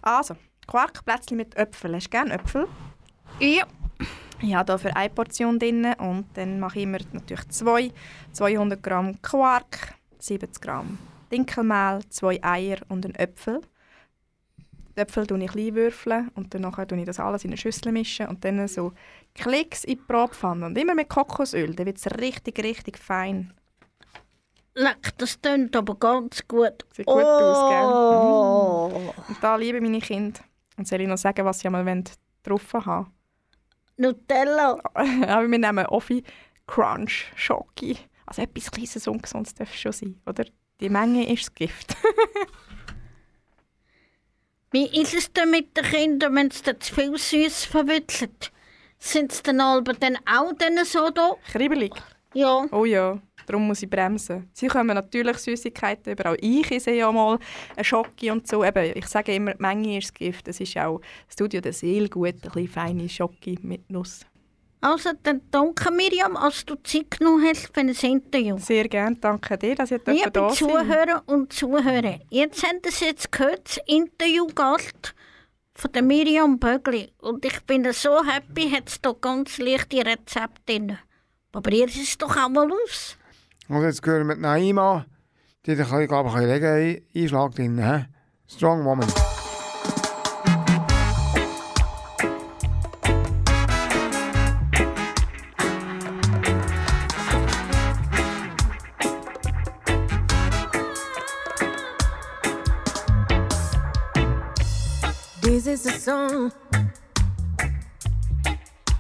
Also, 0.02 0.36
Quarkplätzchen 0.68 1.38
mit 1.38 1.56
Äpfeln. 1.56 1.96
Hast 1.96 2.06
du 2.06 2.10
gerne 2.12 2.34
Äpfel? 2.34 2.68
Ja. 3.40 3.66
Ich 4.42 4.54
habe 4.54 4.74
hier 4.74 4.80
für 4.80 4.96
eine 4.96 5.10
Portion 5.10 5.58
drin 5.58 5.86
und 6.00 6.26
dann 6.34 6.60
mache 6.60 6.80
ich 6.80 6.84
immer 6.84 7.00
natürlich 7.12 7.48
zwei. 7.50 7.92
200 8.34 8.82
Gramm 8.82 9.22
Quark, 9.22 9.96
70 10.20 10.62
Gramm 10.62 10.98
Dinkelmehl, 11.34 12.02
zwei 12.10 12.42
Eier 12.44 12.78
und 12.90 13.06
einen 13.06 13.16
Äpfel. 13.16 13.62
Die 14.96 15.02
Äpfel 15.02 15.26
tue 15.26 15.44
ich 15.44 15.52
klein 15.52 15.76
würfeln 15.76 16.30
und 16.36 16.54
dann 16.54 16.72
tue 16.72 17.00
ich 17.00 17.06
das 17.06 17.20
alles 17.20 17.44
in 17.44 17.50
eine 17.50 17.58
Schüssel 17.58 17.92
mischen 17.92 18.28
und 18.28 18.46
dann 18.46 18.68
so 18.68 18.94
Klecks 19.34 19.84
in 19.84 19.98
die 19.98 20.04
Bratpfanne. 20.08 20.68
Und 20.68 20.78
immer 20.78 20.94
mit 20.94 21.10
Kokosöl, 21.10 21.76
dann 21.76 21.88
wird 21.88 21.98
es 21.98 22.06
richtig, 22.20 22.64
richtig 22.64 23.00
fein. 23.00 23.54
Leck, 24.76 25.18
das 25.18 25.42
klingt 25.42 25.76
aber 25.76 25.96
ganz 25.96 26.48
gut. 26.48 26.86
Sieht 26.96 27.06
gut 27.06 27.24
aus, 27.24 27.70
gell? 27.70 27.86
Oh. 27.86 29.14
Und 29.28 29.38
da 29.42 29.56
liebe 29.56 29.82
meine 29.82 30.00
Kinder. 30.00 30.40
Und 30.78 30.88
soll 30.88 31.02
ich 31.02 31.08
noch 31.08 31.18
sagen, 31.18 31.46
was 31.46 31.60
sie 31.60 31.68
einmal 31.68 31.86
wollen 31.86 32.04
drauf 32.44 32.74
haben 32.74 33.12
Nutella. 33.98 34.80
Aber 34.96 35.50
wir 35.50 35.60
nehmen 35.60 35.86
Offi 35.88 36.24
Crunch 36.68 37.32
Schoki. 37.36 37.98
Also 38.26 38.42
etwas 38.42 38.72
Kleines 38.72 39.08
Ungesundes 39.08 39.54
darf 39.54 39.72
es 39.74 39.80
schon 39.80 39.92
sein, 39.92 40.22
oder? 40.26 40.46
Die 40.84 40.90
Menge 40.90 41.32
ist 41.32 41.44
das 41.44 41.56
Gift. 41.56 41.96
Wie 44.72 45.02
ist 45.02 45.14
es 45.14 45.32
denn 45.32 45.50
mit 45.50 45.78
den 45.78 45.86
Kindern, 45.86 46.36
wenn 46.36 46.52
sie 46.52 46.78
zu 46.78 46.94
viel 46.94 47.18
Süß 47.18 47.64
verwickeln? 47.64 48.36
Sind 49.00 49.32
sie 49.32 49.44
dann 49.44 49.62
aber 49.62 49.94
dann 49.94 50.18
auch 50.30 50.52
dann 50.58 50.84
so 50.84 51.10
da? 51.10 51.38
Kribbelig? 51.50 51.94
Ja. 52.34 52.66
Oh 52.70 52.84
ja, 52.84 53.18
darum 53.46 53.68
muss 53.68 53.82
ich 53.82 53.90
bremsen. 53.90 54.50
Sie 54.52 54.68
kommen 54.68 54.94
natürlich 54.94 55.38
Süßigkeiten 55.38 56.12
über. 56.12 56.32
Auch 56.32 56.38
ich 56.42 56.70
esse 56.70 56.92
ja 56.92 57.10
mal 57.14 57.40
einen 57.78 57.86
Schoki 57.86 58.30
und 58.30 58.46
so. 58.46 58.66
Eben, 58.66 58.92
ich 58.94 59.08
sage 59.08 59.36
immer, 59.36 59.54
die 59.54 59.62
Menge 59.62 60.00
ist 60.00 60.10
das 60.10 60.14
Gift. 60.16 60.50
Es 60.50 60.60
ist 60.60 60.78
auch 60.78 61.00
das 61.28 61.36
Studio 61.36 61.62
der 61.62 61.72
Seele 61.72 62.10
gut, 62.10 62.28
ein 62.28 62.42
bisschen 62.42 62.68
feine 62.68 63.08
Schoki 63.08 63.58
mit 63.62 63.90
Nuss. 63.90 64.26
Also 64.84 65.12
dann 65.24 65.40
danke 65.50 65.94
Miriam, 65.94 66.36
als 66.36 66.66
du 66.66 66.76
Zeit 66.84 67.12
genommen 67.12 67.46
hast 67.48 67.68
für 67.74 67.80
ein 67.80 67.88
Interview. 67.88 68.58
Sehr 68.58 68.90
gerne, 68.90 69.16
danke 69.16 69.58
dir, 69.58 69.76
dass 69.76 69.92
ihr 69.92 70.00
da 70.00 70.12
Liebe 70.12 70.30
sein 70.34 70.50
Zuhörer 70.50 71.24
und 71.26 71.54
Zuhörer, 71.54 72.20
jetzt 72.30 72.68
haben 72.68 72.80
Sie 72.84 73.06
jetzt 73.06 73.32
gehört, 73.32 73.62
das 73.64 73.80
Interviewgast 73.86 75.16
von 75.74 75.92
der 75.94 76.02
Miriam 76.02 76.60
Bögli. 76.60 77.14
Und 77.20 77.46
ich 77.46 77.62
bin 77.62 77.90
so 77.94 78.26
happy, 78.26 78.72
hat 78.72 78.90
es 78.90 79.00
da 79.00 79.14
ganz 79.14 79.58
leichte 79.58 80.06
Rezepte 80.06 80.62
drin. 80.66 80.98
Probieren 81.54 81.88
Sie 81.88 82.02
es 82.02 82.18
doch 82.18 82.36
auch 82.36 82.50
mal 82.50 82.70
aus. 82.70 83.18
Und 83.70 83.84
jetzt 83.84 84.06
hören 84.06 84.28
wir 84.28 84.36
die 84.36 84.42
Naima. 84.42 85.06
Die 85.66 85.72
hat 85.72 85.80
ein 85.80 85.84
bisschen, 85.86 86.08
glaube 86.10 86.28
ich, 86.28 86.36
einen 86.36 86.50
Regen-Einschlag 86.50 87.56
drin. 87.56 87.78
He? 87.78 88.06
Strong 88.54 88.84
Woman. 88.84 89.08
Is 105.86 105.96
a 105.96 106.00
song 106.00 106.52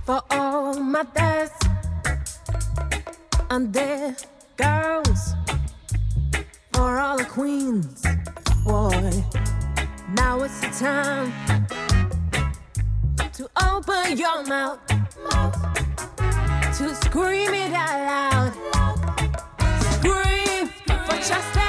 for 0.05 0.21
all 0.29 0.73
my 0.79 1.03
dads 1.15 1.51
and 3.49 3.73
their 3.73 4.15
girls, 4.57 5.33
for 6.73 6.99
all 6.99 7.17
the 7.17 7.25
queens. 7.25 8.03
Boy, 8.65 9.23
now 10.13 10.41
it's 10.41 10.59
the 10.61 10.67
time 10.85 11.31
to 13.33 13.49
open 13.61 14.17
your 14.17 14.43
mouth, 14.45 14.79
to 16.77 16.95
scream 16.95 17.53
it 17.53 17.73
out 17.73 17.99
loud. 18.09 18.53
Scream 19.93 20.67
for 20.85 21.15
justice, 21.15 21.62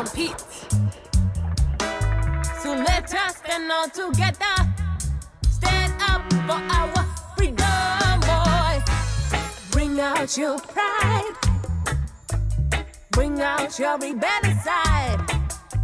compete. 0.00 0.40
So 2.62 2.72
let 2.72 3.12
us 3.12 3.36
stand 3.36 3.70
all 3.70 3.88
together. 3.88 4.56
Stand 5.50 5.92
up 6.00 6.22
for 6.48 6.60
our 6.78 7.04
freedom, 7.36 8.20
boy. 8.30 8.82
Bring 9.70 10.00
out 10.00 10.38
your 10.38 10.58
pride. 10.58 11.34
Bring 13.10 13.42
out 13.42 13.78
your 13.78 13.98
rebellious 13.98 14.64
side. 14.64 15.20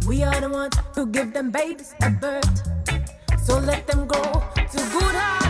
We 0.07 0.23
are 0.23 0.41
the 0.41 0.49
ones 0.49 0.75
who 0.95 1.05
give 1.05 1.33
them 1.33 1.51
babies 1.51 1.93
a 2.01 2.09
birth. 2.09 2.57
So 3.45 3.59
let 3.59 3.85
them 3.85 4.07
go 4.07 4.23
to 4.55 4.77
good 4.93 5.15
hearted 5.15 5.46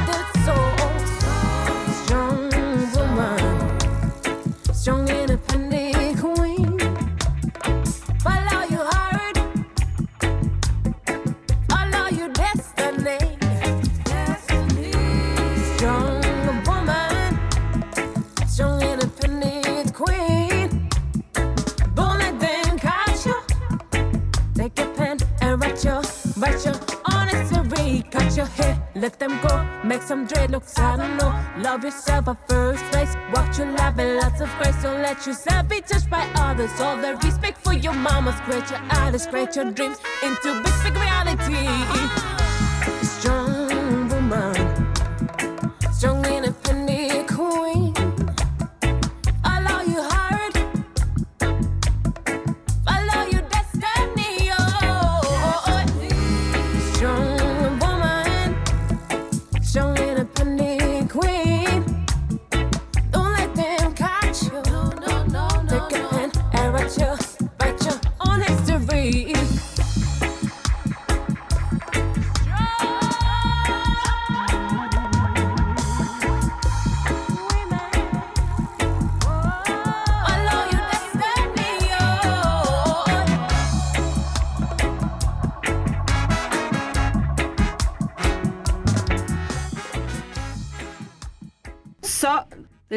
Yourself 32.28 32.49
first 32.49 32.84
place. 32.91 33.15
Watch 33.34 33.57
your 33.57 33.71
life 33.71 33.97
and 33.97 34.17
lots 34.17 34.41
of 34.41 34.49
grace. 34.57 34.82
Don't 34.84 35.01
let 35.01 35.25
yourself 35.25 35.69
be 35.69 35.80
touched 35.80 36.09
by 36.09 36.28
others. 36.36 36.71
All 36.82 36.97
the 36.97 37.15
respect 37.23 37.57
for 37.63 37.73
your 37.73 37.93
mama's 37.93 38.39
great. 38.41 38.69
Your 38.69 38.82
eyes, 38.91 39.25
great 39.28 39.55
your 39.55 39.71
dreams 39.71 39.97
into 40.21 40.61
big, 40.61 40.73
big 40.84 40.95
reality. 40.95 42.36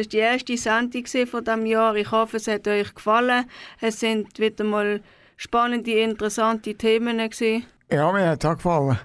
Das 0.01 0.07
war 0.07 0.09
die 0.09 0.17
erste 0.17 0.57
Sendung 0.57 1.05
von 1.27 1.43
diesem 1.43 1.65
Jahr. 1.65 1.95
Ich 1.95 2.11
hoffe, 2.11 2.37
es 2.37 2.47
hat 2.47 2.67
euch 2.67 2.95
gefallen. 2.95 3.45
Es 3.79 3.99
sind 3.99 4.39
wieder 4.39 4.63
mal 4.63 5.01
spannende, 5.37 5.91
interessante 5.91 6.73
Themen. 6.73 7.17
Gewesen. 7.17 7.65
Ja, 7.91 8.11
mir 8.11 8.29
hat 8.29 8.43
es 8.43 8.49
auch 8.49 8.55
gefallen. 8.55 8.97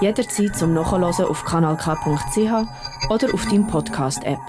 Jederzeit 0.02 0.56
zum 0.56 0.74
Nachhören 0.74 1.04
auf 1.04 1.46
kanalk.ch 1.46 3.10
oder 3.10 3.34
auf 3.34 3.46
deinem 3.46 3.68
Podcast 3.68 4.24
App. 4.24 4.40